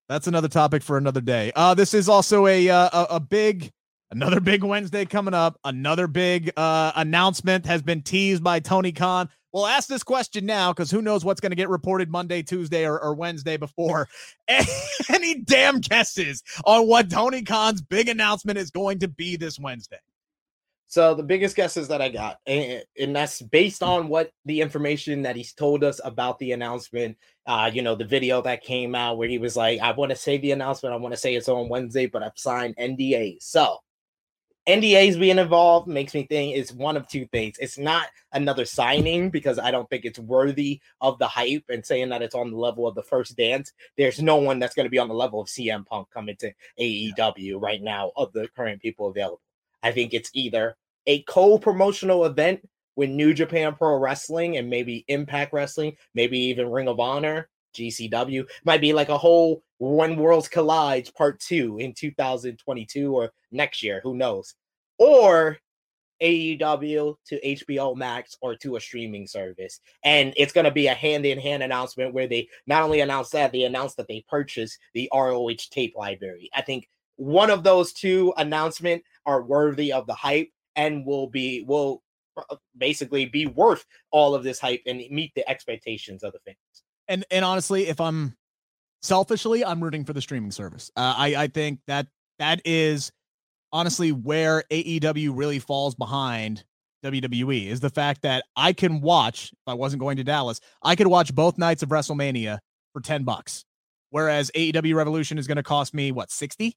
That's 0.09 0.27
another 0.27 0.49
topic 0.49 0.83
for 0.83 0.99
another 0.99 1.21
day. 1.21 1.53
Uh, 1.55 1.75
this 1.75 1.95
is 1.95 2.09
also 2.09 2.47
a, 2.47 2.69
uh, 2.69 2.89
a, 2.93 3.07
a 3.17 3.21
big 3.21 3.71
another 4.11 4.41
big 4.41 4.63
Wednesday 4.63 5.05
coming 5.05 5.35
up. 5.35 5.59
Another 5.65 6.07
big 6.07 6.51
uh, 6.57 6.93
announcement 6.97 7.67
has 7.67 7.83
been 7.83 8.03
teased 8.03 8.43
by 8.43 8.61
Tony 8.61 8.93
Khan. 8.93 9.29
We'll 9.53 9.67
ask 9.67 9.87
this 9.87 10.03
question 10.03 10.47
now 10.47 10.73
because 10.73 10.91
who 10.91 11.03
knows 11.03 11.25
what's 11.25 11.41
going 11.41 11.51
to 11.51 11.57
get 11.57 11.69
reported 11.69 12.11
Monday, 12.11 12.43
Tuesday, 12.43 12.87
or, 12.87 12.99
or 13.03 13.15
Wednesday 13.15 13.59
before. 13.59 14.09
Any 15.11 15.41
damn 15.41 15.81
guesses 15.81 16.43
on 16.65 16.89
what 16.89 17.11
Tony 17.11 17.43
Khan's 17.43 17.83
big 17.83 18.09
announcement 18.09 18.59
is 18.59 18.71
going 18.71 18.99
to 19.01 19.09
be 19.09 19.37
this 19.37 19.59
Wednesday? 19.59 19.99
So 20.93 21.15
the 21.15 21.23
biggest 21.23 21.57
guesses 21.57 21.89
that 21.89 22.03
I 22.03 22.11
got, 22.11 22.37
and, 22.47 22.85
and 23.01 23.17
that's 23.17 23.41
based 23.41 23.83
on 23.83 24.09
what 24.09 24.31
the 24.45 24.61
information 24.61 25.23
that 25.23 25.37
he's 25.37 25.55
told 25.55 25.85
us 25.85 26.03
about 26.05 26.39
the 26.39 26.53
announcement. 26.53 27.17
Uh, 27.47 27.71
you 27.73 27.81
know, 27.81 27.95
the 27.95 28.05
video 28.05 28.43
that 28.43 28.63
came 28.63 28.95
out 28.95 29.17
where 29.17 29.27
he 29.27 29.39
was 29.39 29.57
like, 29.57 29.81
"I 29.81 29.93
want 29.93 30.11
to 30.11 30.17
say 30.17 30.37
the 30.37 30.51
announcement. 30.51 30.93
I 30.93 30.99
want 30.99 31.15
to 31.15 31.19
say 31.19 31.35
it's 31.35 31.49
on 31.49 31.71
Wednesday, 31.71 32.05
but 32.05 32.23
I've 32.23 32.37
signed 32.37 32.77
NDAs." 32.77 33.39
So 33.41 33.79
NDAs 34.69 35.19
being 35.19 35.39
involved 35.39 35.89
makes 35.89 36.13
me 36.13 36.27
think 36.27 36.59
it's 36.59 36.73
one 36.73 36.99
of 36.99 37.09
two 37.09 37.25
things. 37.29 37.57
It's 37.59 37.79
not 37.79 38.09
another 38.35 38.67
signing 38.67 39.31
because 39.31 39.59
I 39.59 39.71
don't 39.71 39.89
think 39.89 40.05
it's 40.05 40.19
worthy 40.19 40.79
of 41.01 41.19
the 41.19 41.27
hype 41.27 41.65
and 41.71 41.87
saying 41.87 42.11
that 42.11 42.21
it's 42.21 42.35
on 42.35 42.51
the 42.51 42.59
level 42.59 42.87
of 42.87 42.95
the 42.95 43.03
first 43.03 43.35
dance. 43.35 43.73
There's 43.97 44.21
no 44.21 44.37
one 44.37 44.59
that's 44.59 44.75
going 44.75 44.85
to 44.85 44.91
be 44.91 44.99
on 44.99 45.09
the 45.09 45.15
level 45.15 45.41
of 45.41 45.49
CM 45.49 45.87
Punk 45.87 46.11
coming 46.11 46.37
to 46.41 46.53
AEW 46.79 47.63
right 47.63 47.81
now 47.81 48.13
of 48.15 48.31
the 48.35 48.47
current 48.55 48.83
people 48.83 49.09
available. 49.09 49.41
I 49.83 49.91
think 49.91 50.13
it's 50.15 50.31
either 50.35 50.77
a 51.07 51.23
co-promotional 51.23 52.25
event 52.25 52.61
with 52.97 53.11
New 53.11 53.33
Japan 53.33 53.75
Pro 53.75 53.97
Wrestling 53.97 54.57
and 54.57 54.69
maybe 54.69 55.05
Impact 55.09 55.53
Wrestling, 55.53 55.97
maybe 56.15 56.39
even 56.39 56.71
Ring 56.71 56.89
of 56.89 57.01
Honor, 57.01 57.49
GCW. 57.75 58.47
Might 58.65 58.81
be 58.81 58.93
like 58.93 59.09
a 59.09 59.19
whole 59.19 59.63
When 59.79 60.17
Worlds 60.17 60.49
Collide 60.49 61.11
Part 61.17 61.41
2 61.41 61.79
in 61.79 61.95
2022 61.95 63.15
or 63.15 63.33
next 63.51 63.83
year, 63.83 64.01
who 64.03 64.15
knows. 64.15 64.55
Or 64.99 65.59
AEW 66.23 67.17
to 67.27 67.41
HBO 67.41 67.97
Max 67.97 68.37
or 68.41 68.55
to 68.57 68.77
a 68.77 68.81
streaming 68.81 69.27
service. 69.27 69.81
And 70.05 70.33
it's 70.37 70.53
going 70.53 70.65
to 70.65 70.71
be 70.71 70.87
a 70.87 70.95
hand 70.95 71.27
in 71.27 71.39
hand 71.39 71.63
announcement 71.63 72.15
where 72.15 72.29
they 72.29 72.49
not 72.67 72.83
only 72.83 73.01
announce 73.01 73.31
that, 73.31 73.53
they 73.53 73.65
announce 73.65 73.97
that 73.97 74.07
they 74.07 74.25
purchase 74.29 74.79
the 74.95 75.11
ROH 75.13 75.51
tape 75.71 75.95
library. 75.97 76.49
I 76.55 76.63
think 76.63 76.89
one 77.17 77.51
of 77.51 77.65
those 77.65 77.93
two 77.93 78.33
announcements 78.37 79.05
are 79.27 79.43
worthy 79.43 79.93
of 79.93 80.07
the 80.07 80.15
hype 80.15 80.51
and 80.77 81.05
will 81.07 81.29
be 81.29 81.65
will 81.67 82.03
uh, 82.37 82.57
basically 82.77 83.27
be 83.27 83.47
worth 83.47 83.85
all 84.11 84.35
of 84.35 84.43
this 84.43 84.59
hype 84.59 84.83
and 84.87 84.99
meet 85.11 85.33
the 85.35 85.49
expectations 85.49 86.23
of 86.23 86.33
the 86.33 86.39
fans. 86.45 86.57
And 87.09 87.25
and 87.31 87.45
honestly, 87.45 87.89
if 87.89 88.01
I'm 88.01 88.37
selfishly, 89.03 89.65
I'm 89.65 89.83
rooting 89.83 90.05
for 90.05 90.13
the 90.13 90.23
streaming 90.23 90.51
service. 90.51 90.91
Uh, 90.97 91.15
I 91.17 91.35
I 91.37 91.47
think 91.49 91.81
that 91.87 92.07
that 92.39 92.61
is 92.65 93.13
honestly 93.73 94.13
where 94.13 94.65
AEW 94.71 95.33
really 95.35 95.59
falls 95.59 95.95
behind 95.95 96.65
WWE 97.05 97.67
is 97.67 97.81
the 97.81 97.91
fact 97.91 98.23
that 98.23 98.45
I 98.57 98.73
can 98.73 99.01
watch 99.01 99.53
if 99.53 99.59
I 99.67 99.75
wasn't 99.75 100.01
going 100.01 100.17
to 100.19 100.25
Dallas, 100.25 100.61
I 100.83 100.95
could 100.95 101.09
watch 101.09 101.35
both 101.35 101.59
nights 101.59 101.83
of 101.83 101.89
WrestleMania 101.89 102.59
for 102.93 103.01
10 103.01 103.25
bucks. 103.25 103.65
Whereas 104.11 104.51
AEW 104.55 104.95
Revolution 104.95 105.39
is 105.39 105.47
going 105.47 105.57
to 105.57 105.63
cost 105.63 105.95
me 105.95 106.13
what, 106.13 106.31
60? 106.31 106.77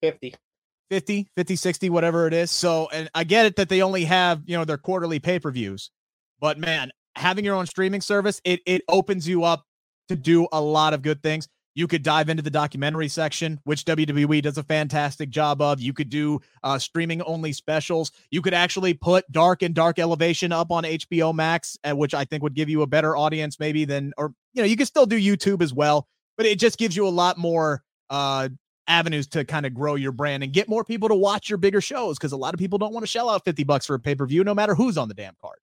50. 0.00 0.34
50, 0.90 1.28
50, 1.36 1.56
60, 1.56 1.90
whatever 1.90 2.26
it 2.26 2.34
is. 2.34 2.50
So, 2.50 2.88
and 2.92 3.08
I 3.14 3.24
get 3.24 3.46
it 3.46 3.56
that 3.56 3.68
they 3.68 3.82
only 3.82 4.04
have, 4.04 4.42
you 4.46 4.56
know, 4.56 4.64
their 4.64 4.78
quarterly 4.78 5.18
pay-per-views. 5.18 5.90
But 6.40 6.58
man, 6.58 6.90
having 7.16 7.44
your 7.44 7.54
own 7.54 7.66
streaming 7.66 8.00
service, 8.00 8.40
it 8.44 8.60
it 8.66 8.82
opens 8.88 9.28
you 9.28 9.44
up 9.44 9.64
to 10.08 10.16
do 10.16 10.48
a 10.52 10.60
lot 10.60 10.92
of 10.94 11.02
good 11.02 11.22
things. 11.22 11.48
You 11.74 11.86
could 11.86 12.02
dive 12.02 12.28
into 12.28 12.42
the 12.42 12.50
documentary 12.50 13.08
section, 13.08 13.58
which 13.64 13.84
WWE 13.84 14.42
does 14.42 14.58
a 14.58 14.62
fantastic 14.62 15.30
job 15.30 15.62
of. 15.62 15.80
You 15.80 15.94
could 15.94 16.10
do 16.10 16.40
uh, 16.62 16.78
streaming 16.78 17.22
only 17.22 17.52
specials. 17.52 18.12
You 18.30 18.42
could 18.42 18.52
actually 18.52 18.92
put 18.92 19.30
Dark 19.32 19.62
and 19.62 19.74
Dark 19.74 19.98
Elevation 19.98 20.52
up 20.52 20.70
on 20.70 20.84
HBO 20.84 21.34
Max, 21.34 21.78
uh, 21.84 21.96
which 21.96 22.12
I 22.12 22.24
think 22.26 22.42
would 22.42 22.54
give 22.54 22.68
you 22.68 22.82
a 22.82 22.86
better 22.86 23.16
audience, 23.16 23.58
maybe 23.58 23.86
than, 23.86 24.12
or 24.18 24.34
you 24.52 24.62
know, 24.62 24.68
you 24.68 24.76
could 24.76 24.86
still 24.86 25.06
do 25.06 25.18
YouTube 25.18 25.62
as 25.62 25.72
well, 25.72 26.08
but 26.36 26.44
it 26.44 26.58
just 26.58 26.76
gives 26.76 26.94
you 26.94 27.08
a 27.08 27.10
lot 27.10 27.38
more 27.38 27.82
uh, 28.10 28.50
avenues 28.88 29.26
to 29.28 29.44
kind 29.44 29.66
of 29.66 29.74
grow 29.74 29.94
your 29.94 30.12
brand 30.12 30.42
and 30.42 30.52
get 30.52 30.68
more 30.68 30.84
people 30.84 31.08
to 31.08 31.14
watch 31.14 31.48
your 31.48 31.58
bigger 31.58 31.80
shows 31.80 32.18
because 32.18 32.32
a 32.32 32.36
lot 32.36 32.54
of 32.54 32.58
people 32.58 32.78
don't 32.78 32.92
want 32.92 33.02
to 33.02 33.08
shell 33.08 33.28
out 33.28 33.44
50 33.44 33.64
bucks 33.64 33.86
for 33.86 33.94
a 33.94 34.00
pay 34.00 34.14
per 34.14 34.26
view, 34.26 34.44
no 34.44 34.54
matter 34.54 34.74
who's 34.74 34.98
on 34.98 35.08
the 35.08 35.14
damn 35.14 35.34
card. 35.40 35.58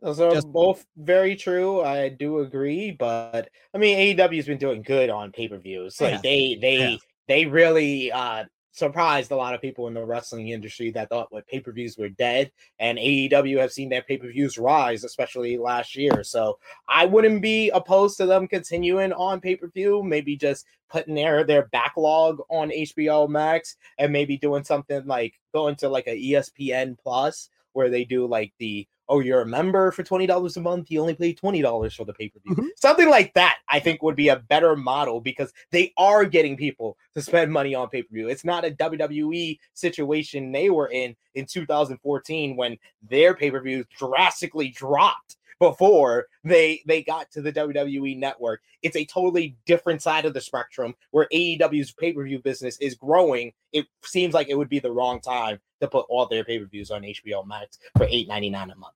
Those 0.00 0.20
are 0.20 0.32
Just, 0.32 0.50
both 0.52 0.86
very 0.96 1.36
true. 1.36 1.82
I 1.82 2.08
do 2.08 2.40
agree, 2.40 2.92
but 2.92 3.50
I 3.74 3.78
mean 3.78 4.16
AEW's 4.16 4.46
been 4.46 4.58
doing 4.58 4.82
good 4.82 5.10
on 5.10 5.32
pay 5.32 5.48
per 5.48 5.58
views. 5.58 6.00
Like 6.00 6.12
yeah. 6.14 6.20
they 6.22 6.58
they 6.60 6.78
yeah. 6.78 6.96
they 7.28 7.46
really 7.46 8.12
uh 8.12 8.44
surprised 8.72 9.30
a 9.30 9.36
lot 9.36 9.54
of 9.54 9.60
people 9.60 9.88
in 9.88 9.94
the 9.94 10.04
wrestling 10.04 10.48
industry 10.48 10.90
that 10.92 11.08
thought 11.08 11.32
what 11.32 11.46
pay 11.46 11.60
per 11.60 11.72
views 11.72 11.96
were 11.98 12.08
dead, 12.08 12.50
and 12.78 12.98
AEW 12.98 13.58
have 13.60 13.72
seen 13.72 13.88
their 13.88 14.02
pay 14.02 14.16
per 14.16 14.30
views 14.30 14.58
rise, 14.58 15.04
especially 15.04 15.56
last 15.58 15.96
year. 15.96 16.22
So 16.22 16.58
I 16.88 17.06
wouldn't 17.06 17.42
be 17.42 17.70
opposed 17.70 18.16
to 18.18 18.26
them 18.26 18.48
continuing 18.48 19.12
on 19.12 19.40
pay 19.40 19.56
per 19.56 19.68
view, 19.68 20.02
maybe 20.02 20.36
just 20.36 20.66
putting 20.88 21.14
their 21.14 21.44
their 21.44 21.66
backlog 21.66 22.40
on 22.48 22.70
HBO 22.70 23.28
Max 23.28 23.76
and 23.98 24.12
maybe 24.12 24.36
doing 24.36 24.64
something 24.64 25.06
like 25.06 25.38
going 25.52 25.76
to 25.76 25.88
like 25.88 26.06
a 26.06 26.16
ESPN 26.16 26.98
Plus 26.98 27.50
where 27.72 27.88
they 27.90 28.04
do 28.04 28.26
like 28.26 28.52
the 28.58 28.86
oh, 29.10 29.20
you're 29.20 29.42
a 29.42 29.46
member 29.46 29.90
for 29.90 30.02
$20 30.02 30.56
a 30.56 30.60
month, 30.60 30.90
you 30.90 31.00
only 31.00 31.14
pay 31.14 31.34
$20 31.34 31.94
for 31.94 32.04
the 32.04 32.14
pay 32.14 32.28
per 32.28 32.38
view. 32.40 32.54
Mm-hmm. 32.54 32.68
Something 32.76 33.10
like 33.10 33.34
that, 33.34 33.58
I 33.68 33.80
think, 33.80 34.02
would 34.02 34.16
be 34.16 34.28
a 34.28 34.36
better 34.36 34.76
model 34.76 35.20
because 35.20 35.52
they 35.70 35.92
are 35.98 36.24
getting 36.24 36.56
people 36.56 36.96
to 37.14 37.20
spend 37.20 37.52
money 37.52 37.74
on 37.74 37.88
pay 37.88 38.02
per 38.02 38.14
view. 38.14 38.28
It's 38.28 38.44
not 38.44 38.64
a 38.64 38.70
WWE 38.70 39.58
situation 39.74 40.52
they 40.52 40.70
were 40.70 40.88
in 40.88 41.16
in 41.34 41.44
2014 41.44 42.56
when 42.56 42.78
their 43.02 43.34
pay 43.34 43.50
per 43.50 43.60
views 43.60 43.84
drastically 43.98 44.68
dropped 44.68 45.36
before 45.60 46.26
they 46.42 46.82
they 46.86 47.02
got 47.02 47.30
to 47.30 47.42
the 47.42 47.52
WWE 47.52 48.18
network. 48.18 48.62
It's 48.82 48.96
a 48.96 49.04
totally 49.04 49.56
different 49.66 50.02
side 50.02 50.24
of 50.24 50.34
the 50.34 50.40
spectrum 50.40 50.94
where 51.10 51.28
AEW's 51.32 51.92
pay-per-view 51.92 52.40
business 52.40 52.78
is 52.78 52.94
growing. 52.94 53.52
It 53.72 53.86
seems 54.02 54.34
like 54.34 54.48
it 54.48 54.56
would 54.56 54.70
be 54.70 54.78
the 54.78 54.90
wrong 54.90 55.20
time 55.20 55.60
to 55.80 55.86
put 55.86 56.06
all 56.08 56.26
their 56.26 56.44
pay-per-views 56.44 56.90
on 56.90 57.02
HBO 57.02 57.46
Max 57.46 57.78
for 57.96 58.06
$8.99 58.06 58.72
a 58.72 58.76
month. 58.76 58.94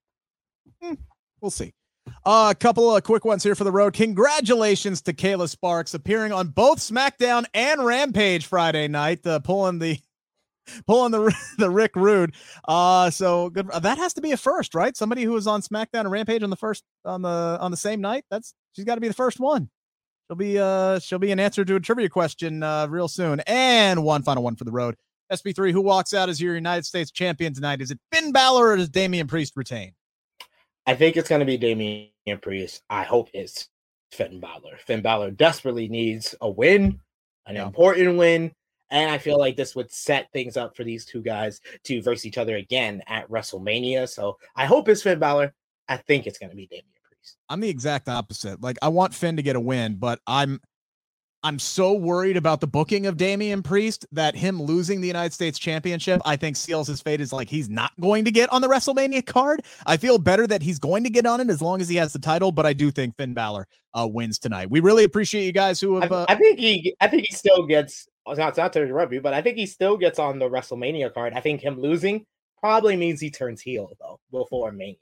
Hmm, 0.83 0.95
we'll 1.41 1.51
see. 1.51 1.73
Uh, 2.25 2.49
a 2.51 2.55
couple 2.55 2.95
of 2.95 3.03
quick 3.03 3.25
ones 3.25 3.43
here 3.43 3.55
for 3.55 3.65
the 3.65 3.73
road. 3.73 3.95
Congratulations 3.95 5.03
to 5.03 5.13
Kayla 5.13 5.49
Sparks 5.49 5.95
appearing 5.95 6.33
on 6.33 6.49
both 6.49 6.79
SmackDown 6.79 7.45
and 7.55 7.85
Rampage 7.85 8.47
Friday 8.47 8.89
night, 8.89 9.27
uh, 9.27 9.41
pulling 9.41 9.79
the 9.79 9.99
pulling 10.87 11.13
the 11.13 11.35
the 11.59 11.71
Rick 11.71 11.97
Rude. 11.97 12.35
Uh, 12.67 13.11
so 13.11 13.51
good. 13.51 13.69
That 13.69 13.99
has 13.99 14.15
to 14.15 14.21
be 14.21 14.33
a 14.33 14.37
first, 14.37 14.75
right? 14.75 14.97
Somebody 14.97 15.23
who 15.23 15.33
was 15.33 15.47
on 15.47 15.63
SmackDown 15.63 16.01
and 16.01 16.11
Rampage 16.11 16.43
on 16.43 16.51
the 16.51 16.57
first 16.57 16.85
on 17.05 17.23
the 17.23 17.59
on 17.61 17.71
the 17.71 17.77
same 17.77 18.01
night. 18.01 18.25
That's 18.31 18.55
she's 18.73 18.85
got 18.85 18.97
to 18.97 19.01
be 19.01 19.09
the 19.09 19.15
first 19.15 19.41
one. 19.41 19.71
She'll 20.29 20.37
be 20.37 20.59
uh 20.59 20.99
she'll 21.01 21.19
be 21.19 21.33
an 21.33 21.41
answer 21.41 21.65
to 21.65 21.77
a 21.77 21.81
trivia 21.81 22.09
question 22.09 22.63
uh 22.63 22.87
real 22.89 23.09
soon. 23.09 23.41
And 23.47 24.03
one 24.05 24.23
final 24.23 24.43
one 24.43 24.57
for 24.57 24.65
the 24.65 24.73
road. 24.73 24.97
SP3, 25.33 25.73
who 25.73 25.81
walks 25.81 26.13
out 26.13 26.29
as 26.29 26.41
your 26.41 26.55
United 26.55 26.85
States 26.85 27.11
champion 27.11 27.55
tonight? 27.55 27.81
Is 27.81 27.91
it 27.91 27.99
Finn 28.13 28.31
Balor 28.31 28.69
or 28.69 28.77
does 28.77 28.91
Damian 28.91 29.27
Priest 29.27 29.55
retain? 29.57 29.93
I 30.87 30.95
think 30.95 31.17
it's 31.17 31.29
going 31.29 31.41
to 31.41 31.47
be 31.47 31.57
Damian 31.57 32.11
Priest. 32.41 32.83
I 32.91 33.05
hope 33.05 33.31
it's 33.33 33.69
Finn 34.13 34.41
Balor. 34.41 34.77
Finn 34.87 35.03
Balor 35.03 35.33
desperately 35.33 35.89
needs 35.89 36.35
a 36.41 36.51
win, 36.51 37.01
an 37.47 37.57
yeah. 37.57 37.67
important 37.67 38.19
win. 38.19 38.53
And 38.91 39.11
I 39.11 39.19
feel 39.19 39.39
like 39.39 39.57
this 39.57 39.75
would 39.75 39.91
set 39.91 40.31
things 40.33 40.57
up 40.57 40.77
for 40.77 40.85
these 40.85 41.05
two 41.05 41.23
guys 41.23 41.61
to 41.85 42.03
verse 42.03 42.27
each 42.27 42.39
other 42.39 42.57
again 42.57 43.03
at 43.07 43.29
WrestleMania. 43.29 44.09
So 44.09 44.37
I 44.55 44.67
hope 44.67 44.89
it's 44.89 45.03
Finn 45.03 45.19
Balor. 45.19 45.55
I 45.89 45.97
think 45.97 46.27
it's 46.27 46.39
going 46.39 46.51
to 46.51 46.57
be 46.57 46.67
Damian 46.67 46.85
Priest. 47.03 47.37
I'm 47.49 47.61
the 47.61 47.69
exact 47.69 48.09
opposite. 48.09 48.61
Like 48.61 48.77
I 48.83 48.89
want 48.89 49.15
Finn 49.15 49.37
to 49.37 49.43
get 49.43 49.57
a 49.57 49.61
win, 49.61 49.97
but 49.97 50.21
I'm 50.27 50.61
I'm 51.45 51.59
so 51.59 51.93
worried 51.93 52.39
about 52.39 52.63
the 52.63 52.67
booking 52.67 53.05
of 53.05 53.19
Damian 53.19 53.63
Priest 53.63 54.07
that 54.13 54.35
him 54.35 54.63
losing 54.63 55.03
the 55.03 55.07
United 55.07 55.35
States 55.35 55.59
Championship, 55.59 56.23
I 56.25 56.37
think 56.37 56.57
seals 56.57 56.89
his 56.89 57.03
fate 57.03 57.21
is 57.21 57.35
like 57.35 57.51
he's 57.51 57.69
not 57.69 57.93
going 58.01 58.25
to 58.25 58.31
get 58.31 58.51
on 58.51 58.63
the 58.63 58.69
WrestleMania 58.69 59.27
card. 59.27 59.63
I 59.85 59.99
feel 59.99 60.17
better 60.17 60.47
that 60.47 60.63
he's 60.63 60.79
going 60.79 61.05
to 61.05 61.11
get 61.11 61.27
on 61.27 61.41
it 61.41 61.51
as 61.51 61.61
long 61.61 61.83
as 61.83 61.89
he 61.91 61.97
has 61.97 62.15
the 62.15 62.19
title, 62.19 62.51
but 62.51 62.65
I 62.65 62.73
do 62.73 62.91
think 62.91 63.15
Finn 63.19 63.35
Balor 63.35 63.69
uh, 63.93 64.09
wins 64.11 64.39
tonight. 64.39 64.71
We 64.71 64.81
really 64.81 65.05
appreciate 65.05 65.45
you 65.45 65.53
guys 65.53 65.79
who 65.83 66.01
have. 66.01 66.11
Uh, 66.11 66.25
I, 66.31 66.33
I, 66.33 66.37
think 66.37 66.59
he, 66.59 66.97
I 67.03 67.09
think 67.09 67.27
he 67.29 67.35
still 67.35 67.67
gets. 67.67 68.09
Not, 68.27 68.57
not 68.57 68.73
to 68.73 68.83
interrupt 68.83 69.13
you, 69.13 69.21
but 69.21 69.35
I 69.35 69.43
think 69.43 69.59
he 69.59 69.67
still 69.67 69.99
gets 69.99 70.19
on 70.19 70.39
the 70.39 70.49
WrestleMania 70.49 71.13
card. 71.13 71.35
I 71.35 71.41
think 71.41 71.61
him 71.61 71.79
losing 71.79 72.25
probably 72.59 72.97
means 72.97 73.21
he 73.21 73.31
turns 73.31 73.61
heel 73.61 73.91
though 74.01 74.19
before 74.31 74.73
Mania 74.73 74.97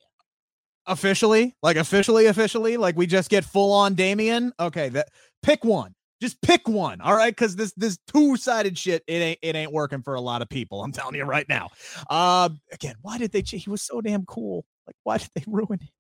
officially 0.86 1.55
like 1.62 1.76
officially 1.76 2.26
officially 2.26 2.76
like 2.76 2.97
we 2.97 3.07
just 3.07 3.30
get 3.30 3.45
full 3.45 3.70
on 3.70 3.95
Damian 3.95 4.53
okay 4.59 4.88
that 4.88 5.07
pick 5.40 5.64
one 5.64 5.95
just 6.23 6.41
pick 6.41 6.68
one, 6.68 7.01
all 7.01 7.14
right? 7.14 7.35
Because 7.35 7.57
this 7.57 7.73
this 7.77 7.99
two 8.07 8.37
sided 8.37 8.79
shit 8.79 9.03
it 9.07 9.14
ain't 9.14 9.39
it 9.43 9.57
ain't 9.57 9.73
working 9.73 10.03
for 10.03 10.14
a 10.14 10.20
lot 10.20 10.41
of 10.41 10.49
people. 10.49 10.83
I'm 10.83 10.93
telling 10.93 11.16
you 11.16 11.25
right 11.25 11.49
now. 11.49 11.68
Uh, 12.09 12.49
again, 12.73 12.95
why 13.03 13.18
did 13.18 13.33
they? 13.33 13.43
He 13.43 13.68
was 13.68 13.83
so 13.83 14.01
damn 14.01 14.25
cool. 14.25 14.64
Like, 14.87 14.97
why 15.03 15.18
did 15.18 15.29
they 15.35 15.45
ruin 15.49 15.81
it? 15.83 15.91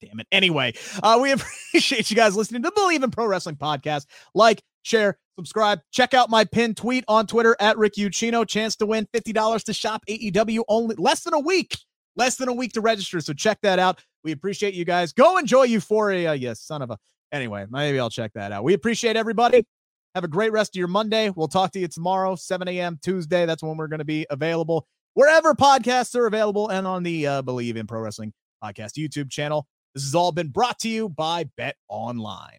damn 0.00 0.20
it. 0.20 0.26
Anyway, 0.32 0.72
uh, 1.02 1.18
we 1.20 1.32
appreciate 1.72 2.10
you 2.10 2.16
guys 2.16 2.36
listening 2.36 2.62
to 2.62 2.70
the 2.70 2.80
Bleav 2.80 3.02
in 3.02 3.10
Pro 3.10 3.26
Wrestling 3.26 3.56
podcast. 3.56 4.06
Like, 4.34 4.62
share, 4.82 5.18
subscribe. 5.36 5.80
Check 5.90 6.14
out 6.14 6.30
my 6.30 6.44
pinned 6.44 6.76
tweet 6.76 7.04
on 7.08 7.26
Twitter 7.26 7.56
at 7.60 7.76
Rick 7.76 7.94
Ucchino. 7.94 8.46
Chance 8.46 8.76
to 8.76 8.86
win 8.86 9.08
$50 9.12 9.64
to 9.64 9.72
shop 9.72 10.04
AEW 10.08 10.62
only 10.68 10.94
less 10.96 11.24
than 11.24 11.34
a 11.34 11.40
week. 11.40 11.76
Less 12.16 12.36
than 12.36 12.48
a 12.48 12.52
week 12.52 12.72
to 12.74 12.80
register. 12.80 13.20
So 13.20 13.32
check 13.32 13.58
that 13.62 13.78
out. 13.78 14.00
We 14.24 14.32
appreciate 14.32 14.74
you 14.74 14.84
guys. 14.84 15.12
Go 15.12 15.36
enjoy 15.36 15.64
Euphoria, 15.64 16.34
you 16.34 16.54
son 16.54 16.82
of 16.82 16.90
a. 16.90 16.98
Anyway, 17.32 17.66
maybe 17.70 18.00
I'll 18.00 18.10
check 18.10 18.32
that 18.34 18.52
out. 18.52 18.64
We 18.64 18.74
appreciate 18.74 19.16
everybody. 19.16 19.66
Have 20.14 20.24
a 20.24 20.28
great 20.28 20.52
rest 20.52 20.74
of 20.74 20.78
your 20.78 20.88
Monday. 20.88 21.30
We'll 21.30 21.48
talk 21.48 21.72
to 21.72 21.78
you 21.78 21.88
tomorrow, 21.88 22.34
7 22.34 22.66
a.m. 22.68 22.98
Tuesday. 23.02 23.46
That's 23.46 23.62
when 23.62 23.76
we're 23.76 23.88
going 23.88 23.98
to 23.98 24.04
be 24.04 24.26
available 24.30 24.86
wherever 25.14 25.52
podcasts 25.52 26.14
are 26.14 26.26
available 26.26 26.68
and 26.68 26.86
on 26.86 27.02
the 27.02 27.26
uh, 27.26 27.42
Bleav 27.42 27.76
in 27.76 27.88
Pro 27.88 28.00
Wrestling 28.00 28.32
podcast 28.62 28.92
YouTube 28.96 29.30
channel. 29.30 29.66
This 29.94 30.04
has 30.04 30.14
all 30.14 30.32
been 30.32 30.48
brought 30.48 30.78
to 30.80 30.88
you 30.88 31.08
by 31.08 31.44
Bet 31.56 31.76
Online. 31.88 32.58